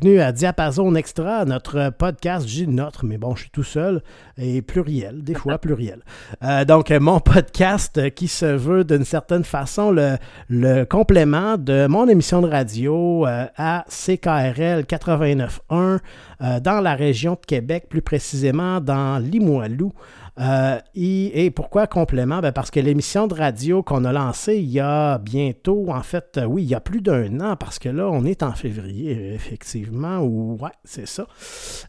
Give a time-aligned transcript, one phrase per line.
[0.00, 2.46] Bienvenue à Diapason Extra, notre podcast.
[2.46, 4.00] J'ai notre, mais bon, je suis tout seul
[4.36, 6.02] et pluriel, des fois pluriel.
[6.44, 10.16] Euh, donc, mon podcast qui se veut d'une certaine façon le,
[10.48, 15.98] le, complément de mon émission de radio euh, à CKRL 89.1
[16.42, 19.92] euh, dans la région de Québec, plus précisément dans Limoilou.
[20.40, 22.40] Euh, et, pourquoi complément?
[22.40, 26.38] Ben, parce que l'émission de radio qu'on a lancée il y a bientôt, en fait,
[26.38, 29.34] euh, oui, il y a plus d'un an, parce que là, on est en février,
[29.34, 31.26] effectivement, ou ouais, c'est ça.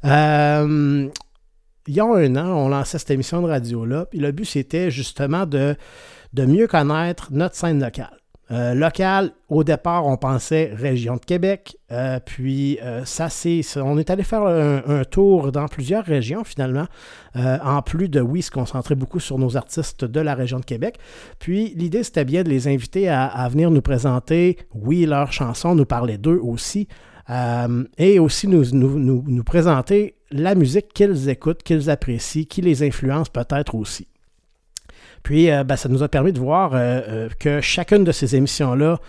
[0.05, 1.07] Euh,
[1.87, 4.91] il y a un an, on lançait cette émission de radio-là, puis le but, c'était
[4.91, 5.75] justement de,
[6.33, 8.18] de mieux connaître notre scène locale.
[8.51, 11.77] Euh, local, au départ, on pensait région de Québec.
[11.91, 13.61] Euh, puis, euh, ça, c'est.
[13.77, 16.87] On est allé faire un, tour dans plusieurs régions, finalement.
[17.35, 20.97] en plus de, oui, se concentrer beaucoup sur nos artistes de la région de Québec.
[21.37, 25.85] Puis, l'idée, c'était bien de les inviter à, venir nous présenter, oui, leurs chansons, nous
[25.85, 26.87] parler d'eux aussi.
[27.97, 34.07] et aussi nous, présenter la musique qu'ils écoutent, qu'ils apprécient, qui les influence peut-être aussi.
[35.23, 38.35] Puis, euh, ben, ça nous a permis de voir euh, euh, que chacune de ces
[38.35, 38.99] émissions-là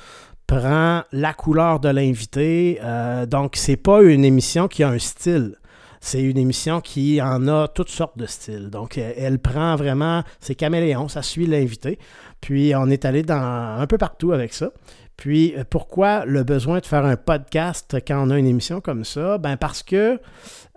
[0.47, 2.81] prend la couleur de l'invité.
[3.29, 5.55] donc, c'est pas une émission qui a un style.
[6.01, 8.69] C'est une émission qui en a toutes sortes de styles.
[8.69, 12.01] Donc, elle prend vraiment, c'est caméléon, ça suit l'invité.
[12.41, 14.73] Puis, on est allé dans un peu partout avec ça.
[15.17, 19.39] Puis, pourquoi le besoin de faire un podcast quand on a une émission comme ça?
[19.39, 20.19] Ben, parce que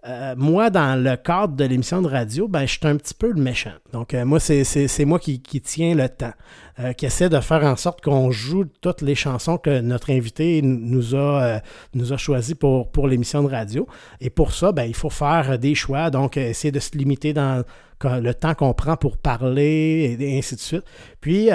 [0.06, 3.31] euh, moi, dans le cadre de l'émission de radio, ben, je suis un petit peu
[3.31, 3.72] le méchant.
[3.94, 6.34] Donc, euh, moi, c'est moi qui, qui tiens le temps,
[6.80, 10.62] euh, qui essaie de faire en sorte qu'on joue toutes les chansons que notre invité
[10.62, 11.62] nous a,
[11.94, 13.88] nous a choisies pour, pour l'émission de radio.
[14.19, 17.63] Et pour ça, ben, il faut faire des choix, donc essayer de se limiter dans
[18.03, 20.84] le temps qu'on prend pour parler et, ainsi de suite.
[21.22, 21.47] Puis,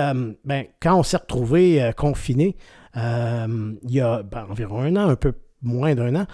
[0.45, 2.57] ben, quand on s'est retrouvé confiné,
[2.95, 6.27] il y a ben, environ un an, un peu moins d'un an,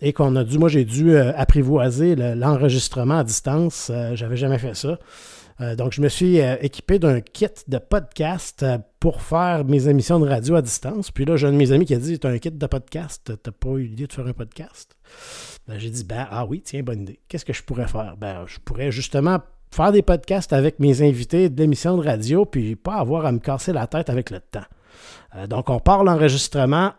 [0.00, 3.90] et qu'on a dû, moi j'ai dû euh, apprivoiser l'enregistrement à distance.
[3.90, 4.98] Euh, j'avais jamais fait ça.
[5.60, 8.64] Euh, donc je me suis équipé d'un kit de podcast
[8.98, 11.10] pour faire mes émissions de radio à distance.
[11.10, 12.66] Puis là, j'ai un de mes amis qui a dit Tu as un kit de
[12.66, 14.96] podcast, t'as pas eu l'idée de faire un podcast?
[15.68, 17.20] Ben, J'ai dit ben, Ah oui, tiens, bonne idée.
[17.28, 18.16] Qu'est-ce que je pourrais faire?
[18.18, 19.38] Ben, Je pourrais justement
[19.70, 23.38] faire des podcasts avec mes invités de l'émission de radio, puis pas avoir à me
[23.38, 25.46] casser la tête avec le temps.
[25.48, 26.92] donc, on part l'enregistrement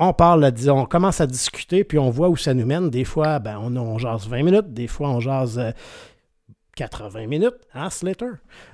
[0.00, 2.88] on parle, on commence à discuter, puis on voit où ça nous mène.
[2.88, 5.60] Des fois, ben, on, jase 20 minutes, des fois, on jase
[6.74, 8.30] 80 euh, minutes, hein, Slater?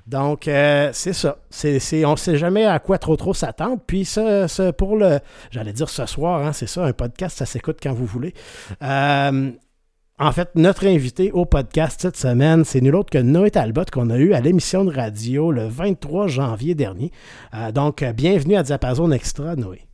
[0.06, 1.38] Donc, euh, c'est ça.
[2.04, 3.80] on ne sait jamais à quoi trop trop s'attendre.
[3.84, 4.46] Puis, ça,
[4.78, 5.18] pour le,
[5.50, 8.32] j'allais dire ce soir, hein, c'est ça, un podcast, ça s'écoute quand vous voulez.
[8.84, 9.50] Euh,
[10.20, 14.10] en fait, notre invité au podcast cette semaine, c'est nul autre que Noé Talbot qu'on
[14.10, 17.10] a eu à l'émission de radio le 23 janvier dernier.
[17.74, 19.86] donc, bienvenue à Diapason Extra, Noé.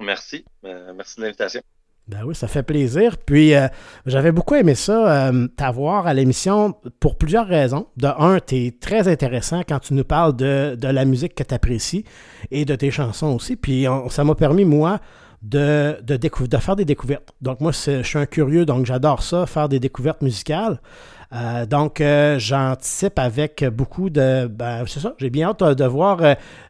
[0.00, 0.44] Merci.
[0.64, 1.60] Euh, merci de l'invitation.
[2.08, 3.18] Ben oui, ça fait plaisir.
[3.18, 3.68] Puis euh,
[4.06, 7.86] j'avais beaucoup aimé ça, euh, t'avoir à l'émission pour plusieurs raisons.
[7.96, 11.54] De un, tu es très intéressant quand tu nous parles de, la musique que tu
[11.54, 12.04] apprécies
[12.50, 13.54] et de tes chansons aussi.
[13.54, 14.98] Puis ça m'a permis, moi,
[15.42, 17.32] de, de, de faire des découvertes.
[17.42, 20.80] Donc moi, je suis un curieux, donc j'adore ça, faire des découvertes musicales.
[21.32, 24.46] Euh, donc, euh, j'anticipe avec beaucoup de...
[24.46, 26.20] Ben, c'est ça, j'ai bien hâte de voir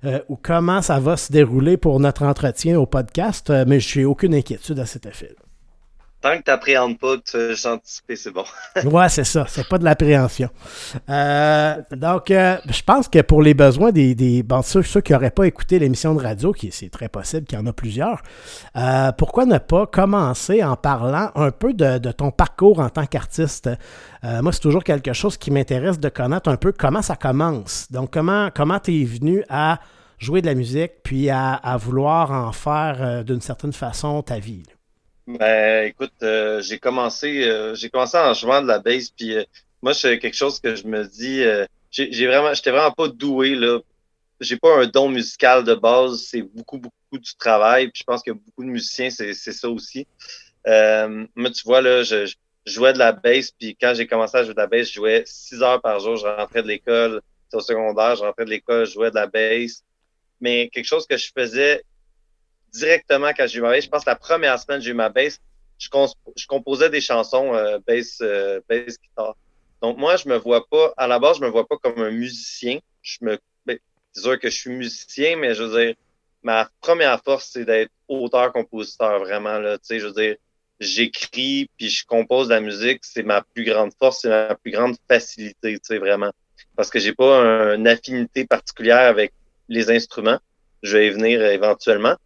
[0.05, 4.35] euh, comment ça va se dérouler pour notre entretien au podcast, mais je n'ai aucune
[4.35, 5.35] inquiétude à cet effet.
[5.37, 5.50] -là.
[6.21, 8.45] Tant que tu n'appréhendes pas, tu anticiper, c'est bon.
[8.85, 9.47] ouais, c'est ça.
[9.49, 10.49] C'est pas de l'appréhension.
[11.09, 15.79] donc, je pense que pour les besoins des, des bon, ceux, qui n'auraient pas écouté
[15.79, 18.23] l'émission de radio, qui c'est très possible qu'il y en a plusieurs,
[19.17, 23.71] pourquoi ne pas commencer en parlant un peu de, de ton parcours en tant qu'artiste?
[24.25, 27.91] Euh, moi, c'est toujours quelque chose qui m'intéresse de connaître un peu comment ça commence.
[27.91, 29.81] Donc, comment comment tu es venu à
[30.19, 34.65] jouer de la musique, puis à, vouloir en faire euh, d'une certaine façon ta vie?
[35.39, 39.37] Ben, écoute, euh, j'ai commencé j'ai commencé en jouant de la bass, puis
[39.83, 41.45] moi, c'est quelque chose que je me dis,
[41.91, 43.81] j'ai vraiment, j'étais vraiment pas doué, là.
[44.41, 48.23] J'ai pas un don musical de base, c'est beaucoup, beaucoup du travail, puis je pense
[48.23, 50.07] que beaucoup de musiciens, c'est ça aussi.
[50.67, 52.33] moi, tu vois, là, je
[52.67, 54.95] je jouais de la bass, puis quand j'ai commencé à jouer de la bass, je
[54.95, 56.17] jouais six heures par jour.
[56.17, 57.21] Je rentrais de l'école,
[57.53, 59.83] au secondaire, je rentrais de l'école, je jouais de la bass.
[60.41, 61.83] Mais quelque chose que je faisais
[62.73, 65.09] directement quand j'ai eu ma bass, je pense la première semaine que j'ai eu ma
[65.09, 65.41] bass,
[65.79, 65.89] je,
[66.37, 69.37] je composais des chansons euh, bass, euh, bass guitare.
[69.81, 72.11] Donc moi, je me vois pas, à la base, je me vois pas comme un
[72.11, 72.79] musicien.
[73.03, 73.79] Je me, ben,
[74.13, 75.95] c'est sûr que je suis musicien, mais je veux dire,
[76.43, 79.79] ma première force, c'est d'être auteur-compositeur, vraiment, là.
[79.79, 80.37] Tu sais, je veux dire,
[80.81, 84.73] j'écris puis je compose de la musique, c'est ma plus grande force, c'est ma plus
[84.73, 86.31] grande facilité, tu sais, vraiment.
[86.77, 89.33] Parce que j'ai pas une affinité particulière avec
[89.69, 90.39] les instruments.
[90.83, 92.17] Je vais y venir éventuellement.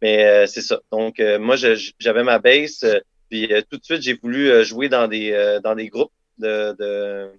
[0.00, 0.80] Mais c'est ça.
[0.92, 2.86] Donc, moi, j'avais ma base,
[3.28, 7.32] puis tout de suite, j'ai voulu jouer dans des, dans des groupes de, de...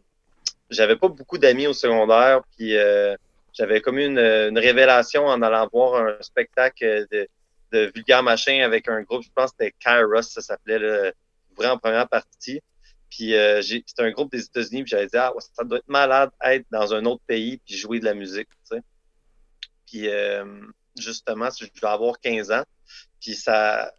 [0.69, 2.75] J'avais pas beaucoup d'amis au secondaire, puis
[3.53, 7.27] j'avais comme une, une révélation en allant voir un spectacle de,
[7.71, 11.13] de Vulgaire Machin avec un groupe, je pense que c'était Kairos, ça s'appelait, le
[11.67, 12.61] en première partie.
[13.09, 16.29] Puis euh, c'était un groupe des États-Unis, puis j'avais dit, ah, ça doit être malade
[16.45, 18.81] être dans un autre pays puis jouer de la musique, tu sais.
[19.87, 20.45] Puis euh,
[20.99, 22.63] justement, je vais avoir 15 ans.
[23.19, 23.91] Puis ça,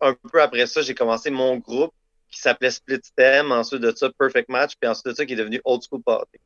[0.00, 1.94] un peu après ça, j'ai commencé mon groupe
[2.30, 5.36] qui s'appelait Split Stem, ensuite de ça Perfect Match, puis ensuite de ça qui est
[5.36, 6.40] devenu Old School Politics.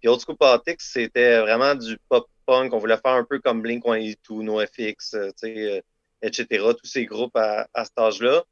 [0.00, 2.72] Puis Old School Politics, c'était vraiment du pop-punk.
[2.72, 5.82] On voulait faire un peu comme Blink-182, NoFX, euh, tu sais,
[6.22, 6.46] etc.
[6.50, 8.44] Tous ces groupes à, à cet âge-là.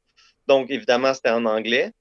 [0.47, 1.93] Donc, évidemment, c'était en anglais.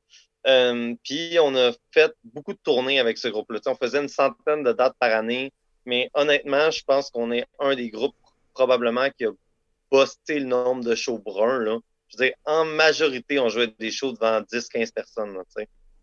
[0.47, 3.61] Euh, puis, on a fait beaucoup de tournées avec ce groupe-là.
[3.67, 5.53] On faisait une centaine de dates par année.
[5.85, 8.17] Mais honnêtement, je pense qu'on est un des groupes
[8.56, 9.31] probablement qui a
[9.91, 11.61] bossé le nombre de shows bruns.
[11.61, 11.79] Là.
[12.08, 15.37] Je veux dire, en majorité, on jouait des shows devant 10-15 personnes.
[15.37, 15.44] on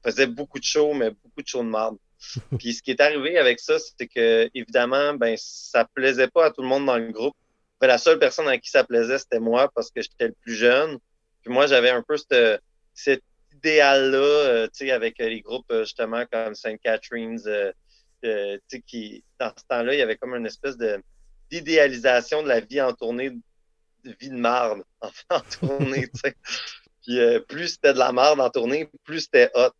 [0.03, 1.97] faisait beaucoup de shows, mais beaucoup de shows de marde.
[2.59, 6.51] Puis ce qui est arrivé avec ça, c'est que évidemment, ben ça plaisait pas à
[6.51, 7.35] tout le monde dans le groupe.
[7.81, 10.97] la seule personne à qui ça plaisait, c'était moi parce que j'étais le plus jeune.
[11.41, 12.15] Puis moi, j'avais un peu
[12.93, 13.23] cet
[13.55, 16.79] idéal-là, euh, tu sais, avec euh, les groupes euh, justement comme St.
[16.81, 18.29] Catherine's, tu
[18.67, 21.01] sais, qui, dans ce temps-là, il y avait comme une espèce de
[21.61, 24.83] d'idéalisation de la vie en tournée, de vie de marde
[25.29, 26.33] en, tournée, tu.
[27.05, 29.71] Puis plus c'était de la marde en tournée, plus c'était hot,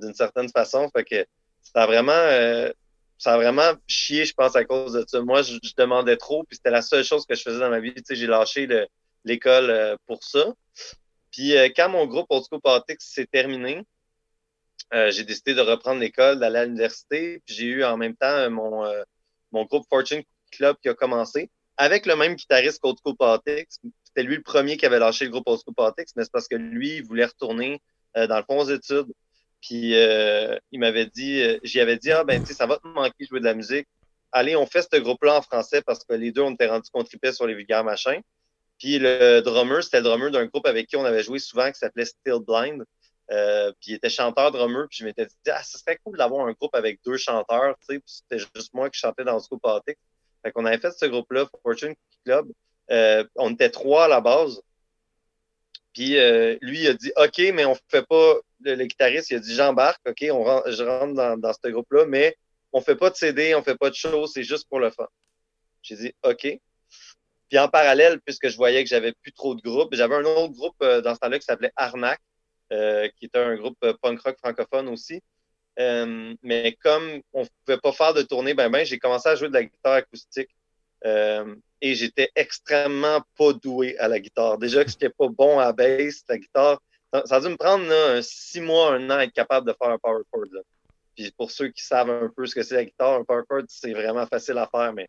[0.00, 0.88] d'une certaine façon.
[0.94, 1.26] Fait que
[1.62, 2.72] ça a vraiment
[3.18, 5.20] ça a vraiment chié, je pense, à cause de ça.
[5.20, 7.94] Moi, je, demandais trop, puis c'était la seule chose que je faisais dans ma vie.
[7.94, 8.66] Tu sais, j'ai lâché
[9.24, 10.54] l'école pour ça.
[11.32, 12.60] Puis euh, quand mon groupe Old School
[12.98, 13.82] s'est terminé,
[14.94, 17.42] euh, j'ai décidé de reprendre l'école, d'aller à l'université.
[17.44, 18.84] Puis j'ai eu en même temps euh, mon,
[19.50, 20.22] mon groupe Fortune
[20.52, 23.16] Club qui a commencé avec le même guitariste qu'Old School.
[23.46, 25.74] C'était lui le premier qui avait lâché le groupe Old School
[26.16, 27.80] mais c'est parce que lui, il voulait retourner
[28.14, 29.12] dans le fond aux études.
[29.60, 33.14] Puis il m'avait dit, j'y avais dit, ah ben tu sais, ça va te manquer
[33.20, 33.88] de jouer de la musique.
[34.30, 37.04] Allez, on fait ce groupe-là en français parce que les deux, on était rendus qu'on
[37.04, 38.20] tripait sur les vulgaires machins.
[38.78, 41.78] Puis le drummer, c'était le drummer d'un groupe avec qui on avait joué souvent qui
[41.78, 42.84] s'appelait Still Blind.
[43.30, 46.46] Euh, puis il était chanteur drummer, puis je m'étais dit, ah, ce serait cool d'avoir
[46.46, 49.48] un groupe avec deux chanteurs, tu sais, puis c'était juste moi qui chantais dans ce
[49.48, 49.62] groupe.
[50.42, 51.94] Fait qu'on avait fait ce groupe-là, Fortune
[52.24, 52.50] Club.
[52.90, 54.60] Euh, on était trois à la base.
[55.92, 59.40] Puis euh, lui, il a dit, OK, mais on fait pas, le, guitariste, il a
[59.40, 62.36] dit, j'embarque, OK, je rentre dans, ce groupe-là, mais
[62.72, 65.06] on fait pas de CD, on fait pas de show, c'est juste pour le fun.
[65.82, 66.46] J'ai dit, OK.
[67.48, 70.54] Puis en parallèle, puisque je voyais que j'avais plus trop de groupes, j'avais un autre
[70.54, 72.18] groupe euh, dans ce temps-là qui s'appelait Arnac,
[72.72, 75.20] euh, qui était un groupe punk rock francophone aussi.
[75.78, 79.48] Mais comme on ne pouvait pas faire de tournée, ben, ben j'ai commencé à jouer
[79.48, 80.50] de la guitare acoustique.
[81.04, 84.58] et j'étais extrêmement pas doué à la guitare.
[84.58, 86.80] Déjà que je n'étais pas bon à la bass, la guitare,
[87.12, 89.98] ça, a dû me prendre six mois, un an à être capable de faire un
[89.98, 90.46] power chord.
[91.14, 93.62] Puis pour ceux qui savent un peu ce que c'est la guitare, un power chord,
[93.68, 95.08] c'est vraiment facile à faire, mais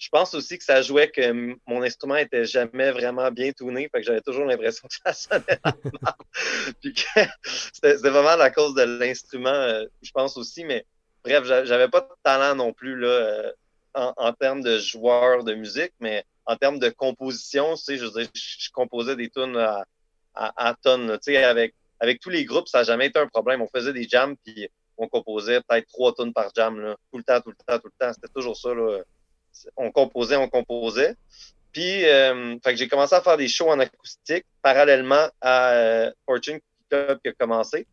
[0.00, 4.00] je pense aussi que ça jouait que mon instrument était jamais vraiment bien tourné, fait
[4.00, 5.60] que j'avais toujours l'impression que ça sonnait.
[6.80, 6.94] Puis
[7.74, 10.86] c'était vraiment la cause de l'instrument, euh, je pense aussi, mais
[11.22, 13.52] bref, j'avais pas de talent non plus là, euh,
[13.92, 19.16] en, termes de joueur de musique, mais en termes de composition, tu je, je, composais
[19.16, 19.84] des tunes à,
[20.34, 23.60] à, tonnes, tu sais, avec, avec tous les groupes, ça n'a jamais été un problème.
[23.60, 27.24] On faisait des jams, puis on composait peut-être trois tonnes par jam, là, tout le
[27.24, 28.12] temps, tout le temps, tout le temps.
[28.14, 29.02] C'était toujours ça, là
[29.76, 31.16] on composait, on composait.
[31.72, 37.20] Puis, euh, j'ai commencé à faire des shows en acoustique parallèlement à euh, Fortune Club
[37.22, 37.86] qui a commencé.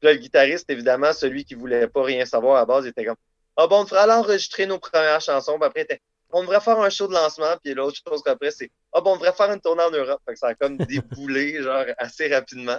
[0.00, 3.16] Puis le guitariste, évidemment, celui qui voulait pas rien savoir à base, était comme
[3.56, 5.58] Ah bon, on devrait aller enregistrer nos premières chansons.
[5.58, 7.56] Puis après, on devrait faire un show de lancement.
[7.62, 10.20] Puis l'autre chose qu'après, c'est Ah bon, on devrait faire une tournée en Europe.
[10.26, 12.78] Fait que ça a comme déboulé, genre, assez rapidement.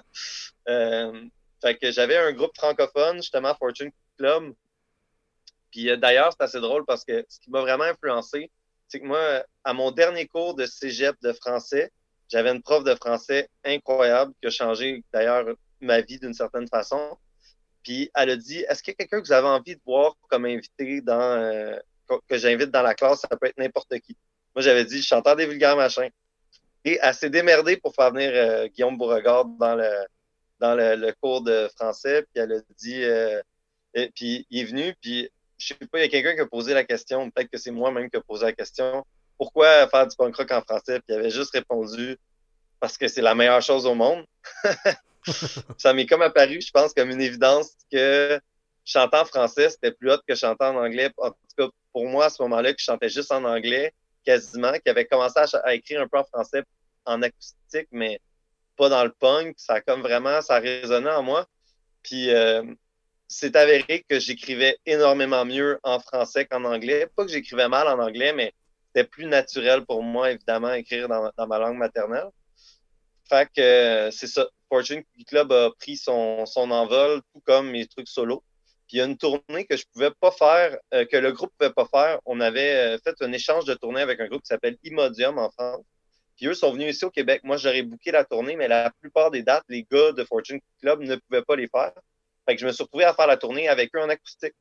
[0.69, 1.21] Euh,
[1.61, 4.53] fait que j'avais un groupe francophone, justement, Fortune Club,
[5.75, 8.49] puis euh, d'ailleurs, c'est assez drôle parce que ce qui m'a vraiment influencé,
[8.87, 11.91] c'est que moi, à mon dernier cours de cégep de français,
[12.29, 15.45] j'avais une prof de français incroyable qui a changé d'ailleurs
[15.81, 17.17] ma vie d'une certaine façon.
[17.83, 20.15] Puis elle a dit Est-ce qu'il y a quelqu'un que vous avez envie de voir
[20.29, 21.77] comme invité dans euh,
[22.29, 24.15] que j'invite dans la classe, ça peut être n'importe qui.
[24.55, 26.09] Moi, j'avais dit chanteur des vulgaires machins.
[26.85, 29.91] Et elle s'est démerdée pour faire venir euh, Guillaume Beauregard dans le
[30.61, 32.21] dans le, cours de français.
[32.21, 33.03] Puis elle a dit
[33.95, 36.45] et, puis il est venu, puis je sais pas, il y a quelqu'un qui a
[36.45, 39.05] posé la question, peut-être que c'est moi-même qui a posé la question,
[39.37, 40.99] pourquoi faire du punk rock en français?
[40.99, 42.17] Puis il avait juste répondu,
[42.79, 44.25] parce que c'est la meilleure chose au monde.
[45.77, 48.39] ça m'est comme apparu, je pense, comme une évidence que
[48.85, 51.11] chanter en français, c'était plus hot que chanter en anglais.
[51.17, 53.93] En tout cas, pour moi, à ce moment-là, que je chantais juste en anglais,
[54.25, 56.63] quasiment, qui avait commencé à, écrire un peu en français
[57.05, 58.19] en acoustique, mais
[58.77, 59.55] pas dans le punk.
[59.57, 61.47] Ça a comme vraiment, ça a résonné en moi.
[62.03, 62.63] Puis euh,
[63.27, 67.07] c'est avéré que j'écrivais énormément mieux en français qu'en anglais.
[67.15, 68.53] Pas que j'écrivais mal en anglais, mais
[68.87, 72.29] c'était plus naturel pour moi, évidemment, écrire dans, ma langue maternelle.
[73.27, 74.47] Fait que euh, c'est ça.
[74.69, 78.43] Fortune Club a pris son, envol, tout comme mes trucs solo.
[78.87, 81.51] Puis il y a une tournée que je pouvais pas faire, euh, que le groupe
[81.57, 82.19] pouvait pas faire.
[82.25, 85.83] On avait fait un échange de tournée avec un groupe qui s'appelle Imodium en France.
[86.35, 87.41] Puis eux sont venus ici au Québec.
[87.43, 91.01] Moi, j'aurais booké la tournée, mais la plupart des dates, les gars de Fortune Club
[91.01, 91.93] ne pouvaient pas les faire.
[92.45, 94.53] Fait que je me suis retrouvé à faire la tournée avec eux en acoustique.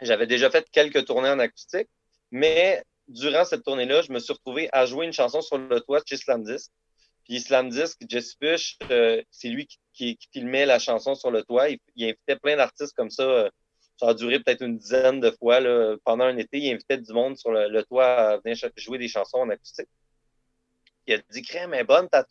[0.00, 1.88] J'avais déjà fait quelques tournées en acoustique,
[2.30, 6.00] mais durant cette tournée-là, je me suis retrouvé à jouer une chanson sur le toit
[6.00, 6.70] de Slam Disc.
[7.24, 11.68] Puis Slam Disc, Jesse Fish, euh, c'est lui qui, filmait la chanson sur le toit.
[11.68, 13.24] Il, invitait plein d'artistes comme ça.
[13.24, 13.50] Euh,
[13.98, 15.60] ça a duré peut-être une dizaine de fois.
[15.60, 15.96] Là.
[16.04, 19.38] Pendant un été, il invitait du monde sur le toit à venir jouer des chansons
[19.38, 19.88] en acoustique
[21.10, 22.24] il a dit Crème est bonne ta.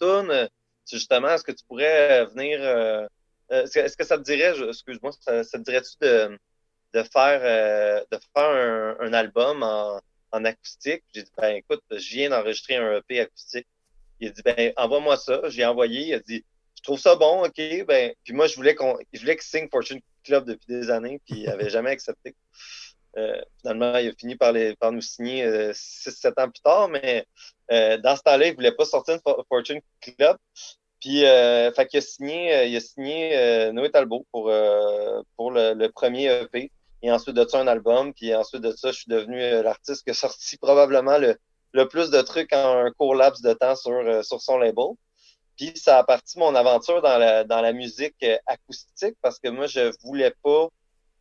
[0.89, 2.59] Justement, est-ce que tu pourrais venir.
[2.61, 3.07] Euh,
[3.51, 6.39] euh, est-ce que ça te dirait, excuse-moi, ça, te dirait-tu de,
[6.93, 9.99] de, faire, euh, de faire un, album en,
[10.31, 11.03] en acoustique?
[11.13, 13.67] J'ai dit, ben écoute, je viens d'enregistrer un EP acoustique.
[14.19, 15.41] Il a dit, ben envoie-moi ça.
[15.49, 16.07] J'ai envoyé.
[16.07, 16.43] Il a dit,
[16.79, 17.85] je trouve ça bon, OK.
[17.87, 21.21] Ben, puis moi, je voulais qu'on, je voulais qu'il signe Fortune Club depuis des années,
[21.25, 22.35] puis il n'avait jamais accepté.
[23.17, 26.89] Euh, finalement, il a fini par, les, par nous signer 6-7 euh, ans plus tard,
[26.89, 27.25] mais
[27.71, 30.37] euh, dans ce temps-là, il ne voulait pas sortir de Fortune Club.
[30.99, 34.51] Puis, fait qu'il a signé, il a signé Noé Talbot pour,
[35.37, 36.71] pour le, premier EP.
[37.01, 38.13] Et ensuite de ça, un album.
[38.13, 41.37] Puis ensuite de ça, je suis devenu l'artiste qui a sorti probablement le,
[41.71, 44.95] le plus de trucs en un court laps de temps sur, sur son label.
[45.55, 49.67] Puis ça a parti mon aventure dans la, dans la musique acoustique parce que moi,
[49.67, 50.69] je voulais pas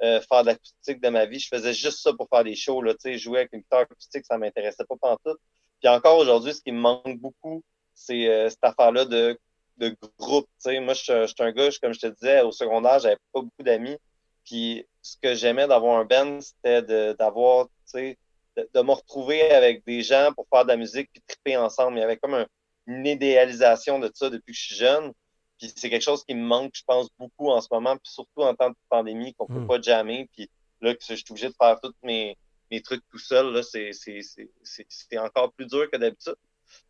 [0.00, 1.40] euh, faire de l'acoustique de ma vie.
[1.40, 2.80] Je faisais juste ça pour faire des shows.
[2.82, 5.36] Là, jouer avec une guitare acoustique, ça m'intéressait pas tout.
[5.80, 9.36] Puis encore aujourd'hui, ce qui me manque beaucoup, c'est euh, cette affaire-là de,
[9.78, 10.48] de groupe.
[10.66, 13.96] Moi, je, suis un gars, comme je te disais, au secondaire, j'avais pas beaucoup d'amis.
[14.44, 16.82] Puis ce que j'aimais d'avoir un band, c'était
[17.14, 18.16] d'avoir, de,
[18.56, 21.98] de, me retrouver avec des gens pour faire de la musique puis triper ensemble.
[21.98, 22.46] Il y avait comme
[22.86, 25.12] une idéalisation de ça depuis que je suis jeune.
[25.58, 28.42] Puis c'est quelque chose qui me manque, je pense, beaucoup en ce moment, puis surtout
[28.42, 29.68] en temps de pandémie, qu'on ne peut hmm.
[29.68, 30.28] pas jammer.
[30.32, 30.48] Puis
[30.80, 32.36] là, que je suis obligé de faire tous mes,
[32.70, 36.36] mes trucs tout seul, là, c'est, encore plus dur que d'habitude.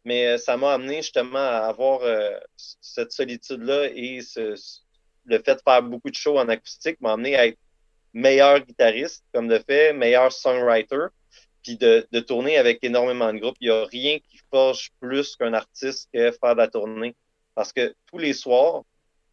[0.05, 4.21] Mais euh, ça m'a amené justement à avoir euh, cette solitude-là et
[5.25, 7.59] le fait de faire beaucoup de shows en acoustique m'a amené à être
[8.13, 11.07] meilleur guitariste, comme de fait, meilleur songwriter,
[11.63, 13.57] puis de, tourner avec énormément de groupes.
[13.61, 17.15] Il n'y a rien qui forge plus qu'un artiste que faire de la tournée.
[17.55, 18.85] Parce que tous les soirs,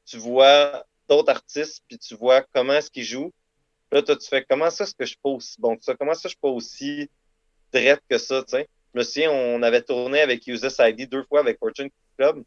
[0.06, 3.34] tu vois d'autres artistes, puis tu vois comment est-ce qu'ils jouent.
[3.92, 5.96] Là, toi, tu fais comment ça, est-ce que je suis pas aussi bon que ça?
[5.96, 7.10] Comment ça, je suis pas aussi
[7.72, 8.58] direct que ça, tu?
[8.96, 12.44] Je me souviens, on avait tourné avec Uses ID deux fois avec Fortune Club.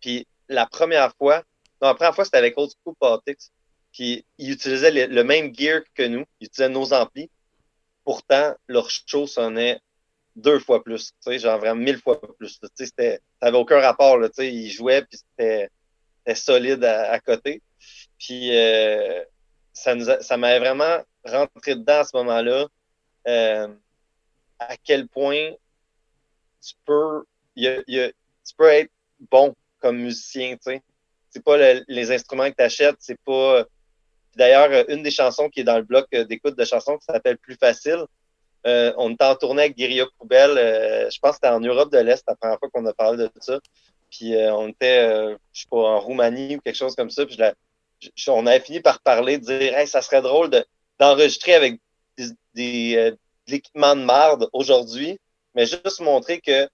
[0.00, 1.42] Puis la première fois,
[1.82, 3.50] non, la première fois, c'était avec Old School Politics.
[3.92, 6.24] Puis ils utilisaient le, même gear que nous.
[6.40, 7.30] Ils utilisaient nos amplis.
[8.04, 9.80] Pourtant, leur show sonnait
[10.34, 12.58] deux fois plus, tu sais, genre vraiment mille fois plus.
[12.58, 15.70] Tu sais, c'était, ça avait aucun rapport, tu sais, il jouait puis c'était,
[16.34, 17.60] solide à, côté.
[18.18, 19.22] Puis euh,
[19.74, 22.66] ça nous ça m'avait vraiment rentré dedans à ce moment-là.
[23.28, 23.68] Euh,
[24.58, 25.50] à quel point
[26.60, 27.24] tu peux,
[27.56, 28.90] tu peux être
[29.30, 30.82] bon comme musicien, tu sais.
[31.30, 31.56] C'est pas
[31.88, 33.64] les instruments que tu achètes, c'est pas.
[34.36, 37.56] D'ailleurs, une des chansons qui est dans le bloc d'écoute de chansons qui s'appelle Plus
[37.56, 38.04] facile,
[38.66, 40.56] euh, on était en tournée avec Guerilla Poubelle.
[40.56, 43.18] Euh, je pense que c'était en Europe de l'Est la première fois qu'on a parlé
[43.18, 43.58] de ça.
[44.10, 47.26] Puis euh, on était, je sais pas, en Roumanie ou quelque chose comme ça.
[47.26, 47.36] Puis
[48.28, 50.50] on avait fini par parler, de dire hey, ça serait drôle
[50.98, 51.80] d'enregistrer avec
[52.16, 52.30] des,
[52.94, 55.18] de l'équipement de marde aujourd'hui,
[55.54, 56.68] mais juste montrer que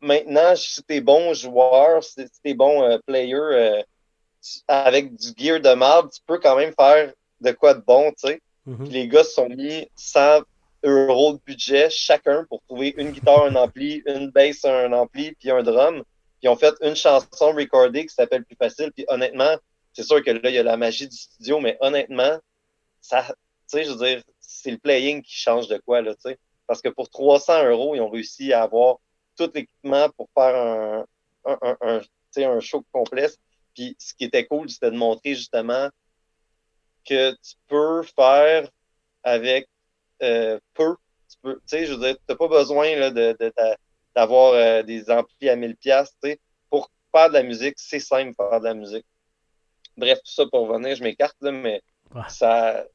[0.00, 3.82] maintenant, si t'es bon joueur, si t'es bon player
[4.66, 8.28] avec du gear de marde, tu peux quand même faire de quoi de bon, tu
[8.28, 8.40] sais.
[8.66, 8.90] Mm-hmm.
[8.90, 10.42] les gars se sont mis sans
[10.84, 15.50] euros de budget chacun pour trouver une guitare, un ampli, une bass, un ampli, puis
[15.50, 16.02] un drum.
[16.40, 18.92] Puis on fait une chanson recordée qui s'appelle Plus Facile.
[18.94, 19.56] Puis honnêtement,
[19.92, 22.38] c'est sûr que là, il y a la magie du studio, mais honnêtement,
[23.00, 23.34] ça, tu
[23.68, 26.38] sais, je veux dire, c'est le playing qui change de quoi, là, tu sais.
[26.66, 28.96] Parce que pour 300 euros, ils ont réussi à avoir
[29.36, 31.06] tout l'équipement pour faire un,
[31.44, 32.00] un, un,
[32.36, 33.28] un show complet.
[33.74, 35.90] Puis ce qui était cool, c'était de montrer justement
[37.04, 38.68] que tu peux faire
[39.22, 39.68] avec
[40.22, 40.96] euh, peu.
[41.30, 43.36] Tu peux, sais, je veux dire, t'as pas besoin là, de,
[44.16, 46.16] d'avoir euh, des amplis à 1000 pièces,
[46.70, 49.06] pour faire de la musique, c'est simple faire de la musique.
[49.96, 51.82] Bref, tout ça pour venir, je m'écarte là, mais
[52.28, 52.86] ça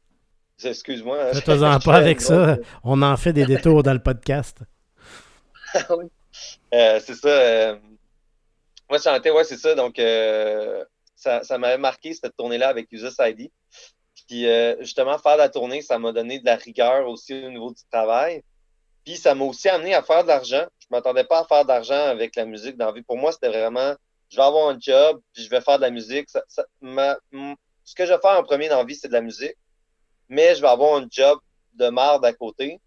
[0.63, 1.33] excuse-moi.
[1.33, 2.57] Ne toi pas avec ça.
[2.83, 4.59] On en fait des détours dans le podcast.
[5.89, 6.05] Oui.
[6.71, 7.29] Euh, c'est ça.
[7.29, 7.75] Euh,
[8.87, 9.73] moi, je chantais, ouais, c'est ça.
[9.73, 9.95] Donc,
[11.15, 13.49] ça, ça m'avait marqué cette tournée-là avec Usus ID.
[14.27, 14.45] Puis,
[14.81, 18.43] justement, faire la tournée, ça m'a donné de la rigueur aussi au niveau du travail.
[19.03, 20.65] Puis, ça m'a aussi amené à faire de l'argent.
[20.79, 23.01] Je ne m'attendais pas à faire d'argent avec la musique dans la vie.
[23.01, 23.95] Pour moi, c'était vraiment,
[24.29, 26.29] je vais avoir un job, puis je vais faire de la musique.
[26.29, 26.43] Ça,
[27.83, 29.55] ce que je vais faire en premier dans la vie, c'est de la musique.
[30.29, 31.39] Mais je vais avoir un job
[31.73, 32.79] de marde à côté.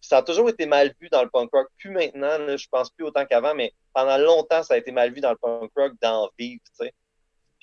[0.00, 1.68] ça a toujours été mal vu dans le punk rock.
[1.76, 5.12] Plus maintenant, là, je pense plus autant qu'avant, mais pendant longtemps, ça a été mal
[5.12, 6.62] vu dans le punk rock d'en vivre.
[6.78, 6.92] Puis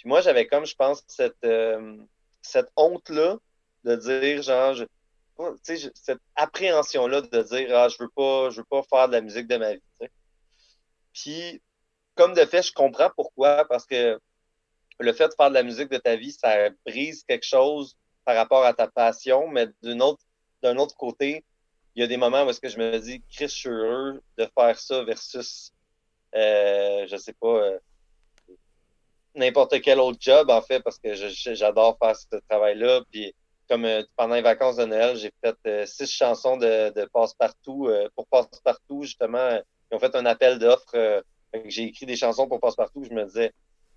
[0.05, 1.97] moi, j'avais comme, je pense, cette, euh,
[2.41, 3.37] cette honte-là
[3.83, 4.75] de dire, genre,
[5.63, 9.47] cette appréhension-là de dire, ah, je veux pas, je veux pas faire de la musique
[9.47, 9.81] de ma vie.
[11.13, 11.61] Puis,
[12.15, 14.19] comme de fait, je comprends pourquoi, parce que
[14.99, 18.35] le fait de faire de la musique de ta vie, ça brise quelque chose par
[18.35, 20.23] rapport à ta passion, mais d'un autre,
[20.61, 21.45] d'un autre côté,
[21.95, 24.21] il y a des moments où est-ce que je me dis, Chris, je suis heureux
[24.37, 25.71] de faire ça versus,
[26.35, 27.79] euh, je sais pas, euh,
[29.35, 33.01] n'importe quel autre job, en fait, parce que j'adore faire ce travail-là.
[33.11, 33.33] Puis,
[33.69, 37.89] comme euh, pendant les vacances de Noël, j'ai fait euh, six chansons de, de passe-partout.
[38.15, 39.61] pour passe-partout, justement,
[39.91, 41.23] ils ont fait un appel d'offres.
[41.65, 43.05] j'ai écrit des chansons pour passe-partout.
[43.05, 43.53] Je me disais,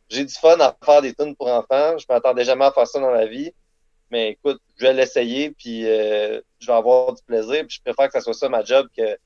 [0.09, 1.99] j'ai du fun à faire des tunes pour enfants.
[1.99, 3.53] Je m'attendais jamais à faire ça dans la vie.
[4.11, 7.67] Mais écoute, je vais l'essayer, puis euh, je vais avoir du plaisir.
[7.67, 9.19] Puis je préfère que ça soit ça ma job que,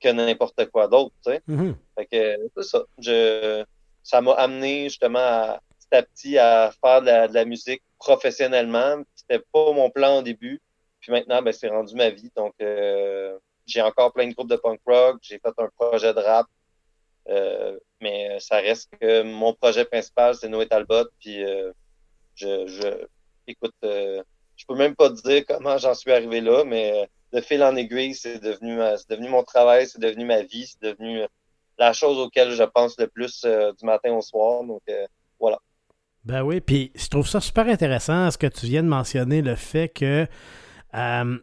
[0.00, 1.14] que n'importe quoi d'autre.
[1.24, 1.42] Tu sais.
[1.48, 1.74] Mm-hmm.
[1.96, 2.84] Fait que c'est ça.
[2.98, 3.64] Je,
[4.02, 9.02] ça m'a amené justement à, petit à petit à faire de la, musique professionnellement.
[9.14, 10.60] C'était pas mon plan au début.
[11.00, 12.30] Puis maintenant, ben, c'est rendu ma vie.
[12.36, 15.18] Donc euh, j'ai encore plein de groupes de punk rock.
[15.22, 16.46] J'ai fait un projet de rap.
[17.28, 21.06] Euh, mais ça reste que mon projet principal, c'est Noé Talbot.
[21.20, 21.72] Puis euh,
[22.34, 23.06] je, je,
[23.46, 24.22] écoute, euh,
[24.56, 27.76] je peux même pas te dire comment j'en suis arrivé là, mais de fil en
[27.76, 28.78] aiguille, c'est devenu,
[29.08, 31.22] devenu mon travail, c'est devenu ma vie, c'est devenu
[31.78, 34.62] la chose auquel je pense le plus du matin au soir.
[34.64, 34.82] Donc
[35.40, 35.58] voilà.
[36.24, 39.56] Ben oui, puis je trouve ça super intéressant ce que tu viens de mentionner, le
[39.56, 40.26] fait que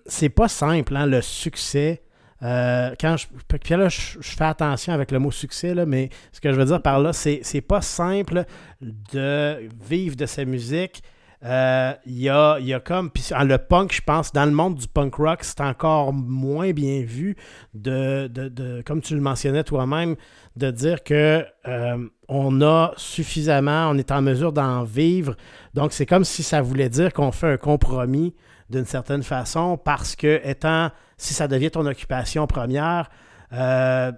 [0.05, 2.03] c'est pas simple, hein, le succès
[2.41, 6.39] euh, quand je, puis là, je, fais attention avec le mot succès, là, mais ce
[6.39, 8.45] que je veux dire par là, c'est, c'est pas simple
[8.81, 11.03] de vivre de sa musique.
[11.45, 13.09] Euh, il y, a, y, a, comme.
[13.09, 17.01] Puis le punk, je pense, dans le monde du punk rock, c'est encore moins bien
[17.01, 17.37] vu
[17.73, 20.15] de, de, de comme tu le mentionnais toi-même,
[20.57, 25.35] de dire que euh, on a suffisamment, on est en mesure d'en vivre.
[25.73, 28.35] Donc, c'est comme si ça voulait dire qu'on fait un compromis
[28.69, 33.09] d'une certaine façon parce que, étant, si ça devient ton occupation première,
[33.53, 34.11] euh,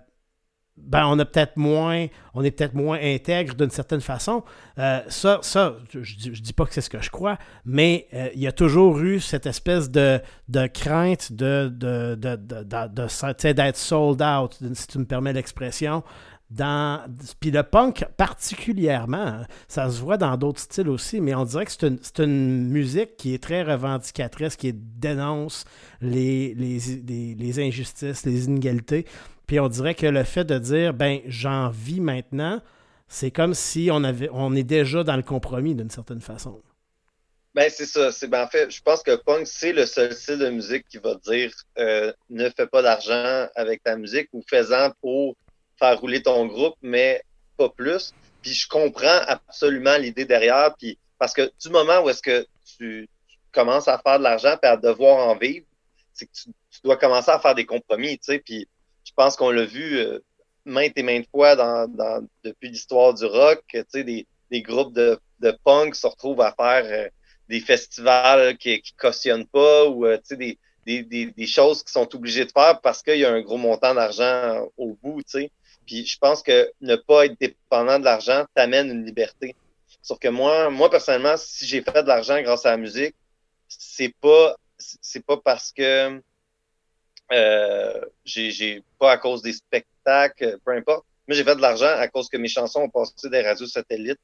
[0.84, 4.44] ben on a peut-être moins, on est peut-être moins intègre d'une certaine façon.
[4.78, 8.30] Euh, ça, ça, je, dis, dis pas que c'est ce que je crois, mais euh,
[8.34, 14.22] il y a toujours eu cette espèce de, de crainte de, de, de, d'être sold
[14.22, 16.04] out, si tu me permets l'expression,
[16.52, 17.00] dans,
[17.40, 21.72] puis le punk particulièrement, ça se voit dans d'autres styles aussi, mais on dirait que
[21.72, 25.64] c'est une, une, musique qui est très revendicatrice, qui dénonce
[26.02, 29.06] les, les, les, injustices, les inégalités.
[29.52, 32.62] Puis on dirait que le fait de dire, ben j'en vis maintenant,
[33.10, 36.62] c'est comme si on, avait, on est déjà dans le compromis d'une certaine façon.
[37.54, 38.14] Ben, c'est ça.
[38.14, 41.00] C'est, ben, en fait, je pense que punk, c'est le seul style de musique qui
[41.00, 45.36] va dire euh, ne fais pas d'argent avec ta musique ou fais-en pour
[45.78, 47.22] faire rouler ton groupe, mais
[47.58, 48.14] pas plus.
[48.42, 53.10] Puis je comprends absolument l'idée derrière, puis parce que du moment où est-ce que tu,
[53.52, 55.66] commences à faire de l'argent et à devoir en vivre,
[56.14, 56.52] c'est que tu,
[56.86, 58.40] dois commencer à faire des compromis, tu sais.
[58.40, 58.66] Puis
[59.04, 60.20] je pense qu'on l'a vu euh,
[60.66, 65.58] maintes et maintes fois dans, dans depuis l'histoire du rock, des, des groupes de, de
[65.64, 67.10] punk se retrouvent à faire euh,
[67.50, 72.16] des festivals qui, qui cautionnent pas ou euh, des, des, des, des, choses qui sont
[72.16, 75.22] obligés de faire parce qu'il y a un gros montant d'argent au bout.
[75.86, 79.56] Puis je pense que ne pas être dépendant de l'argent t'amène une liberté.
[80.02, 83.16] Sauf que moi, moi personnellement, si j'ai fait de l'argent grâce à la musique,
[83.68, 86.22] c'est pas c'est pas parce que
[87.32, 91.06] euh, j'ai pas à cause des spectacles, peu importe.
[91.28, 94.20] Mais j'ai fait de l'argent à cause que mes chansons ont passé des radios satellites.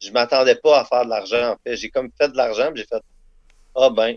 [0.00, 1.76] Je m'attendais pas à faire de l'argent, en fait.
[1.76, 3.02] J'ai comme fait de l'argent, j'ai fait
[3.74, 4.16] Ah ben,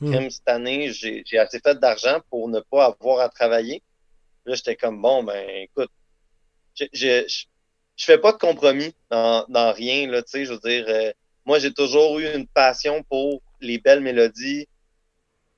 [0.00, 0.28] hmm.
[0.28, 3.82] cette année, j'ai assez fait d'argent pour ne pas avoir à travailler.
[4.44, 5.90] Là, j'étais comme bon, ben écoute,
[6.74, 7.44] je, je,
[8.04, 11.12] fais pas de compromis dans, dans rien, là, tu sais, je veux dire, euh,
[11.44, 14.66] moi, j'ai toujours eu une passion pour les belles mélodies,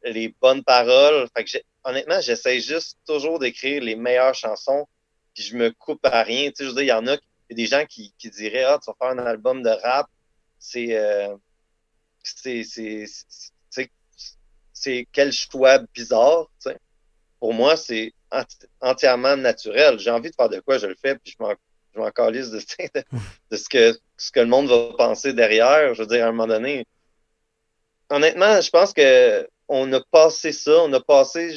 [0.04, 1.28] les bonnes paroles.
[1.36, 4.86] Fait que honnêtement, j'essaie juste toujours d'écrire les meilleures chansons,
[5.34, 6.50] puis je me coupe à rien.
[6.50, 8.30] Tu sais, je veux dire, il y en a, y a des gens qui, qui
[8.30, 10.08] diraient, ah, tu vas faire un album de rap,
[10.58, 11.34] c'est, euh,
[12.22, 12.66] c'est,
[15.12, 16.78] quel choix bizarre, tu sais.
[17.40, 18.12] Pour moi, c'est
[18.80, 19.98] entièrement naturel.
[19.98, 22.58] J'ai envie de faire de quoi, je le fais, puis je m'en calisse de,
[22.94, 23.04] de,
[23.50, 25.94] de, ce, que, ce que le monde va penser derrière.
[25.94, 26.86] Je veux dire, à un moment donné,
[28.10, 31.56] honnêtement, je pense que on a passé ça, on a passé,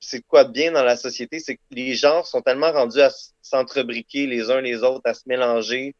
[0.00, 3.10] c'est quoi bien dans la société, c'est que les gens sont tellement rendus à
[3.42, 5.94] s'entrebriquer les uns les autres, à se mélanger.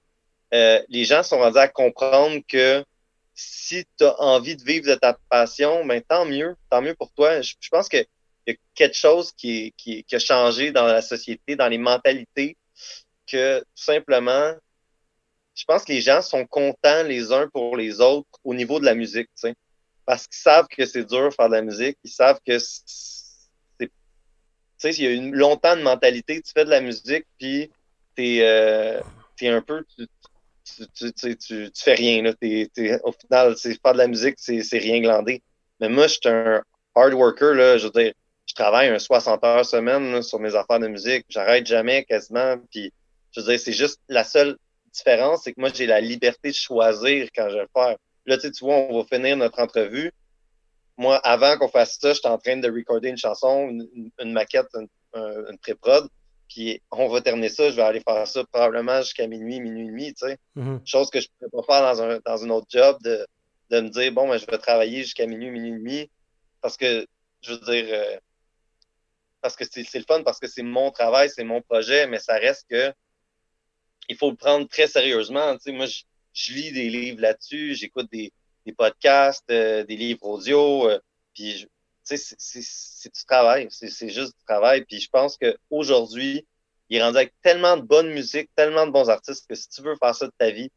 [0.54, 2.82] Euh, les gens sont rendus à comprendre que
[3.34, 7.12] si tu as envie de vivre de ta passion, ben tant mieux, tant mieux pour
[7.12, 7.42] toi.
[7.42, 8.06] Je, pense qu'il
[8.46, 9.74] y a quelque chose qui,
[10.10, 12.56] a changé dans la société, dans les mentalités,
[13.30, 14.54] que tout simplement,
[15.54, 18.86] je pense que les gens sont contents les uns pour les autres au niveau de
[18.86, 19.28] la musique,
[20.06, 23.26] parce qu'ils savent que c'est dur faire de la musique, ils savent que c'est,
[23.80, 23.88] tu
[24.78, 27.70] sais, il y a eu longtemps de mentalité, tu fais de la musique, puis
[28.14, 29.00] t'es, euh,
[29.40, 30.06] es un peu, tu,
[31.12, 32.22] tu, tu, fais rien.
[32.22, 32.32] Là.
[33.04, 35.42] au final, faire de la musique, c'est rien glandé.
[35.80, 36.62] Mais moi, je suis un
[36.94, 37.54] hard worker.
[37.54, 38.12] Là, je veux dire,
[38.46, 41.24] je travaille un 60 heures semaine sur mes affaires de musique.
[41.28, 42.56] J'arrête jamais quasiment.
[42.70, 42.92] Puis,
[43.32, 44.56] je veux dire, c'est juste la seule
[44.92, 47.96] différence, c'est que moi, j'ai la liberté de choisir quand je vais le faire.
[48.26, 50.12] Là, tu vois, on va finir notre entrevue.
[50.96, 54.88] Moi, avant qu'on fasse ça, j'étais en train de recorder une chanson, une, maquette, une,
[55.14, 56.08] une pré-prod.
[56.48, 59.90] Puis on va terminer ça, je vais aller faire ça probablement jusqu'à minuit, minuit et
[59.90, 60.38] demi, tu sais.
[60.56, 60.86] Mm-hmm.
[60.86, 63.26] Chose que je ne pourrais pas faire dans un, dans un autre job, de,
[63.70, 66.10] de me dire, bon, ben, je vais travailler jusqu'à minuit, minuit et demi.
[66.60, 67.06] Parce que,
[67.42, 68.16] je veux dire, euh,
[69.40, 72.34] parce que c'est le fun, parce que c'est mon travail, c'est mon projet, mais ça
[72.34, 72.92] reste que
[74.08, 75.54] il faut le prendre très sérieusement.
[75.56, 76.02] Tu sais, moi, je,
[76.54, 78.32] lis des livres là-dessus, j'écoute des,
[78.64, 80.98] des, podcasts, euh, des livres audio, euh,
[81.34, 81.66] puis
[82.02, 84.84] c'est du travail, c'est juste du travail.
[84.84, 86.46] Puis je pense qu'aujourd'hui,
[86.88, 89.82] il est rendu avec tellement de bonne musique, tellement de bons artistes que si tu
[89.82, 90.70] veux faire ça de ta vie,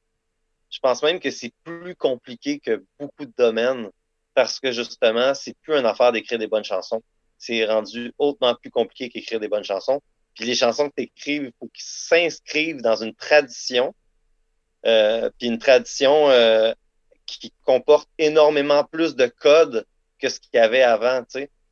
[0.72, 3.90] je pense même que c'est plus compliqué que beaucoup de domaines
[4.34, 7.04] parce que justement, c'est plus une affaire d'écrire des bonnes chansons.
[7.38, 10.02] C'est rendu hautement plus compliqué qu'écrire des bonnes chansons.
[10.36, 13.94] Puis les chansons que tu écrives, il faut qu'ils s'inscrivent dans une tradition.
[14.86, 16.74] Euh, puis une tradition euh,
[17.26, 19.86] qui comporte énormément plus de codes
[20.20, 21.24] que ce qu'il y avait avant.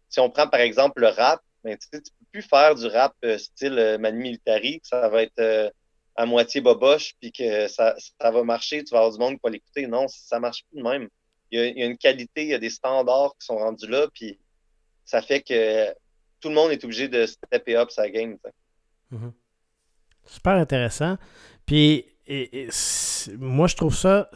[0.10, 3.14] Si on prend par exemple le rap, ben, tu ne peux plus faire du rap
[3.24, 5.74] euh, style euh, Manu Militari, que ça va être
[6.16, 9.86] à moitié boboche, puis que ça, va marcher, tu vas avoir du monde va l'écouter.
[9.86, 11.10] Non, ça marche plus de même.
[11.52, 14.38] Il y, a, une qualité, il y a des standards qui sont rendus là, puis
[15.06, 15.94] ça fait que
[16.42, 18.38] tout le monde est obligé de stepper up sa game.
[19.14, 19.32] Mm-hmm.
[20.26, 21.18] Super intéressant.
[21.66, 22.70] Puis et,
[23.40, 24.30] moi, je trouve ça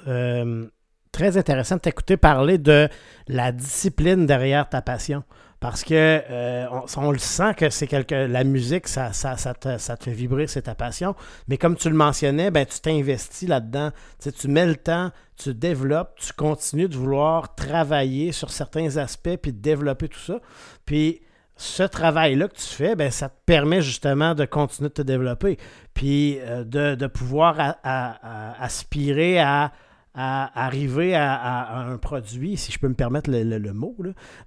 [1.12, 2.90] très intéressant de t'écouter parler de
[3.28, 5.24] la discipline derrière ta passion.
[5.60, 6.66] Parce que euh,
[6.98, 10.12] on, le sent que c'est quelque la musique, ça, ça, ça, te, ça, te, fait
[10.12, 11.16] vibrer, c'est ta passion.
[11.48, 13.92] Mais comme tu le mentionnais, ben, tu t'investis là-dedans.
[14.20, 19.38] Tu, tu mets le temps, tu développes, tu continues de vouloir travailler sur certains aspects
[19.40, 20.40] puis de développer tout ça.
[20.86, 21.22] Puis
[21.62, 25.58] ce travail-là que tu fais, ben, ça te permet justement de continuer de te développer.
[25.94, 29.72] Puis euh, de, de, pouvoir aspirer à
[30.14, 33.96] à arriver à, un produit, si je peux me permettre le, mot,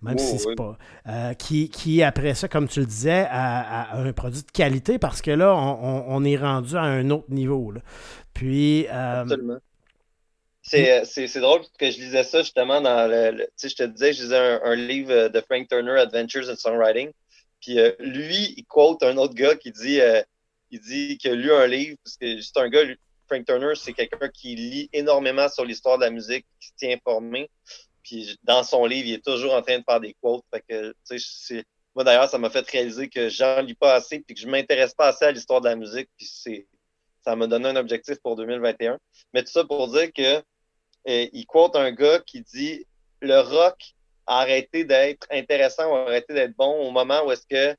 [0.02, 0.76] même si c'est pas.
[1.08, 5.22] Euh, qui, qui, après ça, comme tu le disais, à, un produit de qualité parce
[5.22, 7.72] que là, on, est rendu à un autre niveau.
[8.34, 8.86] Puis.
[8.88, 9.58] Euh, Absolument.
[10.66, 13.36] C'est, c'est, drôle que je lisais ça justement dans le.
[13.36, 17.12] tu sais, je te disais, je lisais un, livre de Frank Turner, Adventures in Songwriting.
[17.60, 20.00] Puis euh, lui, il quote un autre gars qui dit,
[20.70, 22.82] il dit qu'il a lu un livre, parce que c'est un gars,
[23.26, 26.96] Frank Turner, c'est quelqu'un qui lit énormément sur l'histoire de la musique, qui se tient
[26.96, 27.50] informé.
[28.02, 30.44] Puis dans son livre, il est toujours en train de faire des quotes.
[30.68, 34.40] Que, c'est, moi d'ailleurs, ça m'a fait réaliser que j'en lis pas assez puis que
[34.40, 36.08] je m'intéresse pas assez à l'histoire de la musique.
[36.16, 36.66] Puis c'est,
[37.24, 38.98] ça m'a donné un objectif pour 2021.
[39.32, 40.42] Mais tout ça pour dire que
[41.06, 42.86] il quote un gars qui dit
[43.20, 43.94] le rock
[44.26, 47.76] a arrêté d'être intéressant ou a arrêté d'être bon au moment où est-ce que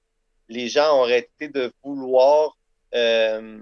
[0.47, 2.55] les gens ont arrêté de vouloir
[2.93, 3.59] euh,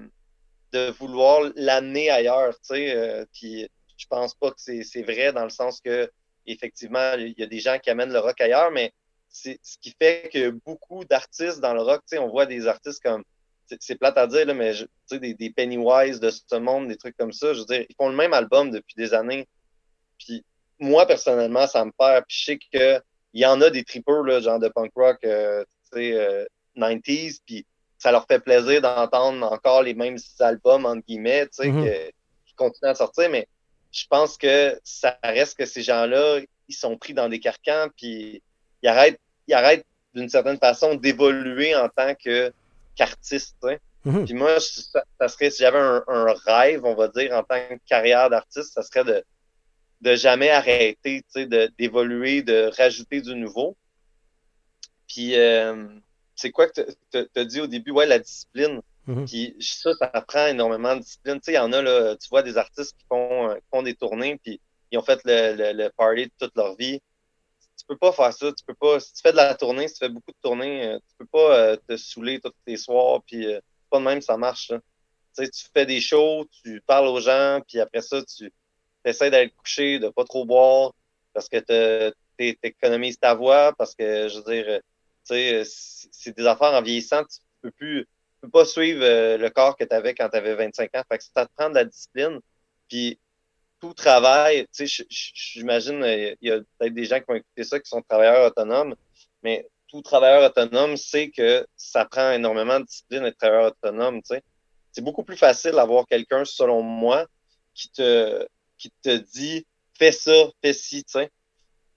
[0.74, 2.96] de vouloir l'amener ailleurs, tu sais.
[2.96, 6.12] Euh, puis je pense pas que c'est vrai dans le sens que
[6.46, 8.92] effectivement, il y a des gens qui amènent le rock ailleurs, mais
[9.30, 12.68] c'est ce qui fait que beaucoup d'artistes dans le rock, tu sais, on voit des
[12.68, 13.24] artistes comme
[13.80, 16.98] c'est plate à dire, là, mais tu sais, des, des, Pennywise de ce monde, des
[16.98, 17.54] trucs comme ça.
[17.54, 19.48] Je veux dire, ils font le même album depuis des années.
[20.18, 20.44] Puis
[20.80, 22.26] moi, personnellement, ça me perd.
[22.28, 23.02] Puis je sais qu'il
[23.34, 26.46] y en a des trippers, là, genre de punk rock, euh, tu sais, euh,
[26.78, 27.40] 90s.
[27.46, 27.66] Puis
[27.98, 32.12] ça leur fait plaisir d'entendre encore les mêmes albums, entre guillemets, tu sais, mm-hmm.
[32.46, 33.48] qui continuent à sortir, mais
[33.94, 38.42] je pense que ça reste que ces gens-là, ils sont pris dans des carcans, puis
[38.82, 42.52] ils arrêtent, ils arrêtent d'une certaine façon d'évoluer en tant que
[42.96, 43.58] qu'artiste.
[44.06, 44.26] Mm-hmm.
[44.26, 48.30] Puis moi, ça, serait, si j'avais un, rêve, on va dire, en tant que carrière
[48.30, 49.24] d'artiste, ça serait de,
[50.02, 51.24] de jamais arrêter,
[51.78, 53.78] d'évoluer, de, de rajouter du nouveau.
[55.08, 55.88] Puis, euh,
[56.36, 57.92] c'est quoi que tu as dit au début?
[57.92, 58.82] Ouais, la discipline.
[59.06, 59.26] Mhm.
[59.26, 61.36] Puis ça, ça prend énormément de discipline.
[61.36, 63.68] Tu sais, il y en a, là, tu vois des artistes qui font, euh, qui
[63.72, 64.60] font des tournées, puis
[64.92, 67.02] ils ont fait le, le, le, party de toute leur vie.
[67.84, 68.52] Tu peux pas faire ça.
[68.52, 69.00] Tu peux pas.
[69.00, 71.26] Si tu fais de la tournée, si tu fais beaucoup de tournées, euh, tu peux
[71.26, 74.70] pas euh, te saouler tous les soirs, puis euh, pas de même, ça marche.
[74.70, 74.76] Tu
[75.46, 78.52] sais, tu fais des shows, tu parles aux gens, puis après ça, tu
[79.04, 80.94] essaies d'aller coucher, de pas trop boire,
[81.34, 81.58] parce que
[82.38, 84.80] tu économises ta voix, parce que, je veux dire,
[85.28, 88.08] tu sais, c'est des affaires en vieillissant, tu peux plus
[88.44, 89.00] peux pas suivre
[89.38, 91.04] le corps que tu avais quand tu avais 25 ans.
[91.10, 92.40] Fait que ça te prend de la discipline.
[92.90, 93.18] Puis
[93.84, 97.66] tout travail, tu sais, j'imagine, euh, il y a peut-être des gens qui vont écouter
[97.66, 98.96] ça qui sont travailleurs autonomes,
[99.44, 104.36] mais tout travailleur autonome sait que ça prend énormément de discipline d'être travailleur autonome, tu
[104.36, 104.42] sais.
[104.94, 107.26] C'est beaucoup plus facile d'avoir quelqu'un, selon moi,
[107.74, 109.66] qui te, qui te dit
[110.00, 110.32] fais ça,
[110.64, 111.30] fais ci, tu sais,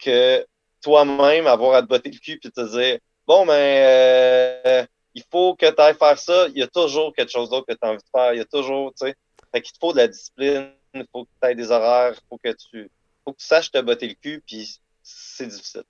[0.01, 0.45] que
[0.83, 5.55] toi-même avoir à te botter le cul puis te dire bon ben euh, il faut
[5.55, 6.49] que tu ailles faire ça.
[6.49, 8.35] Il y a toujours quelque chose d'autre que tu as envie de faire.
[8.35, 9.15] Il y a toujours, tu sais.
[9.55, 12.27] Fait qu'il te faut de la discipline, il faut que tu aies des horaires, il
[12.29, 12.91] faut que tu
[13.25, 15.85] faut que tu saches te botter le cul, puis c'est difficile.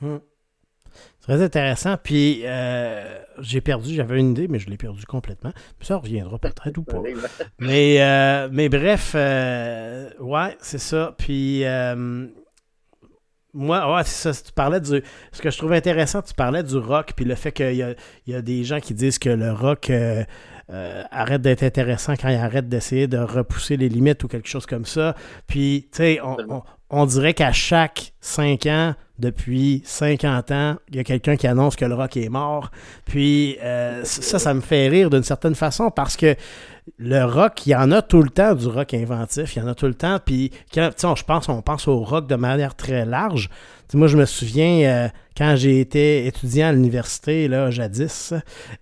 [0.00, 0.18] Hmm.
[1.20, 1.96] Très intéressant.
[1.96, 5.52] Puis euh, j'ai perdu, j'avais une idée, mais je l'ai perdu complètement.
[5.78, 7.00] Puis ça reviendra peut-être ou pas.
[7.58, 11.14] Mais, euh, mais bref, euh, ouais, c'est ça.
[11.16, 11.64] Puis
[13.54, 14.42] moi, ouais, c'est ça.
[14.42, 15.02] Tu parlais du.
[15.32, 17.94] Ce que je trouve intéressant, tu parlais du rock, puis le fait qu'il y a,
[18.26, 19.90] il y a des gens qui disent que le rock
[20.70, 24.66] euh, arrête d'être intéressant quand il arrête d'essayer de repousser les limites ou quelque chose
[24.66, 25.14] comme ça.
[25.46, 30.98] Puis, tu sais, on, on, dirait qu'à chaque cinq ans, depuis 50 ans, il y
[30.98, 32.70] a quelqu'un qui annonce que le rock est mort.
[33.04, 36.34] Puis, euh, ça, ça me fait rire d'une certaine façon parce que
[36.98, 39.68] le rock, il y en a tout le temps du rock inventif, il y en
[39.68, 40.18] a tout le temps.
[40.24, 43.48] Puis, quand, je pense, on pense au rock de manière très large.
[43.94, 48.34] Moi, je me souviens euh, quand j'ai été étudiant à l'université, là, jadis,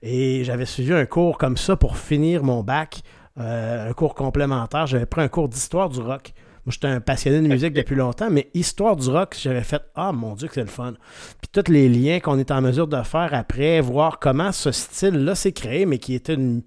[0.03, 3.03] et j'avais suivi un cours comme ça pour finir mon bac,
[3.38, 4.87] euh, un cours complémentaire.
[4.87, 6.33] J'avais pris un cours d'histoire du rock.
[6.66, 10.12] Moi, j'étais un passionné de musique depuis longtemps, mais histoire du rock, j'avais fait Ah
[10.12, 10.94] mon Dieu, que c'est le fun.
[11.40, 15.35] Puis tous les liens qu'on est en mesure de faire après, voir comment ce style-là
[15.35, 16.62] s'est créé, mais qui était une,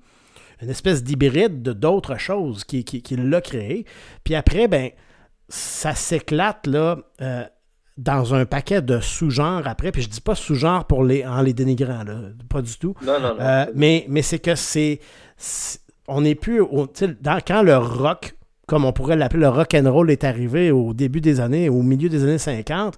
[0.62, 3.86] une espèce d'hybride de d'autres choses qui, qui, l'a créé.
[4.24, 4.90] Puis après, ben,
[5.48, 6.98] ça s'éclate là.
[7.22, 7.46] Euh,
[7.98, 11.54] dans un paquet de sous-genres après, puis je dis pas sous-genres pour les, en les
[11.54, 12.16] dénigrant, là,
[12.50, 12.96] pas du tout.
[13.06, 13.42] Non, non, non.
[13.42, 15.00] Euh, mais, mais c'est que c'est,
[16.08, 16.62] On n'est plus.
[17.22, 18.36] dans, quand le rock,
[18.68, 21.84] comme on pourrait l'appeler, le rock and roll est arrivé au début des années, au
[21.84, 22.98] milieu des années 50,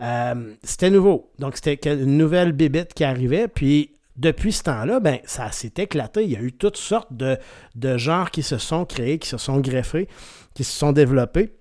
[0.00, 1.30] euh, c'était nouveau.
[1.38, 6.22] Donc, c'était une nouvelle bébête qui arrivait, puis depuis ce temps-là, ben, ça s'est éclaté.
[6.24, 7.38] Il y a eu toutes sortes de,
[7.76, 10.08] de genres qui se sont créés, qui se sont greffés,
[10.54, 11.54] qui se sont développés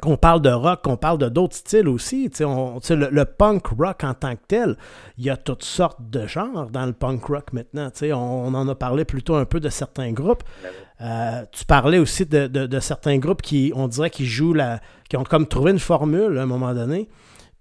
[0.00, 2.30] qu'on parle de rock, qu'on parle de d'autres styles aussi.
[2.40, 4.76] On, le, le, punk rock en tant que tel,
[5.16, 7.90] il y a toutes sortes de genres dans le punk rock maintenant.
[8.02, 10.42] On, on en a parlé plutôt un peu de certains groupes.
[10.62, 14.80] Ben euh, tu parlais aussi de, de, certains groupes qui, on dirait, qui jouent la.
[15.08, 17.08] qui ont comme trouvé une formule à un moment donné.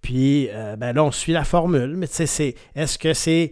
[0.02, 1.96] Puis euh, ben là, on suit la formule.
[1.96, 3.52] Mais tu sais, est-ce que c'est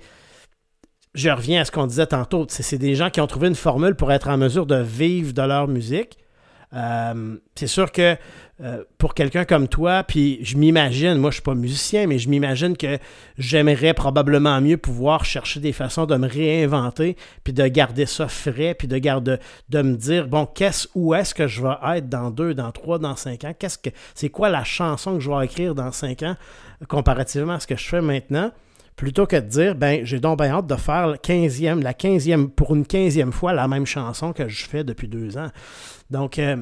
[1.14, 2.46] je reviens à ce qu'on disait tantôt.
[2.50, 5.42] C'est des gens qui ont trouvé une formule pour être en mesure de vivre de
[5.42, 6.18] leur musique.
[6.76, 8.18] Euh, c'est sûr que
[8.62, 12.30] euh, pour quelqu'un comme toi, puis je m'imagine, moi je suis pas musicien, mais je
[12.30, 13.00] m'imagine que
[13.38, 18.74] j'aimerais probablement mieux pouvoir chercher des façons de me réinventer, puis de garder ça frais,
[18.74, 19.38] puis de garder,
[19.70, 23.00] de me dire bon, qu'est-ce où est-ce que je vais être dans deux, dans trois,
[23.00, 23.54] dans cinq ans?
[23.58, 26.36] Qu'est-ce que c'est quoi la chanson que je vais écrire dans cinq ans
[26.88, 28.52] comparativement à ce que je fais maintenant?
[28.96, 32.50] Plutôt que de dire, ben, j'ai donc bien hâte de faire la 15e, la 15e,
[32.50, 35.50] pour une 15e fois la même chanson que je fais depuis deux ans.
[36.10, 36.58] Donc, euh,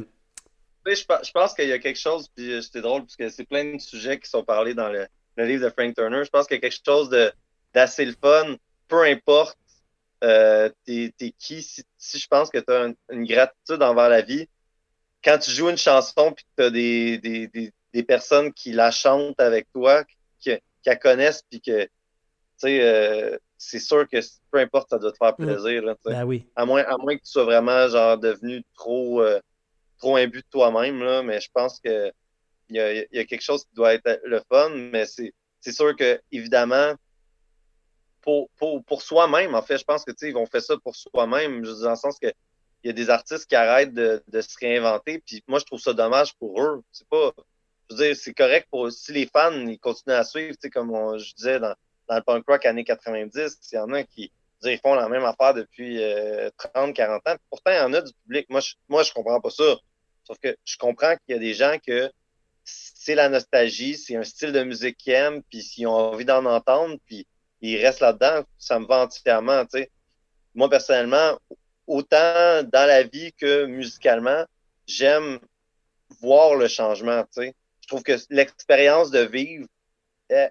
[0.86, 3.76] je, pense qu'il y a quelque chose, puis euh, c'était drôle, parce que c'est plein
[3.76, 6.24] de sujets qui sont parlés dans le, livre de Frank Turner.
[6.24, 7.10] Je pense qu'il y a quelque chose
[7.74, 8.56] d'assez le fun,
[8.88, 9.58] peu importe
[10.24, 11.84] euh, t'es qui, si,
[12.17, 14.48] je pense que tu as une gratitude envers la vie,
[15.24, 18.91] quand tu joues une chanson puis que tu as des, des, des, personnes qui la
[18.91, 20.04] chantent avec toi,
[20.39, 21.89] qui, qui la connaissent, puis que
[22.67, 24.17] euh, c'est sûr que
[24.52, 25.45] peu importe, ça doit te faire mm.
[25.45, 25.95] plaisir.
[26.06, 26.47] ben oui.
[26.56, 29.39] à, moins, à moins que tu sois vraiment genre devenu trop, euh,
[29.97, 32.12] trop imbu de toi-même, mais je pense que
[32.69, 35.95] il y a, y a, quelque chose qui doit être le fun, mais c'est sûr
[35.95, 36.93] que, évidemment,
[38.21, 41.62] pour, pour, pour soi-même, en fait, je pense que ils vont faire ça pour soi-même,
[41.62, 42.32] dans le sens que
[42.84, 45.80] il y a des artistes qui arrêtent de, de, se réinventer, puis moi, je trouve
[45.80, 46.84] ça dommage pour eux.
[46.91, 47.32] C'est pas.
[47.89, 51.34] Je veux dire, c'est correct pour si les fans ils continuent à suivre, comme je
[51.34, 51.76] disais dans,
[52.08, 54.32] dans le punk rock années 90, il y en a qui
[54.72, 55.98] ils font la même affaire depuis
[56.58, 57.36] 30, euh, 40 ans.
[57.50, 58.50] Pourtant, il y en a du public.
[58.50, 59.76] Moi, je, moi, je comprends pas ça.
[60.24, 62.12] Sauf que je comprends qu'il y a des gens que
[62.63, 66.46] c'est la nostalgie, c'est un style de musique qu'ils aiment, puis s'ils ont envie d'en
[66.46, 67.28] entendre, puis
[67.60, 69.63] il reste là-dedans, ça me va entièrement.
[69.70, 69.92] sais.
[70.56, 71.38] Moi, personnellement,
[71.88, 74.46] autant dans la vie que musicalement,
[74.88, 75.39] j'aime
[76.22, 77.26] voir le changement.
[77.32, 77.54] sais.
[77.82, 79.68] Je trouve que l'expérience de vivre
[80.32, 80.48] euh,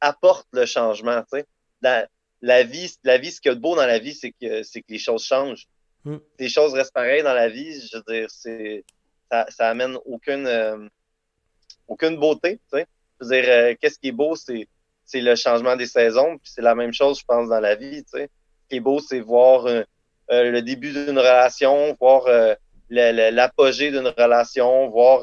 [0.00, 1.22] apporte le changement.
[1.32, 1.46] sais.
[1.82, 2.06] La,
[2.42, 4.62] la vie, la vie, ce qu'il y a de beau dans la vie, c'est que,
[4.62, 5.66] c'est que les choses changent.
[6.04, 6.16] Mm.
[6.38, 7.72] Les choses restent pareilles dans la vie.
[7.80, 8.84] Je veux dire, c'est,
[9.30, 10.88] ça, ça amène aucune, euh,
[11.86, 12.60] aucune beauté.
[12.72, 12.86] Tu sais.
[13.20, 14.66] Je veux dire, euh, qu'est-ce qui est beau, c'est,
[15.04, 16.38] c'est le changement des saisons.
[16.38, 18.02] Puis c'est la même chose, je pense, dans la vie.
[18.04, 18.30] Tu sais.
[18.62, 19.84] Ce qui est beau, c'est voir euh,
[20.28, 22.24] le début d'une relation, voir
[22.88, 25.22] l'apogée d'une relation, voir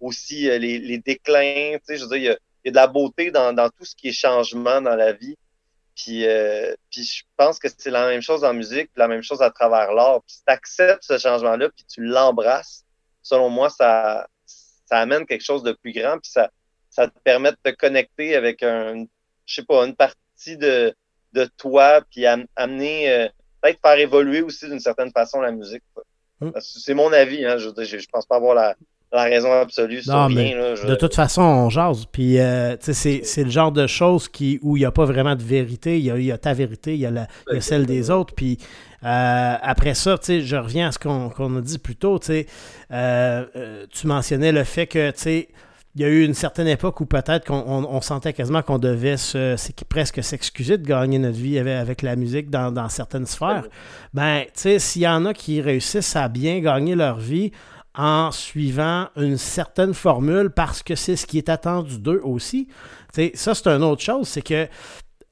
[0.00, 1.76] aussi les, les, déclins.
[1.78, 3.52] Tu sais, je veux dire, il y a, il y a de la beauté dans,
[3.52, 5.36] dans tout ce qui est changement dans la vie.
[5.94, 9.42] Puis, euh, puis je pense que c'est la même chose en musique, la même chose
[9.42, 10.22] à travers l'art.
[10.22, 12.84] Puis si tu acceptes ce changement-là, puis tu l'embrasses,
[13.22, 16.50] selon moi, ça, ça amène quelque chose de plus grand, puis ça,
[16.90, 19.04] ça te permet de te connecter avec un,
[19.46, 20.94] je sais pas, une partie de,
[21.32, 23.28] de toi, puis amener, euh,
[23.60, 25.82] peut-être faire évoluer aussi d'une certaine façon la musique.
[26.40, 26.52] Hum.
[26.60, 28.74] C'est mon avis, hein, je, je, je pense pas avoir la,
[29.14, 30.74] la raison absolue sur rien.
[30.86, 32.06] De toute façon, on jase.
[32.10, 35.42] Puis, euh, c'est le genre de choses qui, où il n'y a pas vraiment de
[35.42, 35.98] vérité.
[35.98, 37.26] Il y a, ta vérité, il y a, la,
[37.60, 38.34] celle des autres.
[38.34, 38.58] Puis,
[39.04, 42.18] euh, après ça, je reviens à ce qu'on a dit plus tôt.
[42.90, 45.12] Euh, tu mentionnais le fait que,
[45.96, 49.16] il y a eu une certaine époque où peut-être qu'on on, sentait quasiment qu'on devait
[49.16, 53.68] se, presque s'excuser de gagner notre vie avec, avec la musique dans, dans certaines sphères.
[54.12, 57.52] Ben, tu sais, s'il y en a qui réussissent à bien gagner leur vie
[57.96, 62.68] en suivant une certaine formule parce que c'est ce qui est attendu d'eux aussi.
[63.34, 64.66] ça, c'est une autre chose, c'est que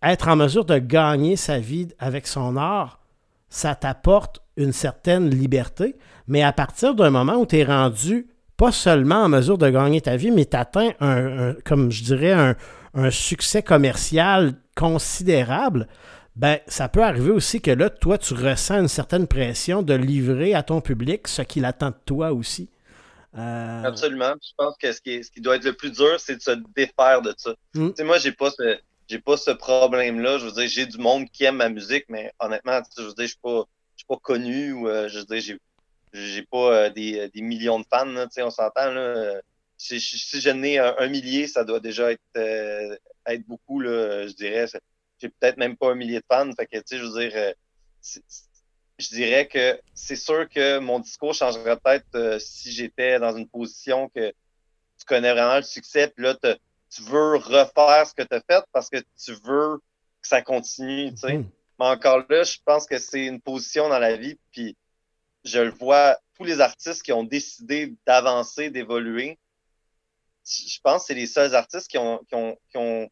[0.03, 3.01] être en mesure de gagner sa vie avec son art,
[3.49, 5.97] ça t'apporte une certaine liberté,
[6.27, 10.01] mais à partir d'un moment où tu es rendu pas seulement en mesure de gagner
[10.01, 12.55] ta vie, mais tu atteins, un, comme je dirais,
[12.95, 15.89] un succès commercial considérable,
[16.35, 20.55] ben, ça peut arriver aussi que là, toi, tu ressens une certaine pression de livrer
[20.55, 22.71] à ton public ce qu'il attend de toi aussi.
[23.37, 24.35] Euh, Absolument.
[24.43, 26.53] Je pense que ce qui, ce qui, doit être le plus dur, c'est de se
[26.75, 27.55] défaire de ça.
[27.75, 27.89] Hmm.
[27.89, 30.39] Tu sais, moi, j'ai pas ce, j'ai pas ce problème-là.
[30.39, 33.25] Je veux dire, j'ai du monde qui aime ma musique, mais honnêtement, je veux dire,
[33.25, 33.65] je suis pas,
[33.97, 35.59] je suis pas connu ou, euh, je veux dire, j'ai,
[36.15, 39.41] j'ai pas euh, des, des, millions de fans, tu sais, on s'entend, là.
[39.79, 44.33] Si, si j'en ai un, un, millier, ça doit déjà être, être beaucoup, là, je
[44.33, 44.67] dirais
[45.23, 46.51] j'ai peut-être même pas un millier de fans.
[46.53, 47.53] Fait que, tu sais, je veux dire, euh,
[48.99, 53.49] je dirais que c'est sûr que mon discours changerait peut-être euh, si j'étais dans une
[53.49, 54.31] position que
[54.99, 58.65] tu connais vraiment le succès, puis là, tu veux refaire ce que tu as fait
[58.73, 59.79] parce que tu veux
[60.21, 61.39] que ça continue, tu sais.
[61.39, 61.47] Mm-hmm.
[61.79, 64.77] Mais encore là, je pense que c'est une position dans la vie, puis
[65.45, 69.39] je le vois, tous les artistes qui ont décidé d'avancer, d'évoluer,
[70.45, 73.09] je pense que c'est les seuls artistes qui ont, qui ont, qui ont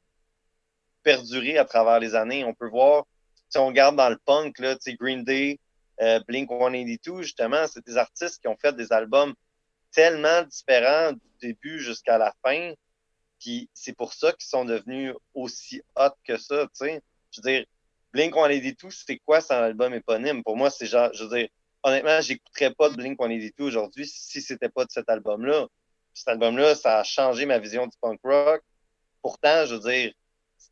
[1.03, 2.45] perdurer à travers les années.
[2.45, 3.05] On peut voir,
[3.49, 5.59] si on regarde dans le punk, là, Green Day,
[6.01, 9.35] euh, Blink 182, justement, c'est des artistes qui ont fait des albums
[9.93, 12.73] tellement différents du début jusqu'à la fin.
[13.39, 16.67] Puis c'est pour ça qu'ils sont devenus aussi hot que ça.
[16.81, 17.65] Je veux dire,
[18.13, 20.43] Blink 182, c'est quoi son album éponyme?
[20.43, 21.49] Pour moi, c'est genre, je veux dire,
[21.83, 25.67] honnêtement, j'écouterais pas de Blink 182 aujourd'hui si c'était pas de cet album-là.
[26.15, 28.63] Cet album-là, ça a changé ma vision du punk rock.
[29.23, 30.13] Pourtant, je veux dire,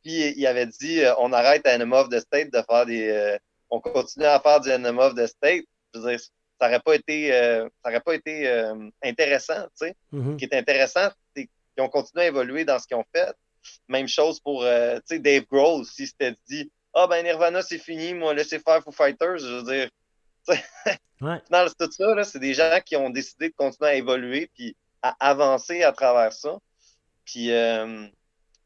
[0.03, 3.09] puis il avait dit euh, on arrête à Enema of the State de faire des.
[3.09, 3.38] Euh,
[3.70, 5.64] on continue à faire du Enema of the State.
[5.94, 8.49] Je veux dire, ça n'aurait pas été, euh, ça aurait pas été
[9.03, 9.96] intéressant, tu sais.
[10.12, 10.32] Mm-hmm.
[10.32, 13.32] Ce qui est intéressant, c'est qu'ils ont continué à évoluer dans ce qu'ils ont fait.
[13.88, 18.14] Même chose pour tu sais, Dave Grohl, si c'était dit Ah ben Nirvana c'est fini,
[18.14, 19.90] moi laissez faire Foo Fighters, je veux dire.
[21.20, 21.42] ouais.
[21.51, 25.14] c'est tout ça, c'est des gens qui ont décidé de continuer à évoluer puis à
[25.28, 26.59] avancer à travers ça.
[27.26, 27.51] Puis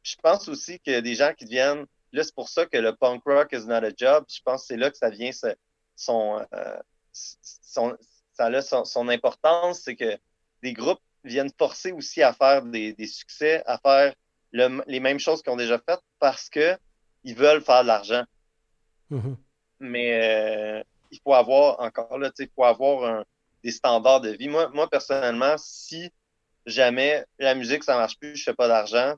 [0.03, 1.87] je pense aussi que des gens qui deviennent.
[2.13, 4.25] Là, c'est pour ça que le punk rock is not a job.
[4.29, 5.31] Je pense que c'est là que ça vient
[5.97, 6.79] son, euh,
[7.13, 7.97] son,
[8.33, 9.81] ça a son, importance.
[9.81, 10.19] C'est que
[10.63, 14.15] des groupes viennent forcer aussi à faire des, des succès, à faire
[14.53, 16.77] les mêmes choses qu'ils ont déjà faites parce que
[17.25, 18.25] ils veulent faire de l'argent.
[19.11, 19.37] Mm-hmm.
[19.81, 23.25] Mais euh, il faut avoir encore là, il faut avoir un,
[23.63, 24.49] des standards de vie.
[24.49, 26.11] Moi, moi, personnellement, si
[26.67, 29.15] jamais la musique, ça marche plus, je fais pas d'argent,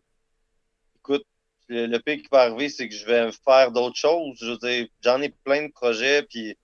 [1.69, 4.37] le, pire qui va arriver, c'est que je vais faire d'autres choses.
[4.41, 6.57] Je veux j'en ai plein de projets, puis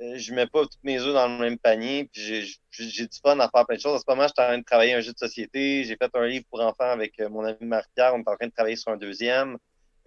[0.00, 3.38] euh, je mets pas toutes mes œufs dans le même panier, puis j'ai du fun
[3.40, 3.94] à faire plein de choses.
[3.94, 5.84] En ce moment, je suis en train de travailler un jeu de société.
[5.84, 8.14] J'ai fait un livre pour enfants avec euh, mon ami Marc-Pierre.
[8.14, 9.58] On est en train de travailler sur un deuxième.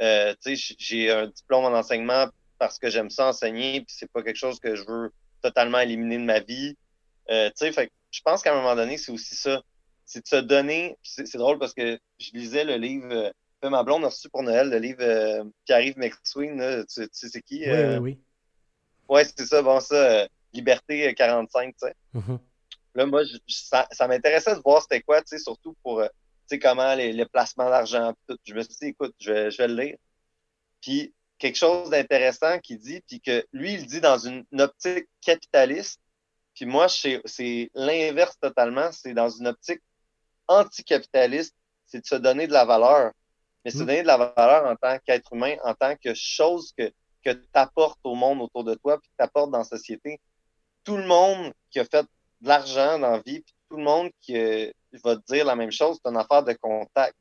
[0.02, 2.28] Euh, j'ai un diplôme en enseignement
[2.58, 5.12] parce que j'aime ça enseigner, puis c'est pas quelque chose que je veux
[5.42, 6.78] totalement éliminer de ma vie.
[7.30, 9.62] Euh, fait je pense qu'à un moment donné, c'est aussi ça.
[10.06, 10.98] C'est de se donner.
[11.04, 13.32] C'est drôle parce que je lisais le livre
[13.70, 16.86] ma blonde a reçu pour Noël le livre euh, Pierre-Yves McSween.
[16.88, 17.64] Tu, sais c'est qui?
[17.66, 18.20] Oui, oui, oui.
[19.10, 19.62] Ouais, c'est ça.
[19.62, 21.96] Bon, ça, Liberté 45, tu sais.
[22.16, 22.40] Mm-hmm.
[22.96, 26.10] Là, moi, ça, m'intéressait de voir c'était quoi, tu sais, surtout pour, tu
[26.48, 28.14] sais, comment les, placements d'argent,
[28.46, 29.98] Je me suis dit, écoute, je vais, je vais le lire.
[30.82, 36.02] Puis, quelque chose d'intéressant qu'il dit, puis que lui, il dit dans une optique capitaliste,
[36.54, 38.92] puis moi, c'est l'inverse totalement.
[38.92, 39.82] C'est dans une optique
[40.48, 41.56] anticapitaliste,
[41.86, 43.12] c'est de se donner de la valeur.
[43.64, 43.86] Mais se mm.
[43.86, 46.92] donner de la valeur en tant qu'être humain, en tant que chose que,
[47.24, 50.20] que tu apportes au monde autour de toi, puis que tu apportes dans la société.
[50.84, 52.04] Tout le monde qui a fait
[52.42, 54.72] de l'argent dans la vie, puis tout le monde qui euh,
[55.04, 57.16] va te dire la même chose, c'est une affaire de contact.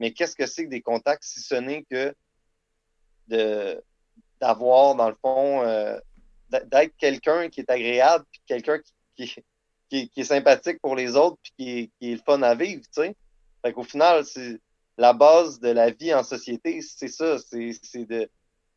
[0.00, 2.14] Mais qu'est-ce que c'est que des contacts si ce n'est que
[4.40, 5.98] d'avoir, dans le fond, euh,
[6.50, 8.78] d'être quelqu'un qui est agréable, puis quelqu'un
[9.16, 9.32] qui,
[9.88, 13.02] qui, est sympathique pour les autres, puis qui, qui est le fun à vivre, tu
[13.02, 13.16] sais?
[13.62, 14.60] Fait qu'au final, c'est
[14.96, 18.28] la base de la vie en société, c'est ça, c'est de,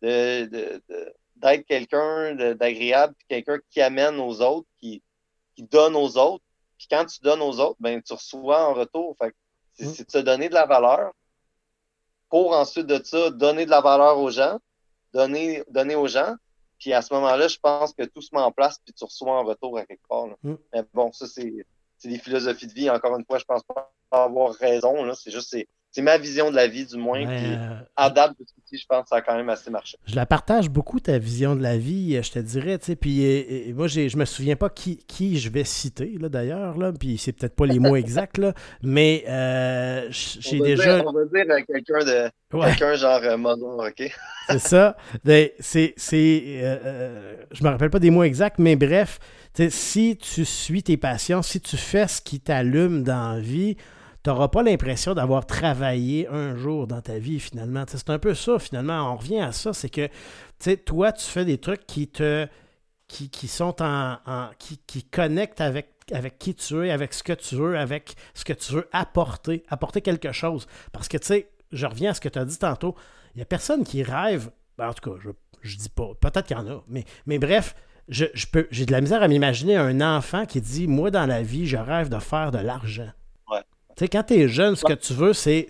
[0.01, 0.81] de,
[1.35, 5.03] d'être quelqu'un d'agréable, puis quelqu'un qui amène aux autres, qui,
[5.55, 6.43] qui donne aux autres.
[6.77, 9.15] Puis quand tu donnes aux autres, ben tu reçois en retour.
[9.19, 9.33] Fait
[9.73, 10.05] c'est mm.
[10.05, 11.11] de se donner de la valeur
[12.29, 14.59] pour ensuite de ça donner de la valeur aux gens,
[15.13, 16.35] donner, donner aux gens.
[16.79, 19.39] Puis à ce moment-là, je pense que tout se met en place, puis tu reçois
[19.39, 20.27] en retour à quelque part.
[20.43, 20.55] Mm.
[20.73, 21.65] Mais bon, ça, c'est
[22.03, 22.89] des philosophies de vie.
[22.89, 25.11] Encore une fois, je pense pas avoir raison.
[25.15, 25.67] C'est juste, c'est
[26.01, 27.25] ma vision de la vie, du moins.
[27.25, 28.45] puis, euh, à date de
[28.75, 29.97] je pense que ça a quand même assez marché.
[30.05, 32.77] Je la partage beaucoup, ta vision de la vie, je te dirais.
[32.99, 36.77] Puis et, moi, je me souviens pas qui, qui je vais citer, d'ailleurs.
[36.77, 41.03] Là, puis c'est peut-être pas les mots exacts, là, mais euh, j'ai déjà.
[41.05, 42.29] on va dire quelqu'un de.
[42.49, 44.11] Quelqu'un genre euh, OK?
[44.49, 44.97] c'est ça.
[45.23, 45.95] Ben, c'est.
[46.13, 49.19] Euh, je me rappelle pas des mots exacts, mais bref,
[49.69, 53.77] si tu suis tes passions, si tu fais ce qui t'allume dans la vie,
[54.27, 57.85] tu n'auras pas l'impression d'avoir travaillé un jour dans ta vie finalement.
[57.87, 59.13] c'est un peu ça finalement.
[59.13, 60.09] On revient à ça, c'est que
[60.83, 62.45] toi, tu fais des trucs qui te
[63.07, 64.17] qui, qui sont en,
[64.59, 68.43] qui, qui, connectent avec, avec qui tu es, avec ce que tu veux, avec ce
[68.43, 70.67] que tu veux apporter, apporter quelque chose.
[70.91, 72.95] Parce que tu sais, je reviens à ce que tu as dit tantôt,
[73.33, 75.29] il n'y a personne qui rêve, ben, en tout cas, je,
[75.61, 77.75] je dis pas, peut-être qu'il y en a, mais, mais bref,
[78.09, 81.43] je, je j'ai de la misère à m'imaginer un enfant qui dit Moi, dans la
[81.43, 83.11] vie, je rêve de faire de l'argent.
[83.97, 85.67] Tu sais, quand tu es jeune, ce que tu veux, c'est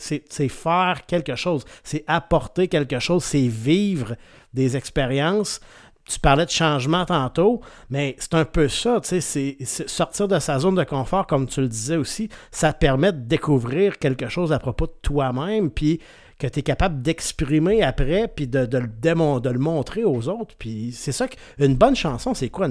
[0.50, 4.16] faire quelque chose, c'est apporter quelque chose, c'est vivre
[4.54, 5.62] des expériences.
[6.10, 10.40] Tu parlais de changement tantôt, mais c'est un peu ça, tu sais, c'est sortir de
[10.40, 14.28] sa zone de confort, comme tu le disais aussi, ça te permet de découvrir quelque
[14.28, 16.02] chose à propos de toi-même, puis
[16.38, 20.56] que tu es capable d'exprimer après, puis de, de le montrer aux autres.
[20.58, 22.68] Puis c'est ça qu'une bonne chanson, c'est quoi?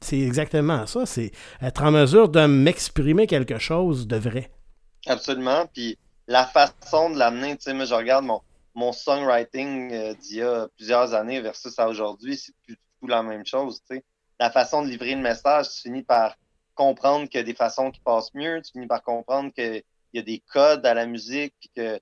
[0.00, 1.30] C'est exactement ça, c'est
[1.62, 4.50] être en mesure de m'exprimer quelque chose de vrai.
[5.06, 5.66] Absolument.
[5.66, 8.42] Puis la façon de l'amener, tu sais, moi, je regarde mon,
[8.74, 13.22] mon songwriting euh, d'il y a plusieurs années versus à aujourd'hui, c'est plus tout la
[13.22, 14.04] même chose, tu sais.
[14.38, 16.36] La façon de livrer le message, tu finis par
[16.74, 19.82] comprendre qu'il y a des façons qui passent mieux, tu finis par comprendre qu'il
[20.12, 21.98] y a des codes à la musique, puis que,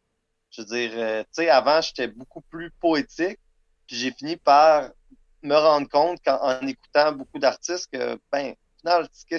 [0.51, 3.39] je veux dire, euh, tu sais, avant, j'étais beaucoup plus poétique,
[3.87, 4.91] puis j'ai fini par
[5.43, 9.39] me rendre compte en écoutant beaucoup d'artistes que, ben, au final, c'est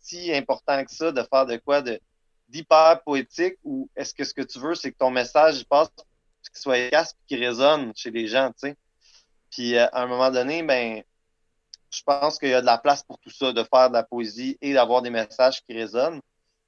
[0.00, 2.00] si important que ça de faire de quoi de
[2.48, 5.88] d'hyper poétique ou est-ce que ce que tu veux, c'est que ton message passe,
[6.52, 8.76] qu'il soit efficace et qu'il résonne chez les gens, tu sais.
[9.50, 11.02] Puis euh, à un moment donné, ben,
[11.90, 14.02] je pense qu'il y a de la place pour tout ça, de faire de la
[14.02, 16.20] poésie et d'avoir des messages qui résonnent.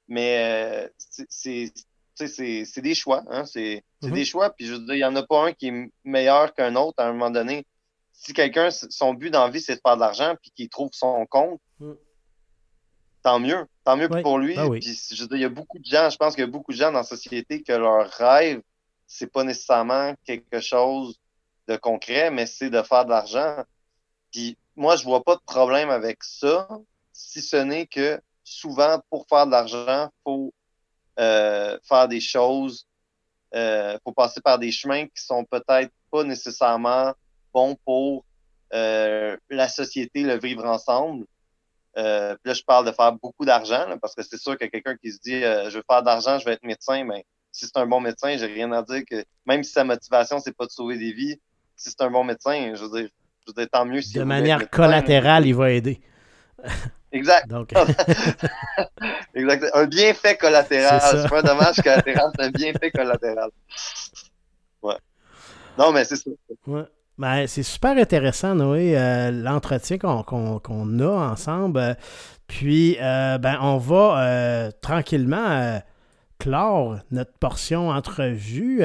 [0.09, 0.89] Mais euh,
[1.29, 3.45] c'est des choix, hein?
[3.45, 4.12] C'est mm-hmm.
[4.12, 4.51] des choix.
[4.51, 6.95] Puis je veux dire, il n'y en a pas un qui est meilleur qu'un autre
[6.99, 7.66] à un moment donné.
[8.12, 10.91] Si quelqu'un, son but dans la vie, c'est de faire de l'argent puis qu'il trouve
[10.93, 11.93] son compte, mm
[13.27, 13.66] tant mieux.
[13.83, 14.55] Tant mieux pour lui.
[14.55, 16.93] Ben il y a beaucoup de gens, je pense qu'il y a beaucoup de gens
[16.93, 18.62] dans la société que leur rêve,
[19.09, 21.18] c'est pas nécessairement quelque chose
[21.66, 23.64] de concret, mais c'est de faire de l'argent.
[24.31, 26.68] Puis moi, je vois pas de problème avec ça,
[27.12, 30.55] si ce n'est que souvent, pour faire de l'argent, faut
[31.18, 32.87] euh, faire des choses,
[33.57, 37.12] euh, faut passer par des chemins qui sont peut-être pas nécessairement
[37.53, 38.24] bons pour
[38.72, 41.27] euh, la société, le vivre ensemble.
[41.97, 44.97] Euh, puis là, je parle de faire beaucoup d'argent, parce que c'est sûr que quelqu'un
[44.97, 47.78] qui se dit euh, je veux faire d'argent, je vais être médecin, mais si c'est
[47.78, 50.70] un bon médecin, j'ai rien à dire que même si sa motivation, c'est pas de
[50.70, 51.40] sauver des vies,
[51.74, 54.24] si c'est un bon médecin, je veux dire, je veux dire tant mieux si De
[54.24, 56.01] manière collatérale, il va aider.
[57.12, 57.51] Exact.
[59.34, 59.70] exact.
[59.72, 61.01] Un bienfait collatéral.
[61.01, 63.51] C'est pas un dommage collatéral, c'est un bienfait collatéral.
[64.82, 64.97] Ouais.
[65.78, 66.30] Non, mais c'est ça.
[66.66, 66.84] Ouais.
[67.19, 71.97] Ben, c'est super intéressant, Noé, euh, l'entretien qu'on a ensemble.
[72.47, 75.81] Puis, euh, ben, on va euh, tranquillement
[76.39, 78.83] clore notre portion entrevue.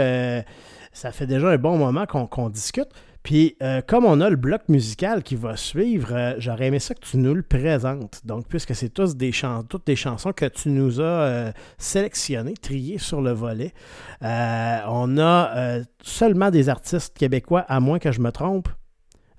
[0.93, 2.87] ça fait déjà un bon moment qu'on discute.
[3.23, 6.95] Puis, euh, comme on a le bloc musical qui va suivre, euh, j'aurais aimé ça
[6.95, 8.21] que tu nous le présentes.
[8.25, 9.31] Donc, puisque c'est tous des
[9.69, 13.73] toutes des chansons que tu nous as euh, sélectionnées, triées sur le volet,
[14.21, 18.69] on a seulement des artistes québécois, à moins que je me trompe.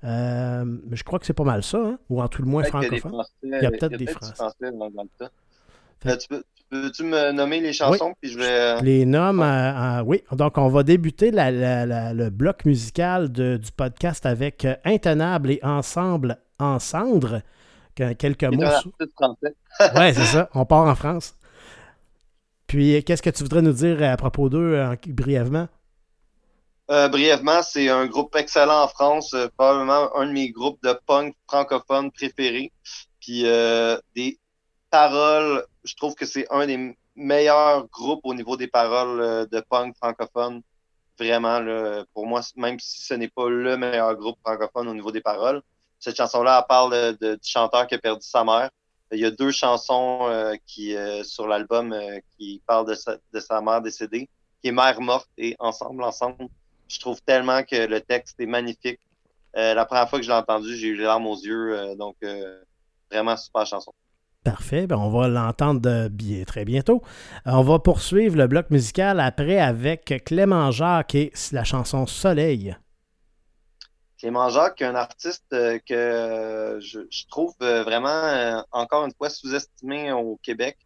[0.01, 1.97] mais je crois que c'est pas mal ça, hein?
[2.09, 3.21] ou en tout le moins francophone.
[3.43, 4.33] Il y a peut-être des Français.
[6.73, 8.13] Peux-tu me nommer les chansons?
[8.19, 8.49] Puis je vais...
[8.49, 9.45] Euh, les nomme,
[10.07, 10.23] oui.
[10.31, 16.79] Donc, on va débuter le bloc musical du podcast avec euh, Intenable et Ensemble en
[16.79, 17.41] cendre.
[17.95, 18.63] Quelques mots.
[18.99, 19.05] oui,
[20.13, 20.49] c'est ça.
[20.55, 21.35] On part en France.
[22.65, 25.67] Puis, qu'est-ce que tu voudrais nous dire à propos d'eux brièvement?
[26.89, 31.35] Euh, brièvement, c'est un groupe excellent en France, probablement un de mes groupes de punk
[31.47, 32.71] francophones préférés.
[33.19, 33.43] Puis
[34.15, 34.39] des
[34.93, 39.59] paroles je trouve que c'est un des meilleurs groupes au niveau des paroles euh, de
[39.59, 40.61] punk francophone.
[41.19, 45.11] Vraiment, là, pour moi, même si ce n'est pas le meilleur groupe francophone au niveau
[45.11, 45.61] des paroles.
[45.99, 48.69] Cette chanson-là, parle de, du chanteur qui a perdu sa mère.
[49.11, 51.95] Il y a deux chansons euh, qui euh, sur l'album
[52.35, 54.27] qui parlent de sa, de sa mère décédée,
[54.61, 56.47] qui est Mère morte et Ensemble, ensemble.
[56.87, 58.99] Je trouve tellement que le texte est magnifique.
[59.53, 61.95] la première fois que je l'ai entendu, j'ai eu les larmes aux yeux.
[61.95, 62.15] donc,
[63.11, 63.93] vraiment super chanson.
[64.43, 66.09] Parfait, ben, on va l'entendre
[66.45, 67.01] très bientôt.
[67.47, 72.75] Euh, on va poursuivre le bloc musical après avec Clément Jacques et la chanson Soleil.
[74.19, 80.37] Clément Jacques, un artiste euh, que je, trouve euh, vraiment, encore une fois, sous-estimé au
[80.43, 80.77] Québec.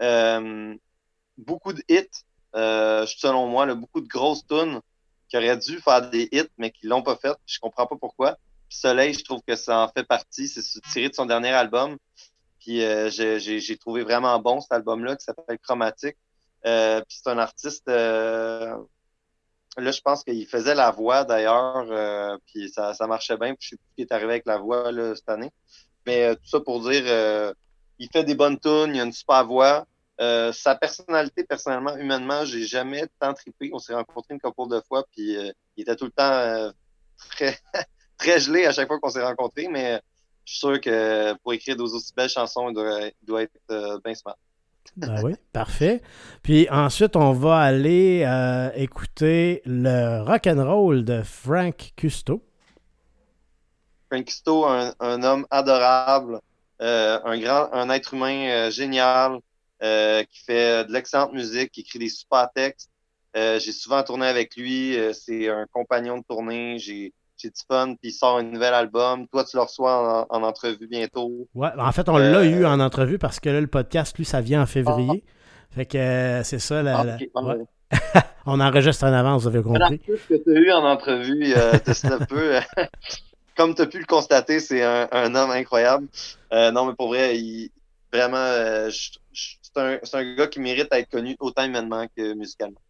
[0.00, 2.24] beaucoup de hits,
[2.54, 4.80] selon moi, beaucoup de grosses tunes
[5.28, 7.36] qui auraient dû faire des hits, mais qui l'ont pas fait.
[7.44, 8.38] Je comprends pas pourquoi.
[8.70, 10.48] Soleil, je trouve que ça en fait partie.
[10.48, 11.98] C'est tiré de son dernier album.
[12.66, 16.16] Puis euh, j'ai trouvé vraiment bon cet album-là qui s'appelle Chromatique.
[16.66, 17.88] Euh, puis c'est un artiste.
[17.88, 18.76] Euh,
[19.76, 22.40] là, je pense qu'il faisait la voix d'ailleurs.
[22.44, 23.54] puis ça, ça marchait bien.
[23.54, 25.52] Puis je sais plus qui est arrivé avec la voix là, cette année.
[26.06, 27.04] Mais tout ça pour dire
[28.00, 29.86] il fait des bonnes tunes, il a une super voix.
[30.18, 33.70] sa personnalité, personnellement, humainement, j'ai jamais tant trippé.
[33.72, 35.36] On s'est rencontrés une couple de fois, puis
[35.76, 36.72] il était tout le temps
[37.30, 37.56] très,
[38.18, 40.00] très gelé à chaque fois qu'on s'est rencontrés, mais
[40.46, 44.14] je suis sûr que pour écrire d'aussi aussi belles chansons, il doit, être euh, bien
[44.14, 44.36] smart.
[44.96, 46.00] Ben oui, parfait.
[46.42, 52.40] Puis ensuite, on va aller euh, écouter le rock and roll de Frank Custo.
[54.08, 56.40] Frank Custo, un, homme adorable,
[56.80, 59.40] euh, un grand, un être humain génial,
[59.80, 62.88] qui fait de l'excellente musique, qui écrit des super textes.
[63.34, 64.96] j'ai souvent tourné avec lui.
[65.12, 66.78] c'est un compagnon de tournée.
[66.78, 69.26] J'ai j'ai du fun, puis il sort un nouvel album.
[69.28, 71.48] Toi, tu le reçois en, entrevue bientôt.
[71.54, 74.24] Ouais, en fait, on l'a eu euh, en entrevue parce que là, le podcast, lui,
[74.24, 75.24] ça vient en février.
[75.26, 75.74] Ah.
[75.74, 76.82] Fait que euh, c'est ça.
[76.82, 77.56] La, ah,
[78.46, 80.00] on enregistre en avance, vous avez compris.
[80.06, 81.78] Ce que tu as eu en entrevue, euh,
[82.28, 82.54] peu.
[83.56, 86.08] comme tu as pu le constater, c'est un, homme incroyable.
[86.52, 87.70] Euh, non, mais pour vrai, il,
[88.12, 92.80] vraiment, c'est un, un gars qui mérite d'être connu autant humainement que musicalement.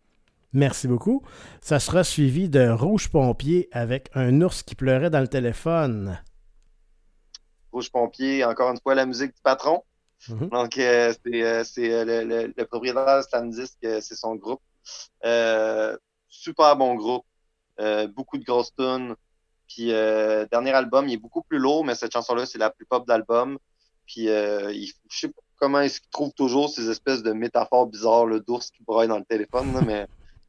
[0.52, 1.22] Merci beaucoup.
[1.60, 6.18] Ça sera suivi de Rouge Pompier avec un ours qui pleurait dans le téléphone.
[7.72, 9.82] Rouge Pompier, encore une fois, la musique du patron.
[10.28, 10.48] Mhm.
[10.48, 14.62] Donc, euh, c'est euh, euh, le, propriétaire de Slam c'est son groupe.
[16.28, 17.26] super bon groupe.
[18.14, 19.14] beaucoup de grosses tunes.
[19.68, 23.06] Puis, dernier album, il est beaucoup plus lourd, mais cette chanson-là, c'est la plus pop
[23.06, 23.58] d'album.
[24.06, 28.40] Puis, il, je sais pas comment est-ce qu'il trouve toujours ces espèces de métaphores bizarres
[28.46, 30.06] d'ours qui broye dans le téléphone, mais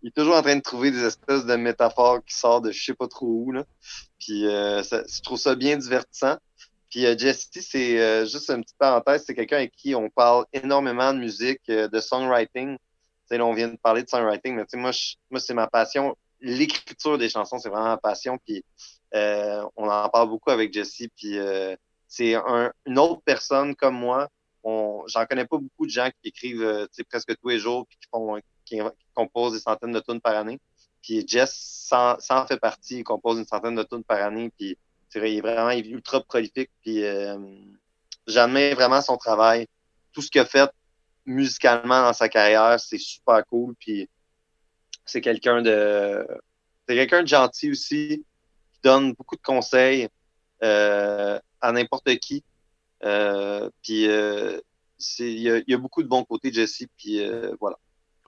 [0.08, 2.82] il est toujours en train de trouver des espèces de métaphores qui sortent de je
[2.82, 3.52] sais pas trop où.
[3.52, 3.66] Là.
[4.18, 6.38] Puis euh, je trouve ça bien divertissant.
[6.90, 10.46] Puis euh, Jesse, c'est euh, juste une petite parenthèse, c'est quelqu'un avec qui on parle
[10.54, 12.78] énormément de musique, euh, de songwriting.
[13.26, 14.92] sais, là, on vient de parler de songwriting, mais moi,
[15.30, 16.16] moi c'est ma passion.
[16.40, 18.38] L'écriture des chansons, c'est vraiment ma passion.
[18.46, 18.64] Puis
[19.14, 21.10] on en parle beaucoup avec Jesse.
[21.18, 21.38] Puis
[22.08, 24.30] c'est un, une autre personne comme moi.
[24.64, 28.40] J'en connais pas beaucoup de gens qui écrivent presque tous les jours puis qui font
[29.14, 30.60] compose des centaines de tonnes par année.
[31.02, 34.52] Puis Jess s'en, fait partie, il compose une centaine de tonnes par année.
[34.58, 34.78] Puis
[35.16, 36.70] il est vraiment ultra prolifique.
[36.82, 37.38] Puis euh,
[38.28, 39.68] j'admets vraiment son travail.
[40.12, 40.70] Tout ce qu'il a fait
[41.26, 43.76] musicalement dans sa carrière, c'est super cool.
[43.80, 44.10] Puis
[45.06, 46.26] c'est quelqu'un de
[46.88, 48.26] c'est quelqu'un de gentil aussi,
[48.74, 50.08] qui donne beaucoup de conseils
[50.64, 52.44] euh, à n'importe qui.
[53.04, 54.60] Euh, puis euh,
[55.20, 56.86] il y, y, a beaucoup de bons côtés de Jesse.
[56.98, 57.22] Puis
[57.60, 57.78] voilà.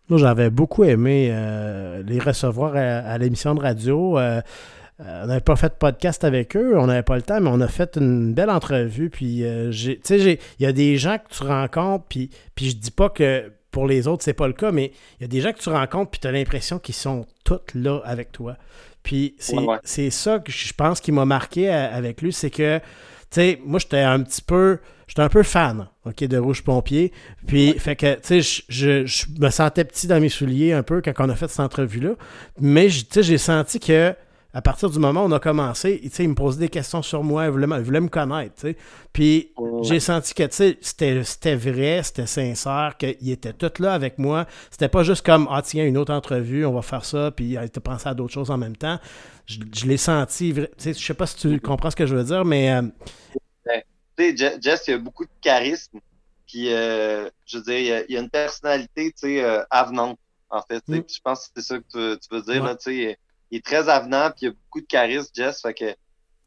[0.09, 4.17] Moi, j'avais beaucoup aimé euh, les recevoir à, l'émission de radio.
[4.17, 4.41] Euh,
[5.01, 7.49] euh, on n'avait pas fait de podcast avec eux, on n'avait pas le temps, mais
[7.51, 9.11] on a fait une belle entrevue.
[9.11, 12.91] Puis, tu sais, il y a des gens que tu rencontres, puis, puis je dis
[12.91, 15.53] pas que pour les autres, c'est pas le cas, mais il y a des gens
[15.53, 18.57] que tu rencontres puis tu as l'impression qu'ils sont tous là avec toi.
[19.03, 19.35] Puis
[19.83, 22.81] c'est ça que je pense qui m'a marqué avec lui, c'est que,
[23.31, 27.11] sais, moi, j'étais un petit peu j'étais un peu fan, OK, de Rouge Pompier.
[27.47, 31.01] Puis, fait que, tu sais, je, je, me sentais petit dans mes souliers un peu
[31.01, 32.11] quand on a fait cette entrevue-là.
[32.59, 34.13] Mais, tu sais, j'ai senti que
[34.51, 37.45] à partir du moment où on a commencé, il me posait des questions sur moi,
[37.45, 37.67] il voulait,
[38.01, 38.65] me connaître.
[39.13, 44.47] Puis j'ai senti que c'était vrai, c'était sincère, qu'il était tout là avec moi.
[44.71, 47.57] C'était pas juste comme Ah, tiens, une autre entrevue, on va faire ça, puis il
[47.57, 48.99] a pensé à d'autres choses en même temps.
[49.45, 50.53] Je, l'ai senti.
[50.53, 52.71] Je sais pas si tu comprends ce que je veux dire, mais.
[52.71, 52.81] Euh,
[54.17, 55.99] Jess, il a beaucoup de charisme.
[56.47, 60.17] Puis, euh, je veux dire, il a, a une personnalité euh, avenante,
[60.49, 60.83] en fait.
[60.87, 61.01] Mm.
[61.07, 62.63] Je pense que c'est ça que tu, veux dire.
[62.63, 62.75] Là,
[63.51, 65.61] il est très avenant, puis il a beaucoup de charisme, Jess.
[65.61, 65.95] Fait que tu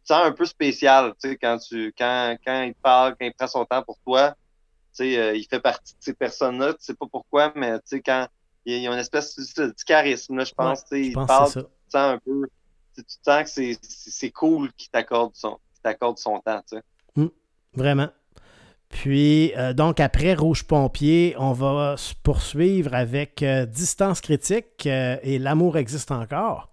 [0.05, 3.46] sens un peu spécial, tu sais, quand tu quand, quand il parle, quand il prend
[3.46, 4.34] son temps pour toi.
[4.94, 6.74] Tu sais, euh, il fait partie de ces personnes-là.
[6.74, 8.26] Tu sais pas pourquoi, mais tu sais, quand
[8.64, 10.84] il y a une espèce de, charisme, là, je pense.
[10.84, 12.46] tu sais, il parle, tu sens un peu.
[12.94, 15.59] Tu sens que c'est cool qu'il t'accorde son,
[16.16, 16.82] son temps, tu sais.
[17.16, 17.30] Hum,
[17.74, 18.09] vraiment.
[18.90, 25.38] Puis, euh, donc, après Rouge Pompier, on va se poursuivre avec euh, Distance Critique et
[25.38, 26.72] L'amour existe encore.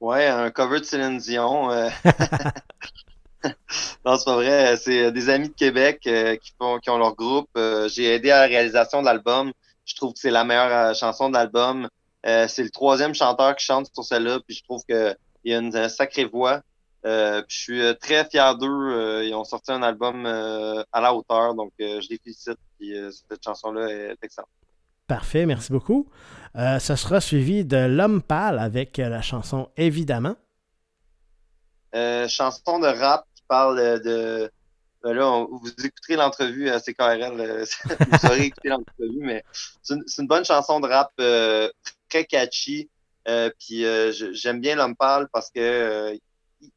[0.00, 1.72] Ouais, un cover de Céline Dion.
[1.72, 1.90] Euh.
[4.04, 4.76] non, c'est pas vrai.
[4.76, 7.50] C'est euh, des amis de Québec euh, qui, font, qui ont leur groupe.
[7.88, 9.52] J'ai aidé à la réalisation de l'album.
[9.84, 11.88] Je trouve que c'est la meilleure chanson de l'album.
[12.24, 15.88] c'est le troisième chanteur qui chante sur celle-là, puis je trouve qu'il y a une,
[15.88, 16.60] sacrée voix.
[17.04, 19.24] je suis très fier d'eux.
[19.24, 22.58] ils ont sorti un album à la hauteur, donc je les félicite.
[22.78, 22.94] Puis
[23.28, 24.50] cette chanson-là est excellente.
[25.08, 26.06] Parfait, merci beaucoup.
[26.54, 30.36] Euh, ce sera suivi de L'homme pâle avec la chanson Évidemment.
[31.94, 34.52] Euh, chanson de rap qui parle de.
[35.02, 37.64] Ben là, vous écouterez l'entrevue à CKRL, euh,
[38.10, 39.44] vous saurez écouter l'entrevue, mais
[39.80, 41.10] c'est une, bonne chanson de rap
[42.10, 42.90] très catchy.
[43.58, 43.84] puis
[44.32, 46.18] j'aime bien L'homme pâle parce que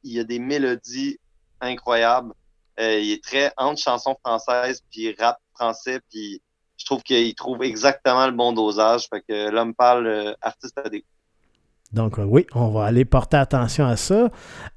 [0.04, 1.20] il y a des mélodies
[1.60, 2.32] incroyables.
[2.78, 6.42] il est très entre chanson française puis rap français, puis
[6.82, 9.08] je trouve qu'il trouve exactement le bon dosage.
[9.08, 11.06] Fait que l'homme parle euh, artiste à des
[11.94, 14.30] donc euh, oui, on va aller porter attention à ça.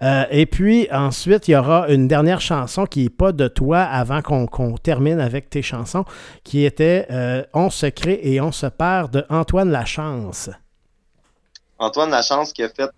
[0.02, 3.82] Euh, et puis ensuite, il y aura une dernière chanson qui n'est pas de toi
[3.82, 6.04] avant qu'on termine avec tes chansons,
[6.42, 7.06] qui était
[7.54, 10.50] On se crée et on se perd de Antoine Lachance.
[11.78, 12.90] Antoine Lachance qui a fait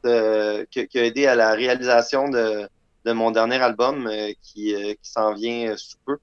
[0.71, 2.71] qui, a aidé à la réalisation de,
[3.13, 6.17] mon dernier album qui, qui s'en vient sous peu.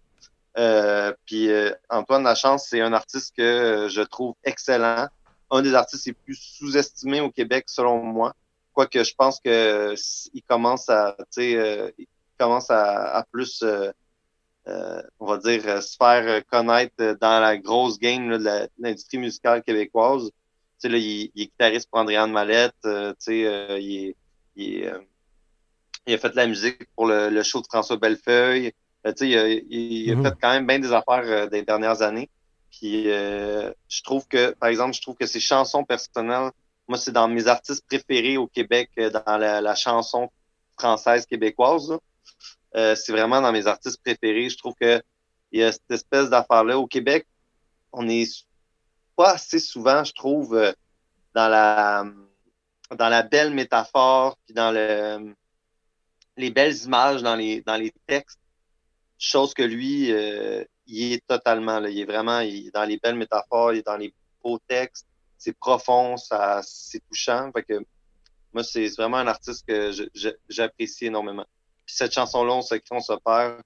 [0.58, 5.08] Euh, puis euh, Antoine Lachance, c'est un artiste que euh, je trouve excellent.
[5.50, 8.34] Un des artistes les plus sous-estimés au Québec, selon moi.
[8.74, 9.96] Quoique je pense que
[10.34, 12.08] il commence à, il
[12.40, 13.64] commence à, plus,
[14.66, 20.26] on va dire, se faire connaître dans la grosse game de l'industrie musicale québécoise.
[20.26, 20.32] Tu
[20.80, 22.74] sais, là, il, est guitariste pour Andréane Mallette.
[22.82, 22.90] tu
[23.20, 24.16] sais, il,
[24.56, 24.92] il,
[26.08, 28.74] il, a fait de la musique pour le, le show de François Bellefeuille.
[29.06, 30.24] Euh, il a, il a mhm.
[30.24, 32.30] fait quand même bien des affaires euh, des dernières années.
[32.72, 36.52] Puis euh, je trouve que, par exemple, je trouve que ses chansons personnelles,
[36.88, 40.30] moi, c'est dans mes artistes préférés au Québec, dans la, chanson
[40.78, 41.98] française québécoise.
[42.74, 44.50] c'est vraiment dans mes artistes préférés.
[44.50, 45.02] Je trouve que
[45.52, 46.78] il y a cette espèce d'affaire-là.
[46.78, 47.26] Au Québec,
[47.94, 48.46] on est
[49.16, 50.74] pas assez souvent, je trouve,
[51.36, 52.06] dans la
[52.98, 55.34] dans la belle métaphore, puis dans le
[56.36, 58.43] les belles images dans les dans les textes.
[59.26, 62.98] Chose que lui, euh, il est totalement, là, il est vraiment il est dans les
[62.98, 64.14] belles métaphores, il est dans les
[64.44, 65.08] beaux textes,
[65.38, 67.50] c'est profond, ça, c'est touchant.
[67.54, 67.86] Fait que
[68.52, 69.92] moi, c'est vraiment un artiste que
[70.50, 71.46] j'apprécie énormément.
[71.86, 73.62] Cette chanson-là, on se on se perd.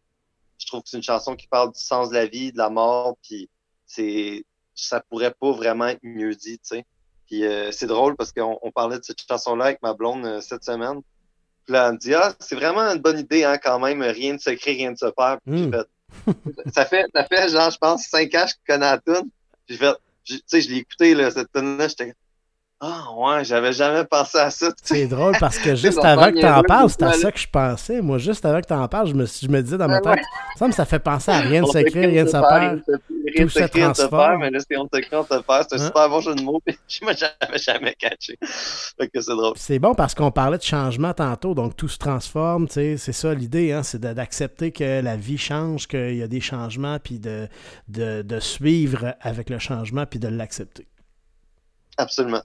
[0.60, 2.70] Je trouve que c'est une chanson qui parle du sens de la vie, de la
[2.70, 3.49] mort, puis
[3.88, 4.45] c'est
[4.76, 6.86] ça pourrait pas vraiment être mieux dit, tu sais.
[7.26, 10.64] Puis euh, c'est drôle parce qu'on parlait de cette chanson-là avec ma blonde euh, cette
[10.64, 11.01] semaine.
[11.68, 14.36] Puis là, elle me dit Ah, c'est vraiment une bonne idée, hein, quand même, rien
[14.36, 15.39] de secret, rien de se perd.
[15.45, 15.72] Hmm.
[16.74, 19.30] ça, fait, ça fait, genre, je pense, cinq ans que je connais la tune.
[19.68, 19.93] J'ai fait,
[20.24, 22.13] tu sais, je l'ai écouté, là, cette tune-là, j'étais
[22.80, 24.70] ah ouais, j'avais jamais pensé à ça.
[24.84, 27.47] C'est drôle parce que juste avant que tu en parles, c'était à ça que je
[27.47, 28.01] pensais.
[28.01, 30.20] Moi, juste avant que tu en parles, je me, je me disais dans ma tête,
[30.57, 32.82] ça, me, ça fait penser à rien de secret, rien de se perd.
[33.36, 34.41] Tout se transforme.
[34.41, 35.67] Mais là, c'est on te crée, on te perd.
[35.69, 35.86] C'est un hein?
[35.88, 38.38] super bon jeu de mots, puis je m'avais jamais catché.
[38.41, 39.53] Fait que c'est drôle.
[39.55, 43.13] C'est bon parce qu'on parlait de changement tantôt, donc tout se transforme, tu sais, c'est
[43.13, 47.19] ça l'idée, hein, c'est d'accepter que la vie change, qu'il y a des changements, puis
[47.19, 47.47] de,
[47.88, 50.88] de, de suivre avec le changement, puis de l'accepter.
[51.97, 52.41] Absolument.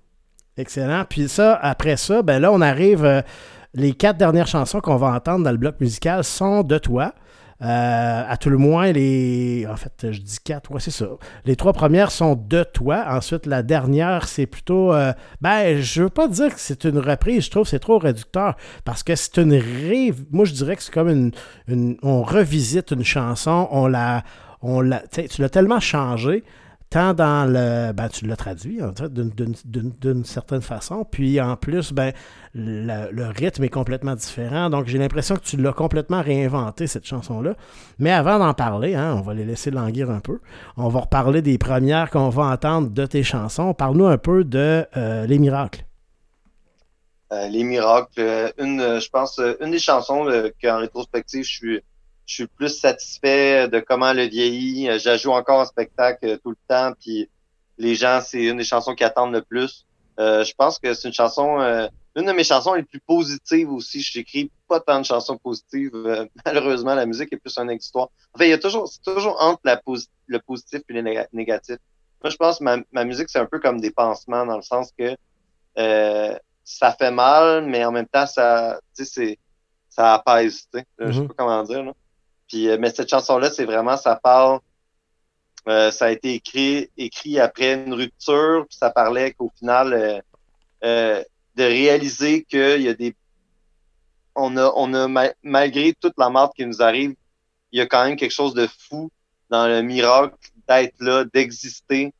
[0.56, 1.04] Excellent.
[1.08, 3.04] Puis ça, après ça, ben là, on arrive.
[3.04, 3.22] Euh,
[3.74, 7.14] les quatre dernières chansons qu'on va entendre dans le bloc musical sont de toi.
[7.62, 9.66] Euh, à tout le moins, les.
[9.70, 11.06] En fait, je dis quatre, ouais, c'est ça.
[11.44, 13.04] Les trois premières sont de toi.
[13.08, 14.92] Ensuite, la dernière, c'est plutôt.
[14.92, 17.98] Euh, ben, je veux pas dire que c'est une reprise, je trouve que c'est trop
[17.98, 18.56] réducteur.
[18.84, 20.12] Parce que c'est une ré...
[20.32, 21.32] Moi, je dirais que c'est comme
[21.68, 24.24] une, On revisite une chanson, on la.
[24.64, 26.44] On la tu l'as tellement changé
[26.92, 27.92] tant dans le.
[27.92, 28.80] Ben, tu l'as traduit
[29.64, 31.04] d'une certaine façon.
[31.10, 32.12] Puis en plus, ben,
[32.54, 34.68] le, rythme est complètement différent.
[34.68, 37.54] Donc j'ai l'impression que tu l'as complètement réinventé, cette chanson-là.
[37.98, 40.40] Mais avant d'en parler, hein, on va les laisser languir un peu.
[40.76, 43.72] On va reparler des premières qu'on va entendre de tes chansons.
[43.72, 45.84] Parle-nous un peu de euh, Les Miracles.
[47.32, 50.26] Euh, les Miracles, euh, une, je pense, une des chansons
[50.62, 51.80] qu'en rétrospective, je suis
[52.32, 54.88] je suis plus satisfait de comment le vieillit.
[54.88, 57.28] Euh, je joue encore en spectacle euh, tout le temps, puis
[57.76, 59.86] les gens, c'est une des chansons qui attendent le plus.
[60.18, 61.58] Euh, je pense que c'est une chanson,
[62.16, 64.00] une de mes chansons les plus positives aussi.
[64.00, 65.92] Je n'écris pas tant de chansons positives.
[66.46, 68.08] malheureusement, la musique est plus un histoire.
[68.34, 69.80] En fait, il y a toujours, c'est toujours entre la
[70.26, 71.76] le positif et le négatif.
[72.22, 74.62] Moi, je pense que ma, ma musique, c'est un peu comme des pansements dans le
[74.62, 75.16] sens que
[76.64, 79.38] ça fait mal, mais en même temps, ça, tu sais,
[79.88, 80.68] ça apaise.
[80.72, 80.86] Tu sais.
[80.98, 81.28] Je sais mm-hmm.
[81.28, 81.82] pas comment dire.
[81.82, 81.92] Là.
[82.54, 84.60] Euh, mais cette chanson-là, c'est vraiment, ça parle,
[85.68, 90.22] euh, ça a été écrit, écrit après une rupture, puis ça parlait qu'au final,
[90.84, 91.22] euh,
[91.54, 93.14] de réaliser qu'il y a des,
[94.34, 97.14] on a, on a malgré toute la mort qui nous arrive,
[97.70, 99.10] il y a quand même quelque chose de fou
[99.50, 100.34] dans le miracle
[100.68, 102.12] d'être là, d'exister,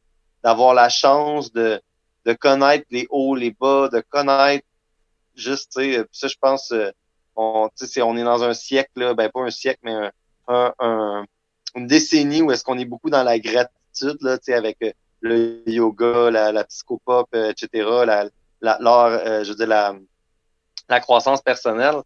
[0.45, 1.80] d'avoir la chance de,
[2.26, 4.66] de connaître les hauts, les bas, de connaître
[5.35, 6.72] juste, tu sais, ça, je pense,
[7.35, 7.70] on,
[8.03, 10.12] on est dans un siècle, là, ben pas un siècle, mais un,
[10.49, 11.24] un,
[11.74, 16.30] une décennie où est-ce qu'on est beaucoup dans la gratitude, là, avec euh, le yoga,
[16.30, 18.28] la, la psychopop, euh, etc., la,
[18.61, 19.95] la, euh, je veux dire, la,
[20.88, 21.97] la croissance personnelle.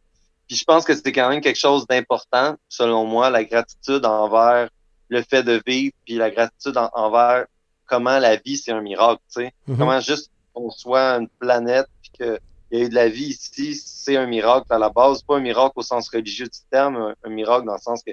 [0.46, 4.68] Puis je pense que c'est quand même quelque chose d'important, selon moi, la gratitude envers
[5.08, 7.46] le fait de vivre, puis la gratitude envers
[7.86, 9.52] comment la vie, c'est un miracle, tu sais.
[9.68, 9.78] Mm-hmm.
[9.78, 12.40] Comment juste qu'on soit une planète, puis qu'il
[12.72, 15.40] y a eu de la vie ici, c'est un miracle à la base, pas un
[15.40, 18.12] miracle au sens religieux du terme, un miracle dans le sens que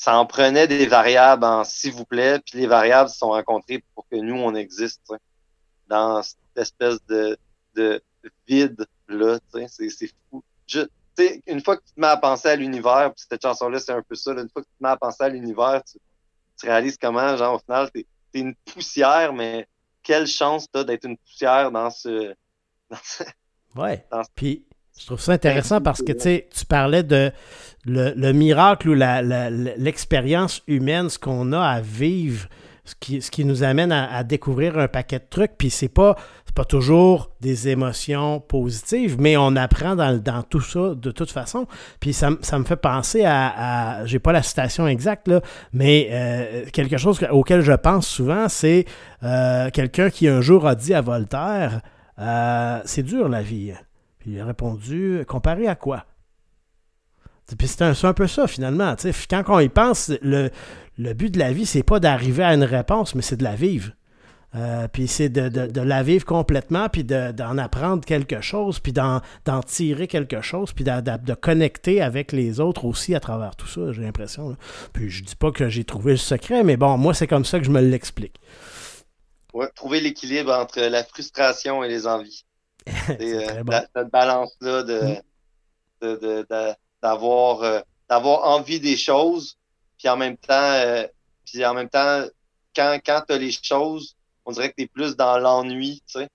[0.00, 3.84] ça en prenait des variables en s'il vous plaît, puis les variables se sont rencontrées
[3.94, 5.02] pour que nous, on existe
[5.88, 7.36] dans cette espèce de,
[7.74, 8.02] de
[8.48, 9.38] vide-là.
[9.68, 10.42] C'est fou.
[10.66, 10.80] Je,
[11.46, 14.00] une fois que tu te mets à penser à l'univers, puis cette chanson-là, c'est un
[14.00, 15.98] peu ça, une fois que tu te mets à penser à l'univers, tu,
[16.66, 19.68] réalises comment, genre, au final, t'es es une poussière, mais
[20.02, 22.34] quelle chance t'as d'être une poussière dans ce...
[23.76, 24.06] ouais.
[24.34, 24.64] Puis
[25.00, 27.32] je trouve ça intéressant parce que tu parlais de
[27.86, 32.48] le, miracle ou l'expérience humaine, ce qu'on a à vivre,
[32.84, 35.52] ce qui, nous amène à, découvrir un paquet de trucs.
[35.56, 36.16] Puis c'est pas,
[36.54, 41.66] pas toujours des émotions positives, mais on apprend dans, tout ça de toute façon.
[41.98, 45.30] Puis ça, me fait penser à, j'ai pas la citation exacte,
[45.72, 48.84] mais euh, quelque chose auquel je pense souvent, c'est
[49.22, 51.80] euh, quelqu'un qui un jour a dit à Voltaire,
[52.18, 53.72] euh, c'est dur la vie.
[54.20, 56.06] Puis il a répondu Comparé à quoi?
[57.56, 58.94] Puis c'est un, peu ça, finalement.
[59.28, 60.50] quand on y pense, le,
[61.14, 63.90] but de la vie, c'est pas d'arriver à une réponse, mais c'est de la vivre.
[64.56, 69.20] Euh, puis c'est de, la vivre complètement, puis d'en apprendre quelque chose, puis d'en
[69.66, 74.02] tirer quelque chose, puis de, connecter avec les autres aussi à travers tout ça, j'ai
[74.02, 74.56] l'impression.
[74.92, 77.58] Puis je dis pas que j'ai trouvé le secret, mais bon, moi, c'est comme ça
[77.58, 78.36] que je me l'explique.
[79.74, 82.44] Trouver l'équilibre entre la frustration et les envies.
[83.20, 83.62] Euh,
[83.94, 85.16] cette balance-là de,
[86.02, 86.66] mm.
[87.02, 89.56] d'avoir euh, d'avoir envie des choses,
[89.98, 91.06] puis en même temps, euh,
[91.44, 92.24] puis en même temps,
[92.74, 96.20] quand, quand tu as les choses, on dirait que tu es plus dans l'ennui, tu
[96.20, 96.28] sais.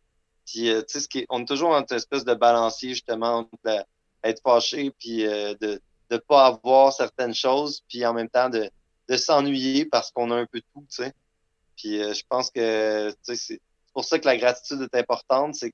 [0.45, 3.85] Puis, tu sais, ce qui on est toujours en une espèce de balancier, justement, entre
[4.23, 5.81] être fâché, puis de
[6.11, 8.69] ne pas avoir certaines choses, puis en même temps de,
[9.09, 11.13] de s'ennuyer parce qu'on a un peu tout, tu sais.
[11.75, 13.61] Puis je pense que, tu sais, c'est
[13.93, 15.73] pour ça que la gratitude est importante, c'est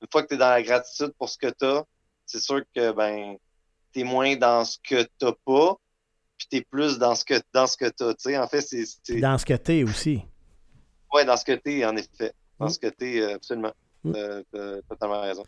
[0.00, 1.84] une fois que tu es dans la gratitude pour ce que tu as,
[2.26, 3.36] c'est sûr que ben
[3.92, 5.76] tu es moins dans ce que tu n'as pas,
[6.38, 8.42] puis tu es plus dans ce que dans ce que tu as.
[8.42, 9.20] En fait, c'est.
[9.20, 10.22] Dans ce que tu es aussi.
[11.12, 12.32] Oui, dans ce que tu es, en effet.
[12.58, 12.70] Dans mm.
[12.70, 13.72] ce que tu es, absolument.
[14.04, 14.12] Mm.
[14.14, 15.44] Euh, as totalement raison.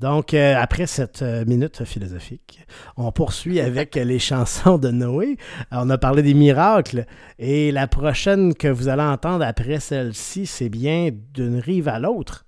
[0.00, 2.66] Donc, euh, après cette euh, minute philosophique,
[2.96, 5.36] on poursuit avec les chansons de Noé.
[5.70, 7.06] on a parlé des miracles.
[7.38, 12.43] Et la prochaine que vous allez entendre après celle-ci, c'est bien d'une rive à l'autre.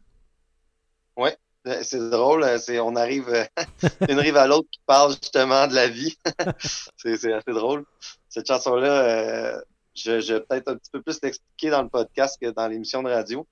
[1.17, 1.31] Oui,
[1.67, 2.45] euh, c'est drôle.
[2.45, 3.45] Euh, c'est, on arrive euh,
[4.09, 6.17] d'une rive à l'autre qui parle justement de la vie.
[6.97, 7.85] c'est, assez drôle.
[8.29, 9.63] Cette chanson-là,
[9.95, 13.03] je, je, vais peut-être un petit peu plus l'expliquer dans le podcast que dans l'émission
[13.03, 13.47] de radio.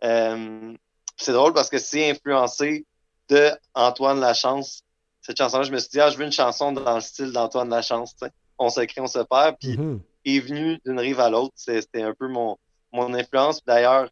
[0.00, 2.86] c'est drôle parce que c'est influencé
[3.28, 4.82] de Antoine Lachance.
[5.20, 7.68] Cette chanson-là, je me suis dit, ah, je veux une chanson dans le style d'Antoine
[7.68, 8.14] Lachance.
[8.58, 9.56] on se crée, on se perd.
[9.60, 10.00] Puis mm-hmm.
[10.24, 11.52] est venu d'une rive à l'autre.
[11.54, 12.56] C'était un peu mon,
[12.92, 13.62] mon influence.
[13.66, 14.08] D'ailleurs,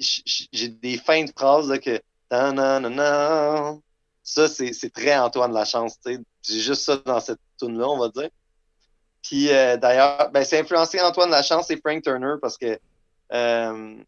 [0.00, 2.00] j'ai des fins de phrases là, que
[4.22, 5.98] ça, c'est très Antoine Lachance.
[6.04, 8.30] J'ai juste ça dans cette tune-là, on va dire.
[9.22, 12.78] Puis euh, d'ailleurs, ben, c'est influencé Antoine Lachance et Frank Turner parce que
[13.32, 14.02] euh,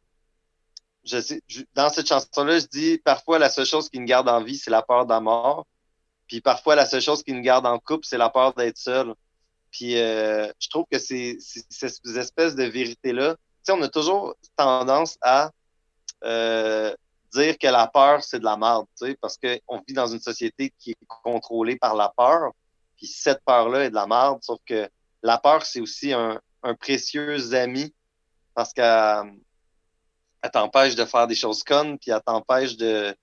[1.05, 1.43] je sais,
[1.75, 4.71] dans cette chanson-là, je dis parfois la seule chose qui nous garde en vie, c'est
[4.71, 5.67] la peur de la mort.
[6.29, 9.15] Puis parfois la seule chose qui nous garde en couple, c'est la peur d'être seul.
[9.71, 11.39] Puis euh, je trouve que ces
[12.17, 13.35] espèces de vérités-là.
[13.35, 15.51] Tu sais, on a toujours tendance à
[16.25, 16.95] euh,
[17.33, 18.87] dire que la peur, c'est de la merde,
[19.21, 22.53] parce qu'on vit dans une société qui est contrôlée par la peur.
[22.97, 24.89] Puis cette peur-là est de la merde, sauf que
[25.23, 27.95] la peur, c'est aussi un, un, précieux ami
[28.55, 29.33] parce qu'elle
[30.53, 33.17] t'empêche de faire des choses connes, puis elle t'empêche de,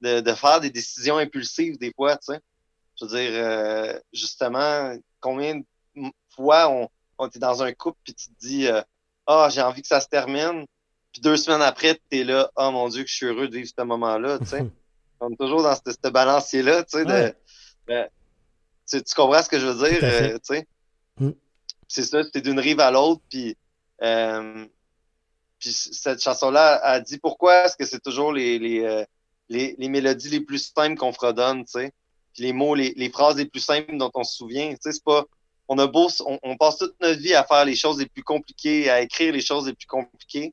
[0.00, 2.40] de, de, faire des décisions impulsives des fois, tu sais.
[2.98, 5.64] Je veux dire, euh, justement, combien de
[6.34, 8.80] fois on, on est dans un couple, puis tu te dis, euh,
[9.26, 10.66] ah, j'ai envie que ça se termine,
[11.16, 13.56] puis deux semaines après, tu es là, oh mon Dieu, que je suis heureux de
[13.56, 14.66] vivre ce moment-là, tu sais.
[15.20, 17.34] On est toujours dans ce, ce balancier-là, tu sais, de,
[18.86, 20.68] tu, comprends ce que je veux dire, euh, tu sais?
[21.18, 21.30] Mm.
[21.88, 23.56] C'est ça, c'est d'une rive à l'autre, puis,
[24.02, 24.66] euh,
[25.58, 29.02] puis cette chanson-là a dit pourquoi est-ce que c'est toujours les, les, euh,
[29.48, 31.92] les, les, mélodies les plus simples qu'on fredonne, tu sais?
[32.34, 34.92] Puis les mots, les, les phrases les plus simples dont on se souvient, tu sais,
[34.92, 35.24] c'est pas
[35.68, 38.22] on a beau, on, on, passe toute notre vie à faire les choses les plus
[38.22, 40.52] compliquées, à écrire les choses les plus compliquées.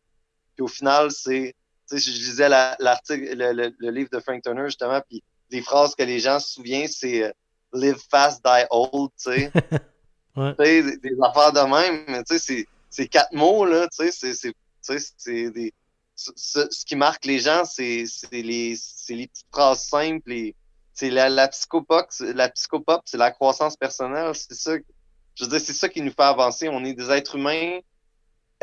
[0.55, 1.55] Puis au final, c'est,
[1.89, 6.03] tu sais, je lisais l'article, le, livre de Frank Turner justement, puis les phrases que
[6.03, 7.31] les gens se souviennent, c'est euh,
[7.73, 9.51] live fast, die old, tu sais.
[10.35, 10.55] ouais.
[10.59, 15.73] des, des, affaires de même, tu sais, c'est quatre mots, là, tu sais, c'est des.
[16.15, 16.31] Ce,
[16.69, 20.31] ce, qui marque les gens, c'est les, les petites phrases simples.
[20.93, 24.31] C'est la, la psychopop, la psychopop, c'est la croissance personnelle.
[24.35, 24.73] C'est ça,
[25.33, 26.69] je veux dire, c'est ça qui nous fait avancer.
[26.69, 27.79] On est des êtres humains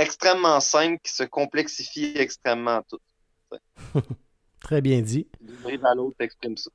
[0.00, 3.00] extrêmement simple qui se complexifie extrêmement tout.
[4.60, 5.26] très bien dit.
[5.94, 6.70] l'autre exprime ça.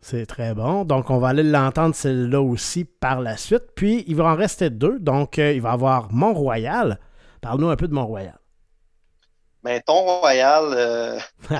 [0.00, 0.84] C'est très bon.
[0.84, 3.72] Donc, on va aller l'entendre celle-là aussi par la suite.
[3.74, 4.98] Puis, il va en rester deux.
[4.98, 7.00] Donc, euh, il va y avoir Mont-Royal.
[7.40, 8.38] Parle-nous un peu de Mont-Royal.
[9.62, 11.18] Ben, ton Royal, euh,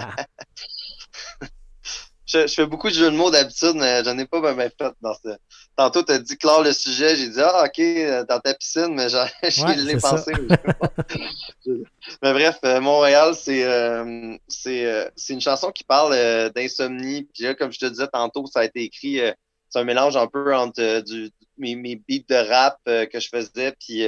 [2.27, 5.15] je, fais beaucoup de jeux de mots d'habitude, mais j'en ai pas bien fait dans
[5.15, 5.37] ce.
[5.77, 8.95] Tantôt, tu as dit clore le sujet, j'ai dit Ah, ok, euh, dans ta piscine,
[8.95, 9.09] mais
[9.51, 10.33] j'y l'ai pensé.
[12.23, 16.15] mais bref, euh, Montréal, c'est euh, c'est une chanson qui parle
[16.55, 17.29] d'insomnie.
[17.35, 19.21] Puis là, comme je te disais tantôt, ça a été écrit,
[19.69, 23.75] c'est un mélange un peu entre du, mes, mes beats de rap que je faisais,
[23.79, 24.07] puis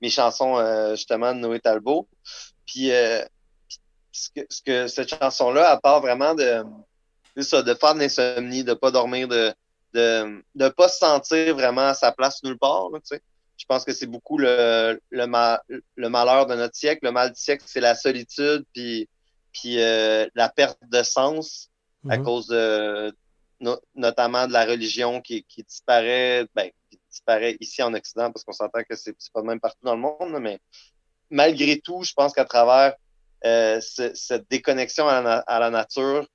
[0.00, 0.56] mes chansons
[0.94, 2.06] justement de Noé Talbot.
[2.64, 2.90] Puis
[4.12, 6.62] ce que, ce que cette chanson-là, elle part vraiment de
[7.42, 9.54] ça, de faire de l'insomnie, de pas dormir, de
[9.96, 12.88] de ne pas se sentir vraiment à sa place nulle part.
[12.94, 13.22] tu sais.
[13.56, 15.26] Je pense que c'est beaucoup le, le,
[15.96, 17.06] le, malheur de notre siècle.
[17.06, 19.08] Le mal du siècle, c'est la solitude, puis,
[19.52, 21.70] puis euh, la perte de sens
[22.08, 22.24] à mhm.
[22.24, 23.16] cause de,
[23.94, 28.52] notamment de la religion qui, qui disparaît, ben, qui disparaît ici en Occident, parce qu'on
[28.52, 30.60] s'entend que c'est pas le même partout dans le monde, mais
[31.30, 32.94] malgré tout, je pense qu'à travers
[33.46, 36.28] euh, cette déconnexion à la, à la nature,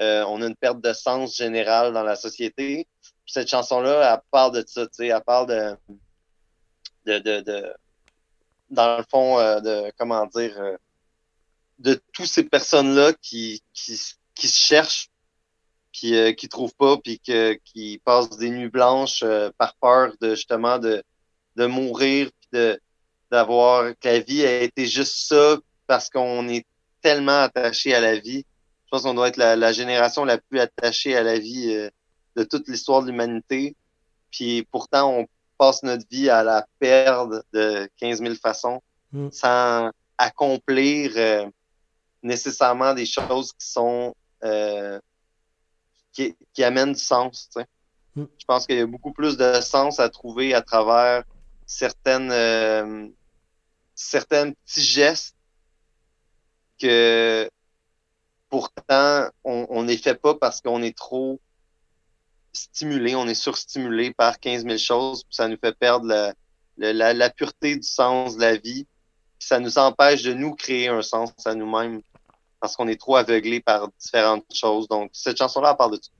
[0.00, 2.86] euh, on a une perte de sens générale dans la société.
[3.26, 5.76] cette chanson-là, elle parle de ça, tu sais, elle parle de,
[7.06, 7.74] de, de, de
[8.70, 10.76] dans le fond, euh, de, comment dire, euh,
[11.78, 13.98] de toutes ces personnes-là qui, qui,
[14.34, 15.08] qui se cherchent,
[15.92, 19.24] puis qui trouvent pas, puis que, qui passent des nuits blanches
[19.56, 21.02] par peur de justement de,
[21.56, 22.78] de mourir, puis de
[23.30, 26.66] d'avoir que la vie a été juste ça parce qu'on est
[27.00, 28.44] tellement attaché à la vie
[28.86, 31.90] je pense qu'on doit être la, génération la plus attachée à la vie euh,
[32.36, 33.74] de toute l'histoire de l'humanité.
[34.30, 35.26] Puis pourtant, on
[35.58, 38.80] passe notre vie à la perdre de 15 000 façons
[39.10, 39.30] mm.
[39.32, 41.46] sans accomplir euh,
[42.22, 44.14] nécessairement des choses qui sont
[44.44, 45.00] euh,
[46.12, 47.50] qui, qui, amènent du sens.
[48.14, 48.24] Mm.
[48.38, 51.24] Je pense qu'il y a beaucoup plus de sens à trouver à travers
[51.66, 53.12] certaines
[53.96, 55.34] certains petits gestes
[56.78, 57.50] que
[58.48, 61.40] Pourtant, on n'est fait pas parce qu'on est trop
[62.56, 66.06] stimulé, on est surstimulé par 15 000 choses, puis ça nous fait perdre
[66.76, 68.86] la, la, pureté du sens de la vie,
[69.38, 72.00] puis ça nous empêche de nous créer un sens à nous-mêmes
[72.60, 74.88] parce qu'on est trop aveuglé par différentes choses.
[74.88, 76.10] Donc, cette chanson-là parle de tout.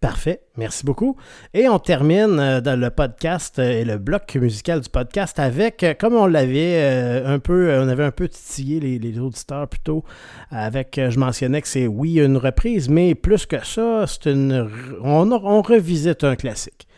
[0.00, 1.18] Parfait, merci beaucoup.
[1.52, 5.82] Et on termine euh, dans le podcast euh, et le bloc musical du podcast avec,
[5.82, 10.02] euh, comme on l'avait un peu, on avait un peu titillé les, auditeurs plutôt,
[10.50, 14.70] avec, je mentionnais que c'est oui une reprise, mais plus que ça, c'est une,
[15.02, 16.88] on, revisite un classique.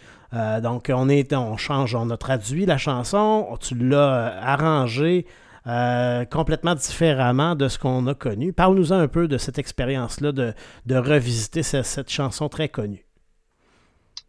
[0.62, 5.26] donc, on, est, on change, on a traduit la chanson, tu l'as arrangée
[5.64, 8.52] complètement différemment de ce qu'on a connu.
[8.52, 10.54] Parle-nous un peu de cette expérience-là de,
[10.86, 13.06] de, revisiter cette chanson très connue.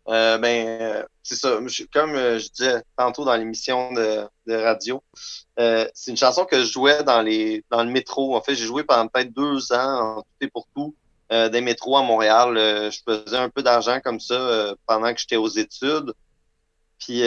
[0.09, 1.59] Euh, ben, euh, c'est ça.
[1.93, 5.01] Comme euh, je disais tantôt dans l'émission de, de, radio,
[5.59, 8.35] euh, c'est une chanson que je jouais dans les dans le métro.
[8.35, 10.95] En fait, j'ai joué pendant peut-être deux ans en tout et pour tout
[11.29, 12.53] des métros à Montréal.
[12.55, 16.13] je faisais un peu d'argent comme ça pendant que j'étais aux études.
[16.99, 17.23] Puis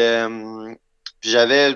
[1.22, 1.74] j'avais,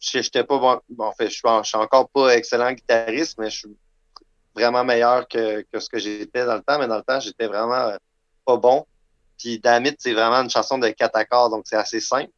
[0.00, 0.80] j'étais pas bon.
[0.98, 3.76] en fait, je suis, encore pas excellent guitariste, mais je suis
[4.54, 6.78] vraiment meilleur que, que ce que j'étais dans le temps.
[6.78, 7.92] Mais dans le temps, j'étais vraiment
[8.44, 8.86] pas bon.
[9.38, 12.30] Puis Damit, c'est vraiment une chanson de quatre accords, donc c'est assez simple.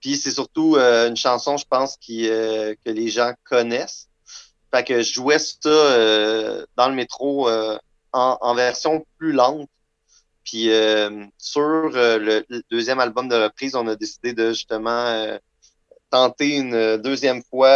[0.00, 4.08] Puis c'est surtout euh, une chanson, je pense, qui, euh, que les gens connaissent.
[4.72, 7.78] Fait que je jouais ça euh, dans le métro en,
[8.12, 9.68] en, version plus lente.
[10.44, 10.70] Puis
[11.38, 15.38] sur le, deuxième album de reprise, on a décidé de justement
[16.10, 17.70] tenter une deuxième fois,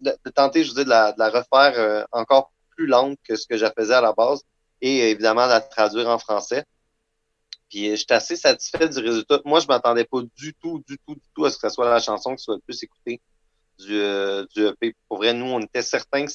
[0.00, 3.46] de, tenter, je veux dire, de la, de la refaire encore plus lente que ce
[3.46, 4.42] que je faisais à la base
[4.80, 6.64] et évidemment de la traduire en français.
[7.68, 9.40] Puis euh, j'étais assez satisfait du résultat.
[9.44, 11.88] Moi, je m'attendais pas du tout, du tout, du tout à ce que ce soit
[11.88, 13.20] la chanson qui soit le plus écoutée
[13.78, 14.94] du, euh, du EP.
[15.08, 16.32] Pour vrai, nous, on était certains que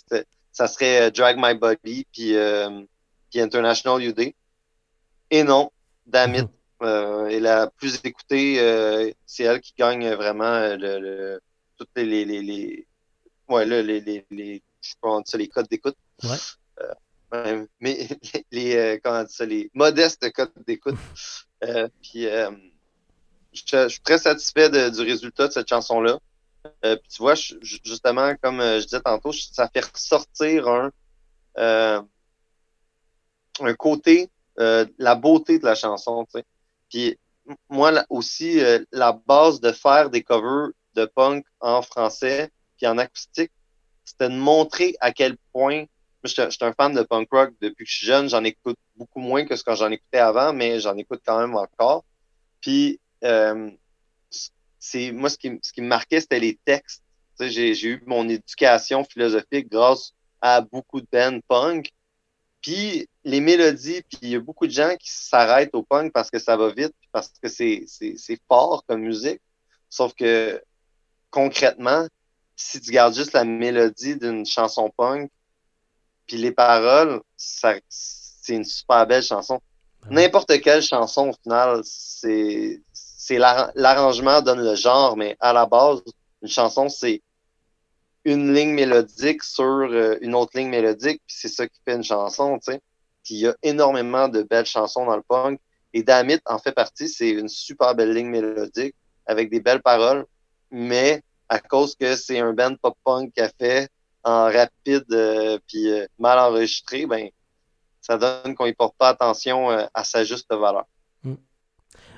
[0.51, 2.81] ça serait euh, Drag My Body puis, euh,
[3.29, 4.33] puis International UD.
[5.31, 5.71] Et non,
[6.05, 6.47] Damit
[6.85, 9.13] mm est la plus écoutée.
[9.25, 11.41] c'est elle qui gagne vraiment le, le
[11.77, 12.87] toutes les, les, les, les
[13.49, 14.93] ouais, là, les, les, les, je
[15.25, 15.97] sais les codes d'écoute.
[16.23, 16.37] Ouais
[17.79, 18.07] mais
[18.51, 20.97] les, euh, comment ça, les modestes codes d'écoute.
[21.63, 22.51] Euh, puis euh,
[23.53, 26.19] je, suis très satisfait du résultat de cette chanson-là.
[26.81, 30.91] puis tu vois, justement, comme je disais tantôt, ça fait ressortir un,
[33.61, 36.25] un côté, la beauté de la chanson.
[36.25, 36.45] Tu sais.
[36.95, 37.19] Puis
[37.69, 38.61] moi aussi,
[38.93, 43.51] la base de faire des covers de punk en français puis en acoustique,
[44.05, 45.83] c'était de montrer à quel point
[46.23, 48.29] je suis un fan de punk rock depuis que je suis jeune.
[48.29, 51.57] J'en écoute beaucoup moins que ce que j'en écoutais avant, mais j'en écoute quand même
[51.57, 52.05] encore.
[52.61, 53.69] Puis, euh,
[54.79, 57.03] c'est moi, ce qui, ce qui me marquait, c'était les textes.
[57.41, 61.91] J'ai eu mon éducation philosophique grâce à beaucoup de bands punk.
[62.65, 66.31] Puis, les mélodies, puis il y a beaucoup de gens qui s'arrêtent au punk parce
[66.31, 67.85] que ça va vite, parce que c'est
[68.47, 69.39] fort comme musique.
[69.87, 70.59] Sauf que,
[71.29, 72.07] concrètement,
[72.55, 75.29] si tu gardes juste la mélodie d'une chanson punk,
[76.25, 77.83] puis les paroles, c'est
[78.49, 79.61] une super belle chanson.
[80.09, 86.01] N'importe quelle chanson, au final, c'est, c'est l'arrangement donne le genre, mais à la base,
[86.41, 87.21] une chanson, c'est
[88.25, 92.03] une ligne mélodique sur euh, une autre ligne mélodique, puis c'est ça qui fait une
[92.03, 92.81] chanson, tu sais.
[93.23, 95.59] Puis il y a énormément de belles chansons dans le punk.
[95.93, 98.95] Et Damit en fait partie, c'est une super belle ligne mélodique
[99.25, 100.25] avec des belles paroles,
[100.69, 103.89] mais à cause que c'est un band pop-punk qui a fait,
[104.23, 107.29] en rapide euh, puis euh, mal enregistré, ben
[108.01, 110.85] ça donne qu'on y porte pas attention euh, à sa juste valeur.
[111.23, 111.35] Hmm.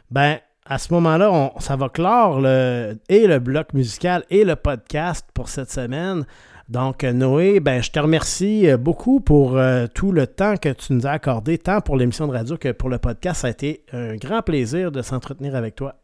[0.09, 0.39] Ben,
[0.69, 5.49] à ce moment-là, ça va clore le, et le bloc musical et le podcast pour
[5.49, 6.25] cette semaine.
[6.69, 9.57] Donc, Noé, ben, je te remercie beaucoup pour
[9.93, 12.89] tout le temps que tu nous as accordé, tant pour l'émission de radio que pour
[12.89, 13.41] le podcast.
[13.41, 15.95] Ça a été un grand plaisir de s'entretenir avec toi.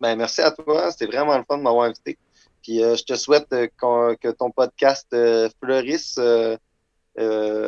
[0.00, 0.90] Ben, merci à toi.
[0.90, 2.18] C'était vraiment le fun de m'avoir invité.
[2.62, 3.66] Puis euh, je te souhaite euh,
[4.20, 6.18] que ton podcast euh, fleurisse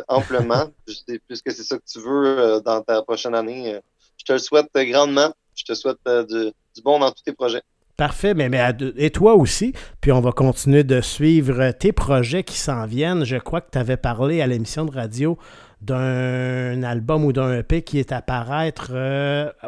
[0.09, 0.71] amplement,
[1.27, 3.81] puisque c'est ça que tu veux dans ta prochaine année.
[4.17, 5.33] je te le souhaite grandement.
[5.61, 5.99] Je te souhaite
[6.29, 7.63] du, bon dans tous tes projets.
[7.97, 8.63] Parfait, mais, mais,
[8.97, 9.75] et toi aussi.
[10.01, 13.25] Puis on va continuer de suivre tes projets qui s'en viennent.
[13.25, 15.37] Je crois que tu avais parlé à l'émission de radio
[15.83, 18.93] d'un album ou d'un EP qui est à paraître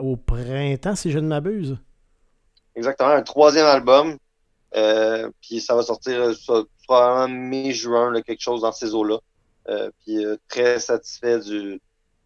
[0.00, 1.76] au printemps, si je ne m'abuse.
[2.74, 4.16] Exactement, un troisième album
[4.74, 9.18] euh, puis ça va sortir euh, probablement mai-juin, quelque chose dans ces eaux-là.
[9.68, 11.80] Euh, puis très satisfait du.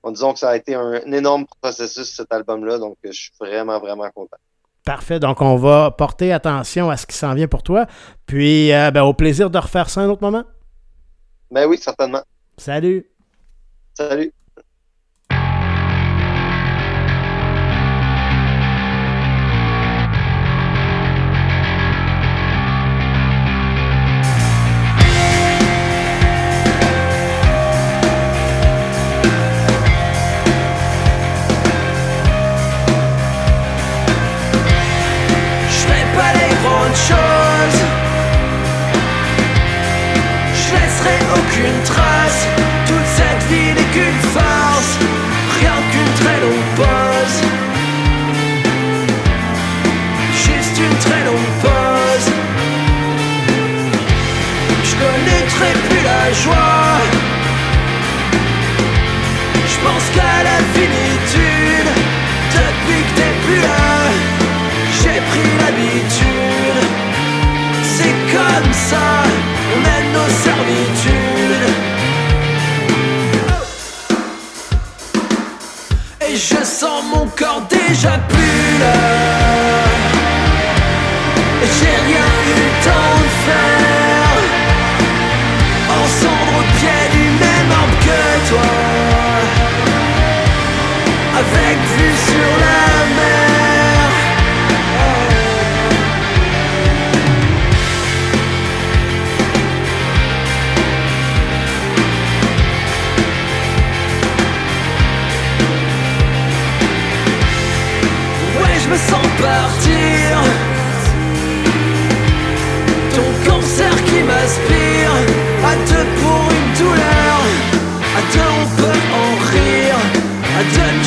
[0.07, 3.80] En disant que ça a été un, énorme processus cet album-là, donc je suis vraiment,
[3.80, 4.36] vraiment content.
[4.84, 5.18] Parfait.
[5.18, 7.86] Donc, on va porter attention à ce qui s'en vient pour toi.
[8.24, 10.44] Puis, ben, au plaisir de refaire ça un autre moment.
[11.50, 12.22] Ben oui, certainement.
[12.57, 13.11] Salut.
[13.94, 14.32] Salut.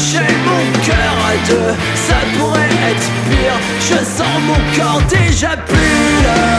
[0.02, 3.60] J'ai mon cœur à deux, ça pourrait être pire.
[3.82, 6.59] Je sens mon corps déjà plus.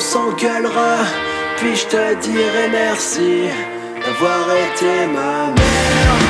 [0.00, 0.96] s'engueulera,
[1.58, 3.48] puis je te dirai merci
[4.02, 6.29] d'avoir été ma mère.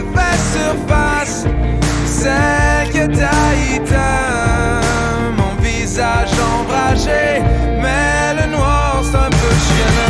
[0.00, 1.44] te fait surface,
[2.06, 3.36] celle que t'as.
[5.36, 6.30] Mon visage
[6.60, 7.42] ombragé,
[7.80, 10.04] mais le noir c'est un peu chiant.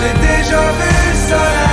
[0.00, 1.65] J'ai déjà vu le soleil.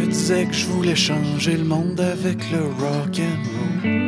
[0.00, 4.06] Te disais que je voulais changer le monde avec le rock and roll.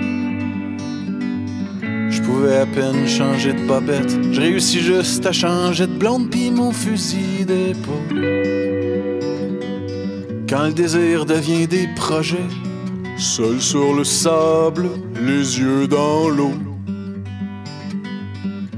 [2.10, 4.18] Je pouvais à peine changer de bobette.
[4.32, 9.18] Je réussis juste à changer de blonde mon fusil d'épaule.
[10.48, 12.50] Quand le désir devient des projets,
[13.16, 16.54] seul sur le sable, les yeux dans l'eau.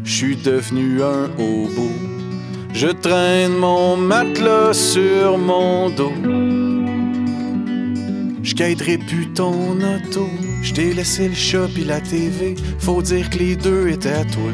[0.05, 1.91] Je suis devenu un hobo.
[2.73, 6.13] Je traîne mon matelas sur mon dos.
[8.61, 10.29] Je quitterai plus ton auto.
[10.61, 12.55] Je t'ai laissé le chat pis la TV.
[12.79, 14.53] Faut dire que les deux étaient à toi.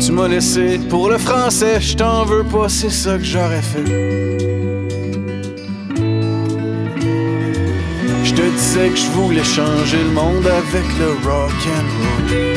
[0.00, 3.84] Tu m'as laissé pour le français, je t'en veux pas, c'est ça que j'aurais fait.
[8.24, 12.55] Je te disais que je voulais changer le monde avec le rock and roll.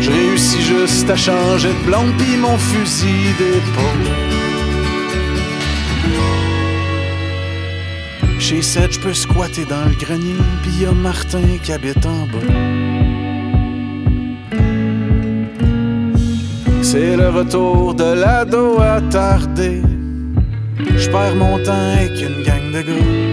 [0.00, 4.30] Je réussis juste à changer de blonde pis mon fusil d'épaule.
[8.38, 12.46] Chez Seth, je peux squatter dans le grenier, pis y Martin qui habite en bas.
[16.82, 19.82] C'est le retour de l'ado attardé.
[20.96, 23.30] Je perds mon temps avec une gang de gars.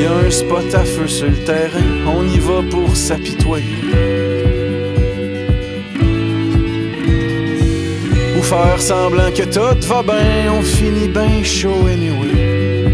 [0.00, 4.39] Y a un spot à feu sur le terrain, on y va pour s'apitoyer.
[8.50, 12.84] Faire semblant que tout va bien, on finit bien chaud anyway.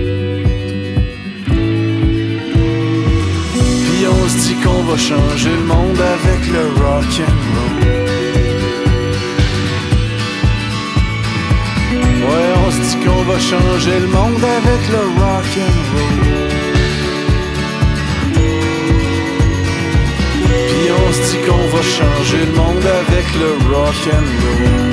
[3.84, 7.76] Puis on se dit qu'on va changer le monde avec le rock and roll.
[12.26, 16.18] Ouais, on se dit qu'on va changer le monde avec le rock and roll.
[20.68, 24.85] Puis on se dit qu'on va changer le monde avec le rock and roll.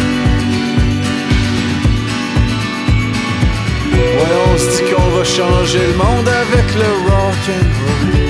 [3.93, 8.23] Ouais, on se dit qu'on va changer le monde avec le rock and roll.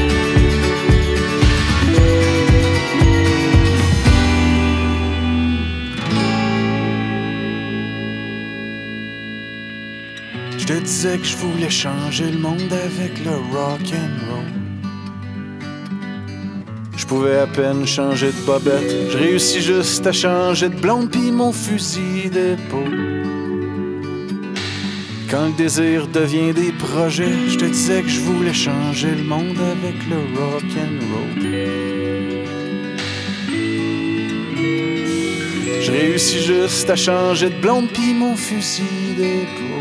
[10.58, 14.64] Je te disais que je voulais changer le monde avec le rock and roll.
[16.96, 19.12] Je pouvais à peine changer de bobette.
[19.12, 23.03] Je réussis juste à changer de blonde pis mon fusil d'épaule.
[25.34, 29.58] Quand le désir devient des projets, je te disais que je voulais changer le monde
[29.58, 31.44] avec le rock and roll.
[35.82, 39.73] Je réussis juste à changer de blonde pis mon fusil d'épaule.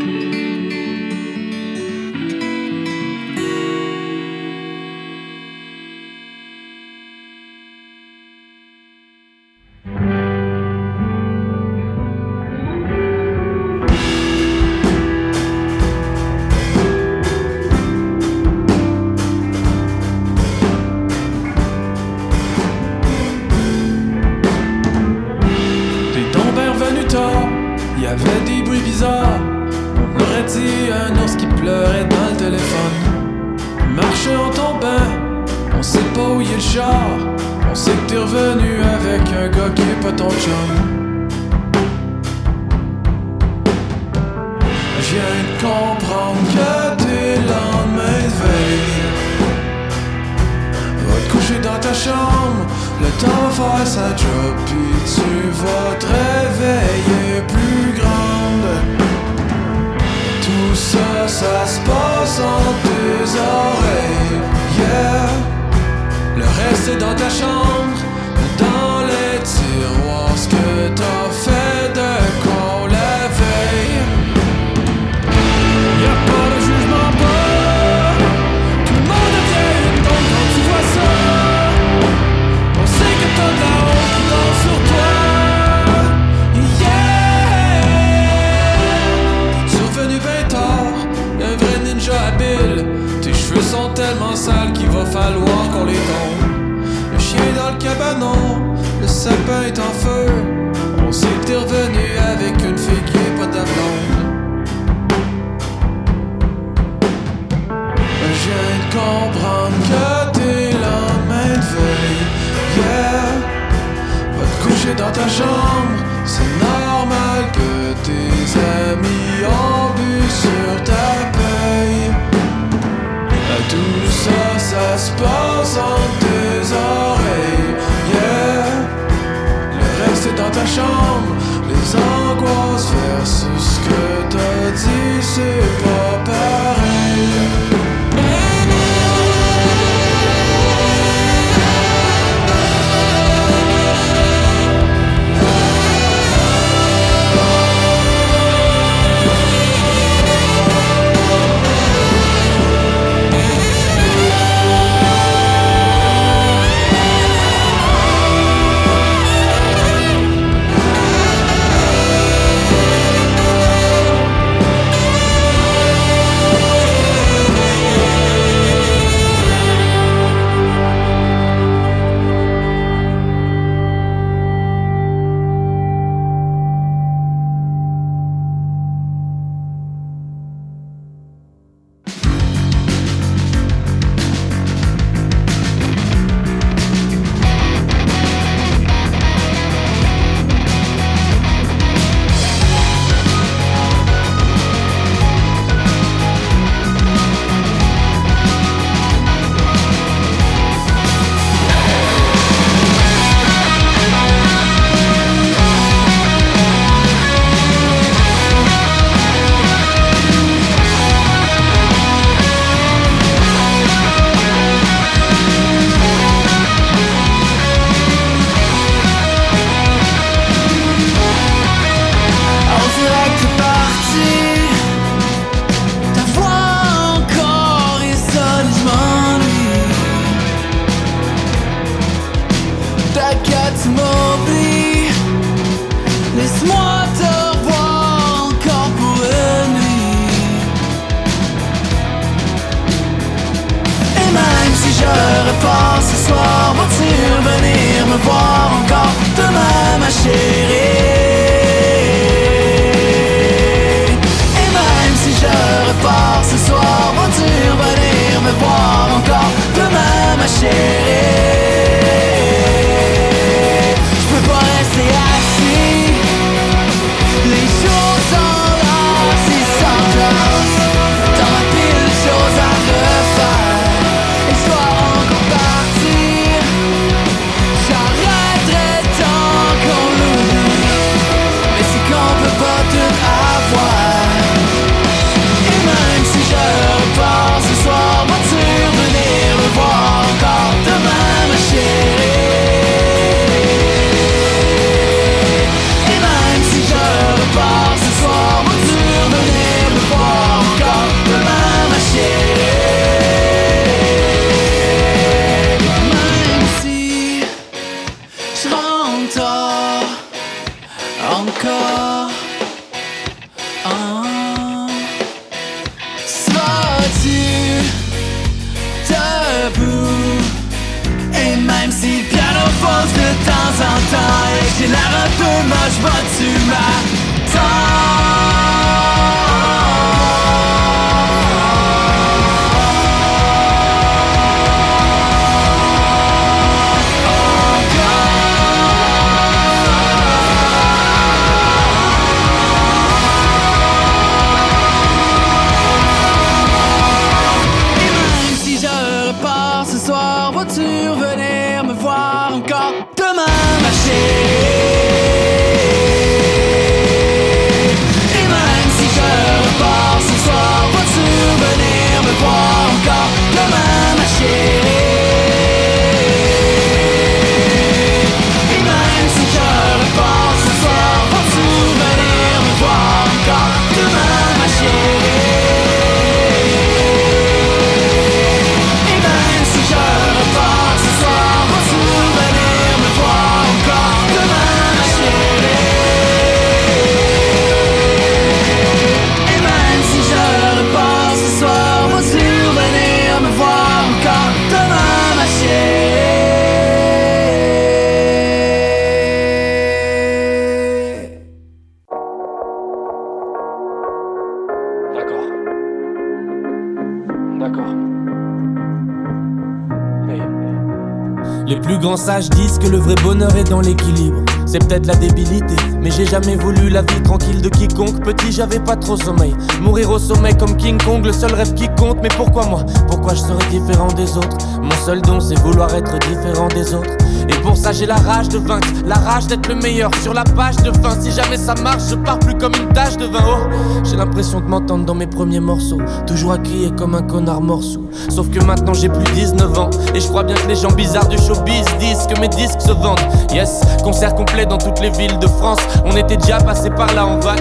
[411.73, 414.43] Les plus grands sages disent que le vrai bonheur est dans l'équilibre.
[414.73, 418.23] C'est peut-être la débilité, mais j'ai jamais voulu la vie tranquille de quiconque.
[418.23, 419.55] Petit, j'avais pas trop sommeil.
[419.79, 422.17] Mourir au sommet comme King Kong, le seul rêve qui compte.
[422.23, 422.83] Mais pourquoi moi?
[423.07, 424.57] Pourquoi je serais différent des autres?
[424.81, 427.11] Mon seul don, c'est vouloir être différent des autres.
[427.49, 430.43] Et pour ça, j'ai la rage de vaincre, la rage d'être le meilleur sur la
[430.43, 431.11] page de fin.
[431.21, 433.43] Si jamais ça marche, je pars plus comme une tâche de vin.
[433.45, 437.61] Oh, j'ai l'impression de m'entendre dans mes premiers morceaux, toujours à crier comme un connard
[437.61, 438.09] morceau.
[438.29, 441.27] Sauf que maintenant j'ai plus 19 ans, et je crois bien que les gens bizarres
[441.27, 443.19] du showbiz disent que mes disques se vendent.
[443.51, 445.79] Yes, concert complet dans toutes les villes de France.
[446.05, 447.55] On était déjà passé par là en van.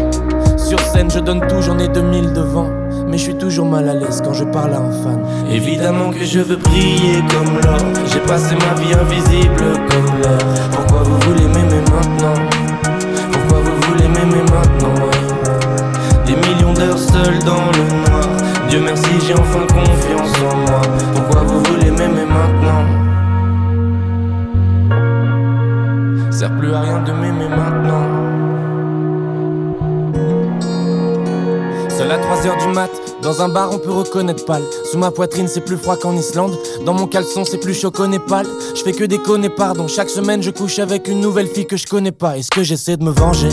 [0.57, 2.69] Sur scène, je donne tout, j'en ai 2000 devant.
[3.07, 5.23] Mais je suis toujours mal à l'aise quand je parle à un fan.
[5.51, 7.79] Évidemment que je veux briller comme l'or.
[8.07, 10.39] J'ai passé ma vie invisible comme l'air.
[10.71, 12.35] Pourquoi vous voulez m'aimer maintenant?
[13.33, 14.95] Pourquoi vous voulez m'aimer maintenant?
[16.25, 18.29] Des millions d'heures seul dans le noir.
[18.69, 20.81] Dieu merci, j'ai enfin confiance en moi.
[21.15, 23.02] Pourquoi vous voulez m'aimer maintenant?
[26.43, 28.03] Sert plus à rien de m'aimer maintenant.
[31.89, 32.91] Seul à 3h du mat,
[33.23, 34.65] dans un bar on peut reconnaître pâle.
[34.91, 36.59] Sous ma poitrine c'est plus froid qu'en Islande.
[36.85, 38.45] Dans mon caleçon c'est plus chaud qu'au Népal.
[38.75, 39.87] Je fais que déconner, pardon.
[39.87, 42.37] Chaque semaine je couche avec une nouvelle fille que je connais pas.
[42.37, 43.51] Est-ce que j'essaie de me venger?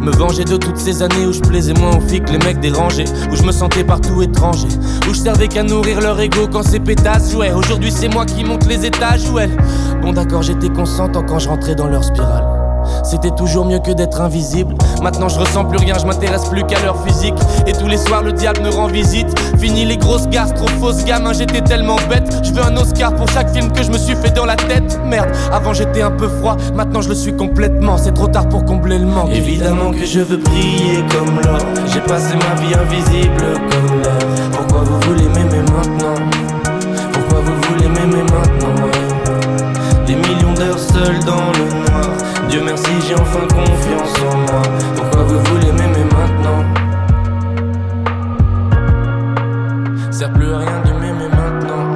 [0.00, 2.60] Me venger de toutes ces années où je plaisais moins aux filles que les mecs
[2.60, 3.04] dérangés.
[3.30, 4.68] Où je me sentais partout étranger.
[5.06, 7.52] Où je servais qu'à nourrir leur ego quand ces pétasses jouaient.
[7.52, 9.54] Aujourd'hui c'est moi qui monte les étages ou elle.
[10.02, 12.44] Bon d'accord j'étais consentant quand je rentrais dans leur spirale.
[13.04, 14.74] C'était toujours mieux que d'être invisible.
[15.02, 17.34] Maintenant je ressens plus rien, je m'intéresse plus qu'à leur physique.
[17.66, 19.28] Et tous les soirs le diable me rend visite.
[19.58, 22.40] Fini les grosses gares, trop fausses gamin, j'étais tellement bête.
[22.42, 24.98] Je veux un Oscar pour chaque film que je me suis fait dans la tête.
[25.04, 27.98] Merde, avant j'étais un peu froid, maintenant je le suis complètement.
[27.98, 29.30] C'est trop tard pour combler le manque.
[29.30, 31.60] Évidemment que je veux briller comme l'or.
[31.92, 34.18] J'ai passé ma vie invisible comme l'air.
[34.52, 36.14] Pourquoi vous voulez m'aimer maintenant?
[37.12, 38.99] Pourquoi vous voulez m'aimer maintenant?
[40.60, 42.10] Seul dans le noir.
[42.50, 44.62] Dieu merci, j'ai enfin confiance en moi.
[44.94, 46.62] Pourquoi vous voulez m'aimer maintenant?
[50.10, 51.86] Sert plus à rien de m'aimer maintenant.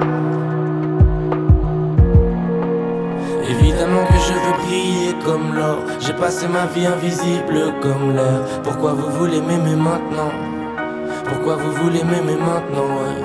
[3.51, 5.79] Évidemment que je veux briller comme l'or.
[6.01, 8.41] J'ai passé ma vie invisible comme l'air.
[8.63, 10.33] Pourquoi vous voulez m'aimer maintenant?
[11.27, 13.24] Pourquoi vous voulez m'aimer maintenant ouais?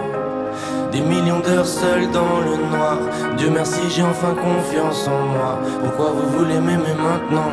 [0.91, 2.97] Des millions d'heures seul dans le noir.
[3.37, 5.59] Dieu merci, j'ai enfin confiance en moi.
[5.83, 7.51] Pourquoi vous voulez m'aimer maintenant?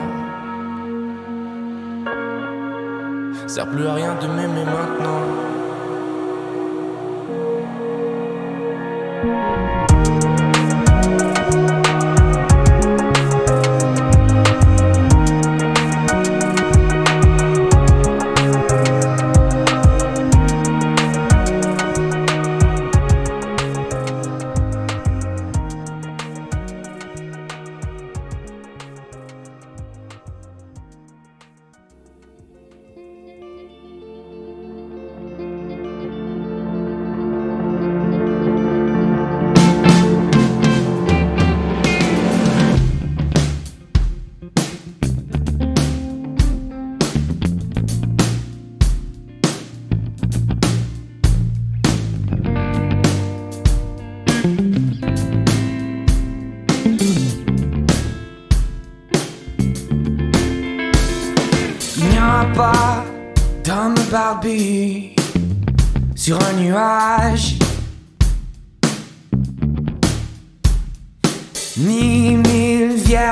[3.46, 5.56] Sert plus à rien de m'aimer maintenant.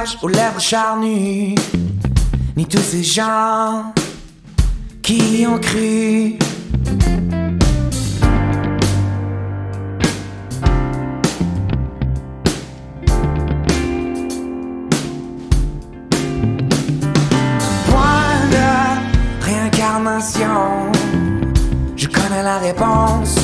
[0.04, 1.54] Vierges aux lèvres charnues,
[2.56, 3.92] ni tous ces gens
[5.02, 6.36] qui y ont cru.
[17.86, 20.92] Point de réincarnation.
[21.96, 23.36] Je connais la réponse.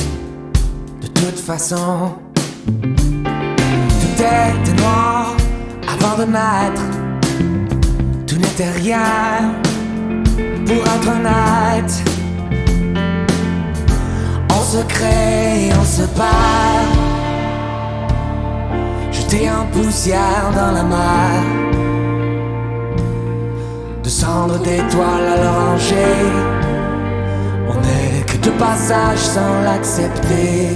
[1.01, 2.13] De toute façon,
[2.65, 5.10] tout était noir
[6.03, 6.81] avant de naître.
[8.27, 9.53] Tout n'était rien
[10.65, 11.93] pour être honnête.
[14.49, 16.91] On se crée, on se perd.
[19.11, 21.43] Jeté en poussière dans la mer
[24.03, 26.17] de cendres d'étoiles à l'oranger.
[27.69, 30.69] On n'est que de passage sans l'accepter.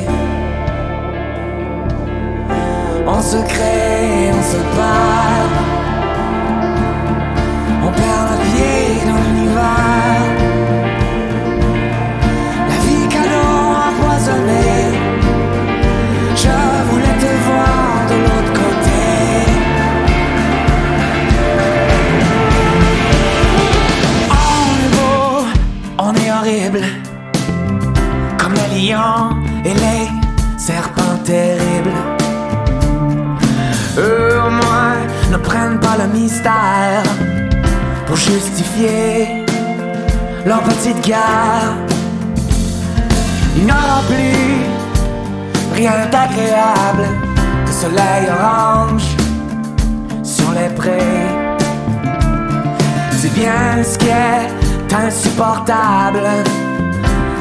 [3.08, 3.38] On se
[7.84, 8.78] on perd le pied
[9.08, 10.26] dans l'univers.
[12.70, 13.58] La vie canon
[13.88, 14.84] empoisonnée.
[16.36, 16.56] Je
[16.90, 19.04] voulais te voir de l'autre côté.
[24.30, 25.28] On est beau,
[25.98, 26.84] on est horrible.
[28.38, 29.28] Comme les lions
[29.64, 30.06] et les
[30.58, 31.98] serpents terribles.
[33.98, 34.35] Euh,
[36.14, 37.04] mystère
[38.06, 39.46] pour justifier
[40.46, 41.76] leur petite guerre.
[43.58, 47.08] Il n'aura plus rien d'agréable
[47.66, 49.16] que soleil orange
[50.24, 51.28] sur les prés.
[53.12, 56.28] C'est bien ce qui est insupportable.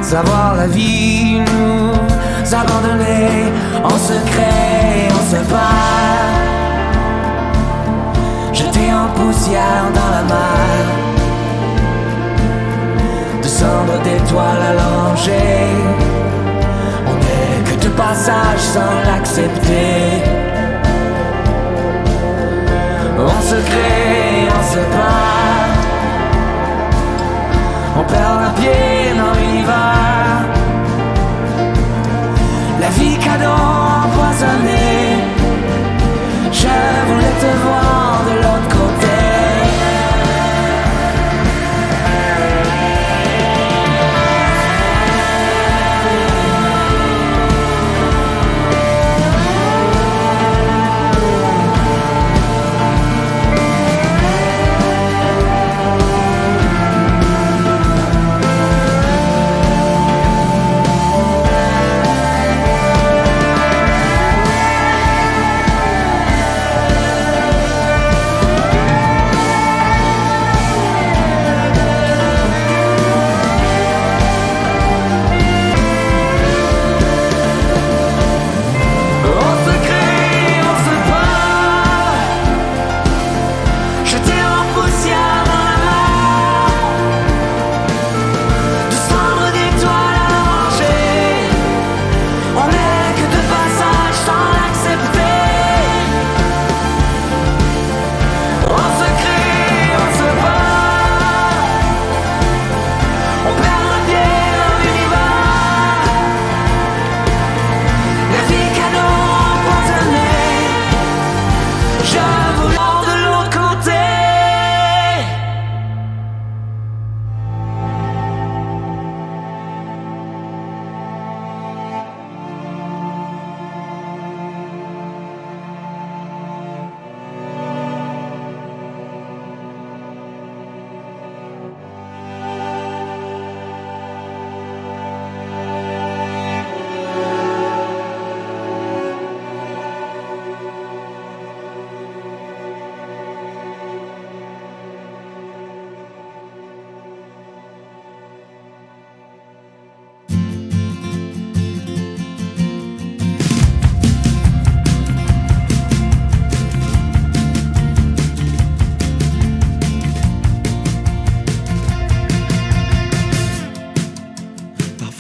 [0.03, 3.53] Savoir la vie nous abandonner
[3.83, 6.44] en secret, on se perd.
[8.75, 10.85] Jeté en poussière dans la mer.
[13.43, 15.77] De cendres d'étoiles allongées.
[17.07, 20.23] On n'est que de passage sans l'accepter.
[23.19, 25.71] On se crée, on se bat.
[27.99, 30.41] On perd un pied dans l'univers.
[32.81, 33.57] La vie cadeau
[34.05, 35.23] empoisonnée.
[36.51, 36.67] Je
[37.07, 38.04] voulais te voir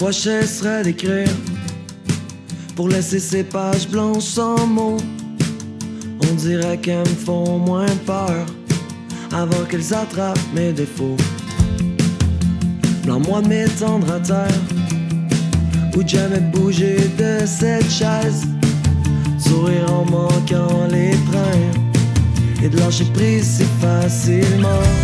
[0.05, 1.31] Parfois je d'écrire
[2.76, 4.98] pour laisser ces pages blanches sans mots.
[6.28, 8.44] On dirait qu'elles me font moins peur
[9.32, 11.16] avant qu'elles attrapent mes défauts.
[13.02, 14.60] Blanc moi de m'étendre à terre
[15.97, 18.47] ou jamais bouger de cette chaise.
[19.39, 25.03] Sourire en manquant les trains et de lâcher prise si facilement.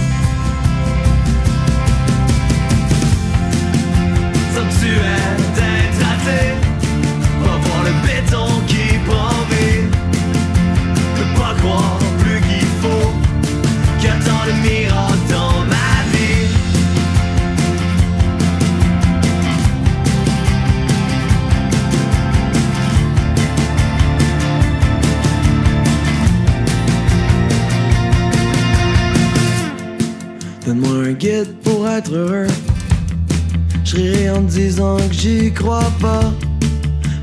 [35.61, 36.33] Crois pas.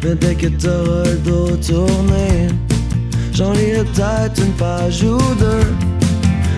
[0.03, 2.47] Mais dès que t'auras le dos tourné,
[3.33, 5.67] j'en lirai peut-être une page ou deux.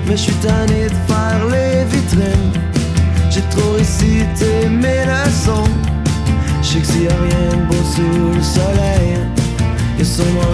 [0.05, 2.51] Mais je suis tanné de faire les vitrines.
[3.31, 5.69] J'ai trop récité mes leçons.
[6.61, 9.09] Je sais que s'il y a rien de beau sous le soleil,
[9.97, 10.48] y'a sûrement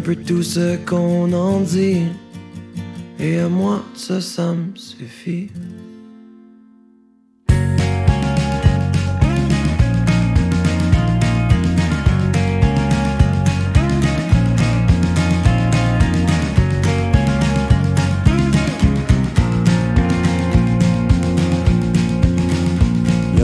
[0.00, 2.02] d'un peu tout ce qu'on en dit.
[3.18, 5.48] Et à moi, ça, ça me suffit.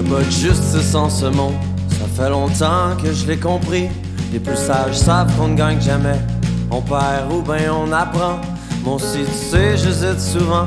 [0.09, 1.57] Pas de justice en ce monde,
[1.91, 3.89] ça fait longtemps que je l'ai compris.
[4.33, 6.21] Les plus sages savent qu'on ne gagne jamais.
[6.77, 8.39] On perd ou ben on apprend.
[8.85, 10.67] Mon si tu sais, j'hésite souvent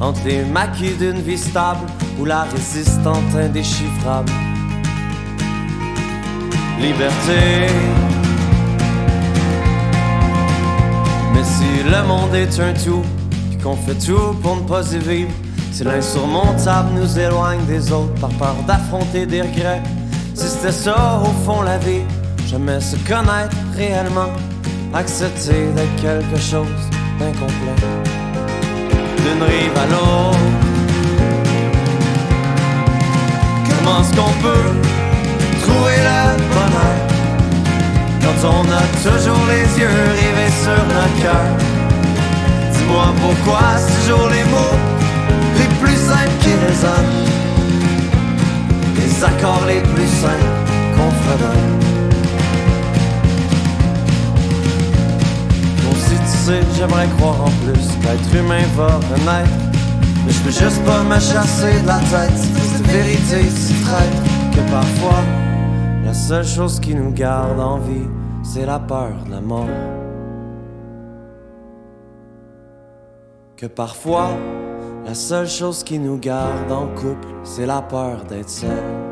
[0.00, 1.86] entre les maquis d'une vie stable
[2.18, 4.32] ou la résistante indéchiffrable.
[6.80, 7.68] Liberté.
[11.32, 13.04] Mais si le monde est un tout,
[13.50, 15.30] puis qu'on fait tout pour ne pas y vivre,
[15.70, 19.84] si l'insurmontable nous éloigne des autres par peur d'affronter des regrets,
[20.34, 22.02] si c'était ça au fond la vie,
[22.48, 24.32] jamais se connaître réellement,
[24.94, 26.82] accepter d'être quelque chose
[27.18, 27.74] d'incomplet.
[29.18, 30.38] D'une rive à l'autre,
[33.68, 34.70] comment est-ce qu'on peut
[35.62, 36.20] trouver le
[36.54, 36.96] bonheur
[38.22, 41.46] quand on a toujours les yeux rivés sur notre cœur?
[42.72, 44.78] Dis-moi pourquoi c'est toujours les mots
[45.58, 47.24] les plus simples qui résonnent,
[48.96, 50.52] les accords les plus simples
[50.96, 52.03] qu'on fredonne.
[56.46, 59.50] J'aimerais croire en plus qu'être humain va renaître.
[60.26, 63.72] Mais je peux juste pas me chasser de la tête cette vérité si
[64.52, 65.22] que parfois
[66.04, 68.08] la seule chose qui nous garde en vie,
[68.42, 69.68] c'est la peur de la mort.
[73.56, 74.28] Que parfois
[75.06, 79.03] la seule chose qui nous garde en couple, c'est la peur d'être seul.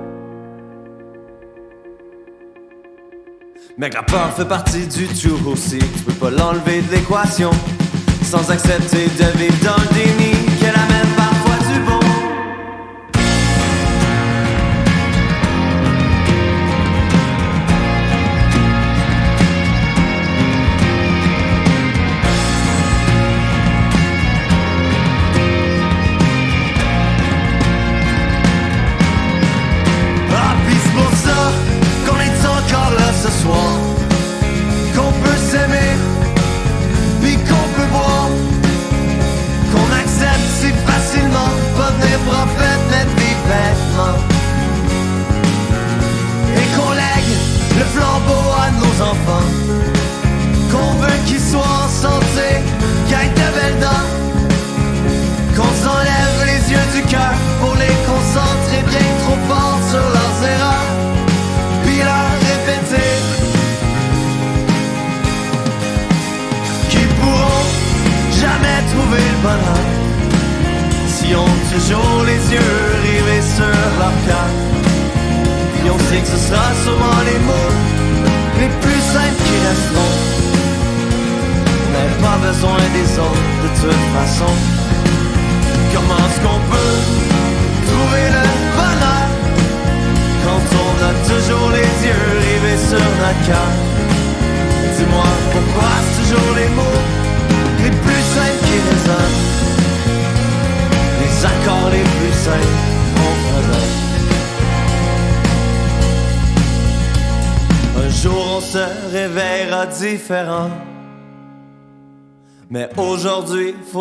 [3.79, 5.79] Mais la peur fait partie du tout aussi.
[5.79, 7.51] Tu peux pas l'enlever de l'équation
[8.23, 10.32] sans accepter de vivre dans le déni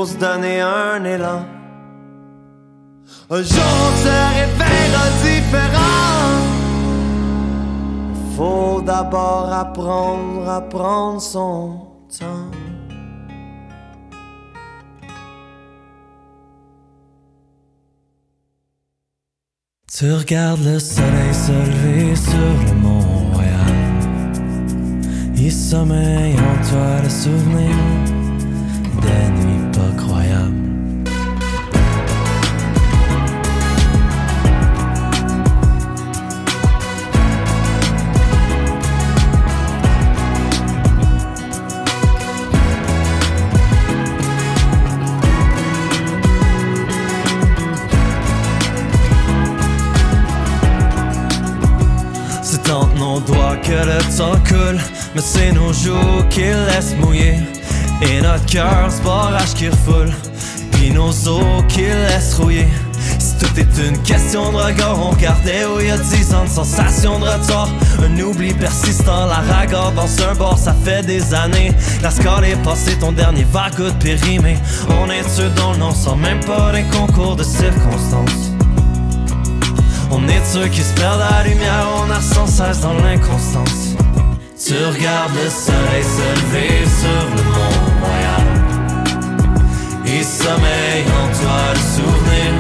[0.02, 1.46] faut se donner un élan.
[3.30, 6.40] Un jour, se réveillera différent.
[8.36, 11.88] Faut d'abord apprendre à prendre son
[12.18, 12.50] temps.
[19.94, 23.78] Tu regardes le soleil se lever sur le mont Royal.
[25.36, 27.76] Il sommeille en toi le souvenir
[29.04, 29.61] des nuits
[53.12, 54.80] Nos doigts que le temps coule,
[55.14, 57.36] mais c'est nos joues qui laissent mouiller.
[58.02, 60.14] Et notre cœur, ce barrage qui refoule,
[60.72, 62.68] puis nos os qui laissent rouiller.
[63.20, 66.46] Si Tout est une question de regard, on regardait où il y a dix ans
[66.46, 67.68] de sensation de retard.
[68.02, 71.74] Un oubli persistant, la ragarde dans un bord, ça fait des années.
[72.02, 74.56] La score est passée, ton dernier vague de périmé.
[75.02, 78.51] On est sûr dans le nom, sans même pas des concours de circonstances.
[80.14, 83.96] On est ceux qui se perdent la lumière, on a sans cesse dans l'inconstance.
[84.64, 88.48] Tu regardes le soleil se lever sur le mont Royal.
[90.06, 92.52] Il sommeille en toi le souvenir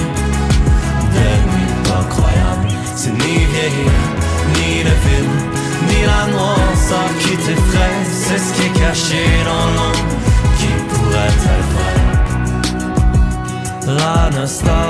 [1.14, 2.69] de nuit pas croyable.
[2.95, 3.95] C'est ni vieillir,
[4.56, 5.36] ni le vide,
[5.88, 7.99] ni la noirceur qui t'effraie.
[8.10, 10.15] C'est ce qui est caché dans l'ombre
[10.57, 11.95] qui pourrait être vrai.
[13.88, 14.80] La nostalgie,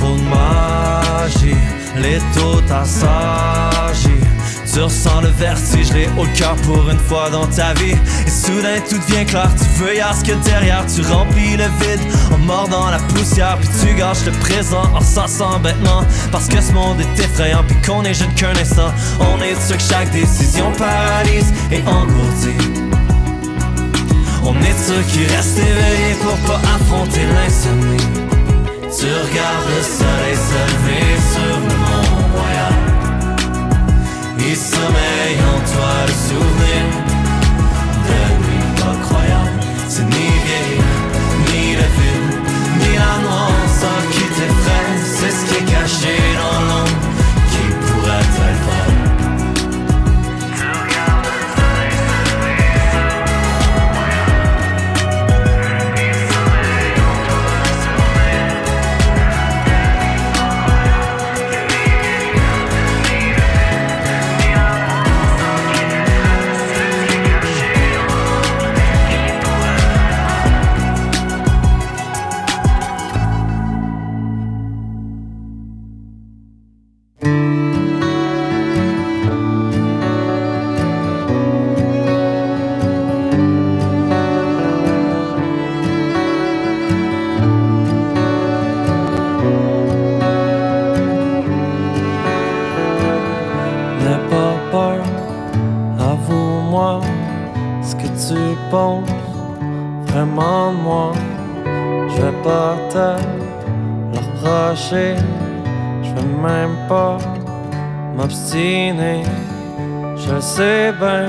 [0.00, 1.56] trop de magie,
[1.96, 2.60] les taux.
[4.72, 7.96] Tu ressens le vertige, les hauts cœur pour une fois dans ta vie.
[8.26, 12.00] Et soudain tout devient clair, tu veux y ce que derrière, tu remplis le vide
[12.32, 16.04] en mordant la poussière, puis tu gâches le présent en s'en bêtement.
[16.30, 18.92] Parce que ce monde est effrayant, puis qu'on est jeune qu'un instant.
[19.18, 22.56] On est sûr que chaque décision paralyse et engourdit.
[24.44, 28.19] On est ceux qui restent éveillés pour pas affronter l'insomnie.
[28.92, 32.74] Tu regardes le soleil se lever sur le mont royal.
[34.38, 36.82] Il sommeille en toi le souvenir
[38.06, 39.60] de nuit pas croyable.
[110.16, 111.28] Je sais bien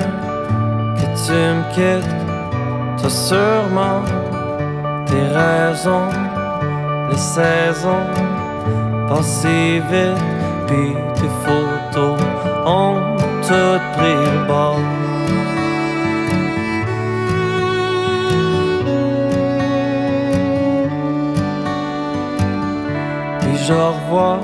[0.98, 2.16] que tu me quittes,
[3.02, 4.02] t'as sûrement
[5.06, 6.10] tes raisons,
[7.10, 8.08] les saisons
[9.08, 10.24] passent si vite,
[10.68, 12.20] puis tes photos
[12.66, 12.98] ont
[13.42, 14.80] toutes pris le bord.
[23.40, 24.40] Puis je revois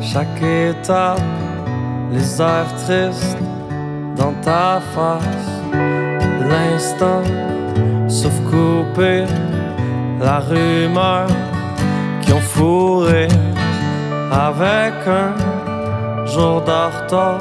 [0.00, 1.20] chaque étape,
[2.12, 3.38] les airs tristes
[4.16, 5.50] dans ta face.
[6.50, 7.22] L'instant,
[8.08, 9.24] sauf couper
[10.20, 11.26] la rumeur
[12.20, 13.28] qui ont fourré
[14.30, 17.40] avec un jour de retard.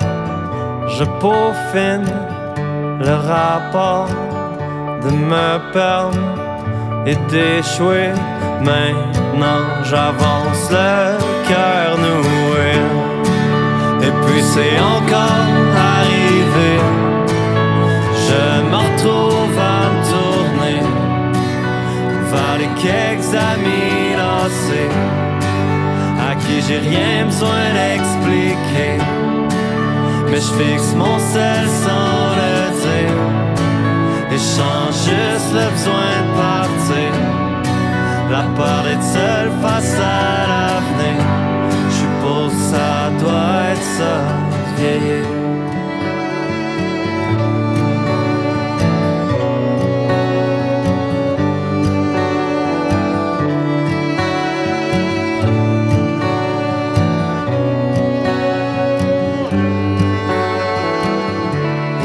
[0.87, 2.11] Je peaufine
[2.99, 4.09] le rapport
[5.03, 6.17] de me perdre
[7.05, 8.11] et d'échouer.
[8.63, 11.17] Maintenant j'avance le
[11.47, 12.40] cœur noué.
[14.25, 15.47] Puis c'est encore
[15.93, 16.73] arrivé.
[18.27, 20.81] Je me retrouve à me tourner
[22.31, 24.91] vers les quelques amis lassés
[26.29, 28.97] à qui j'ai rien besoin d'expliquer.
[30.29, 32.53] Mais je fixe mon sel sans le
[32.83, 33.21] dire.
[34.33, 37.11] Et change juste le besoin de partir.
[38.31, 41.40] La peur d'être seul face à l'avenir.
[42.71, 44.15] Ça doit être ça,
[44.77, 45.25] vieillir.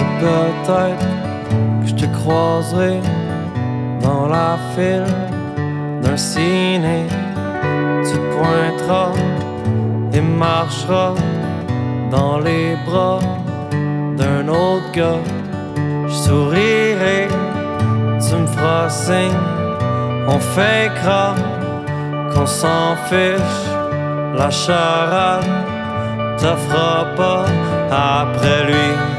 [0.00, 0.98] Et peut-être
[1.80, 3.00] que je te croiserai
[4.02, 5.04] dans la file
[6.02, 7.06] d'un ciné.
[8.04, 9.12] Tu te pointeras
[10.16, 11.14] et marcheras
[12.10, 13.20] dans les bras
[14.18, 15.24] d'un autre gars.
[16.08, 17.28] Je sourirai,
[18.24, 19.42] tu me feras signe,
[20.28, 21.34] on fakera
[22.32, 23.62] qu'on s'en fiche.
[24.38, 25.44] La charade
[26.38, 27.44] te fera pas
[27.90, 29.15] après lui.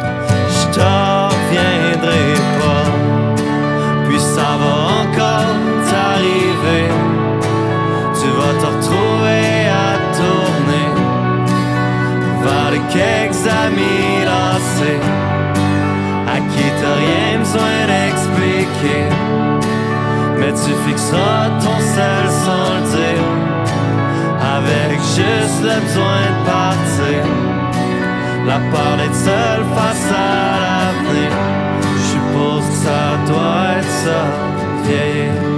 [12.90, 15.02] Quelques amis lancés
[16.28, 19.04] à qui t'as rien besoin d'expliquer.
[20.40, 23.28] Mais tu fixeras ton sel sans le dire,
[24.56, 27.24] avec juste le besoin de partir.
[28.46, 31.32] La peur d'être seul face à l'avenir,
[31.98, 34.22] je suppose que ça doit être ça,
[34.86, 35.57] vieillir.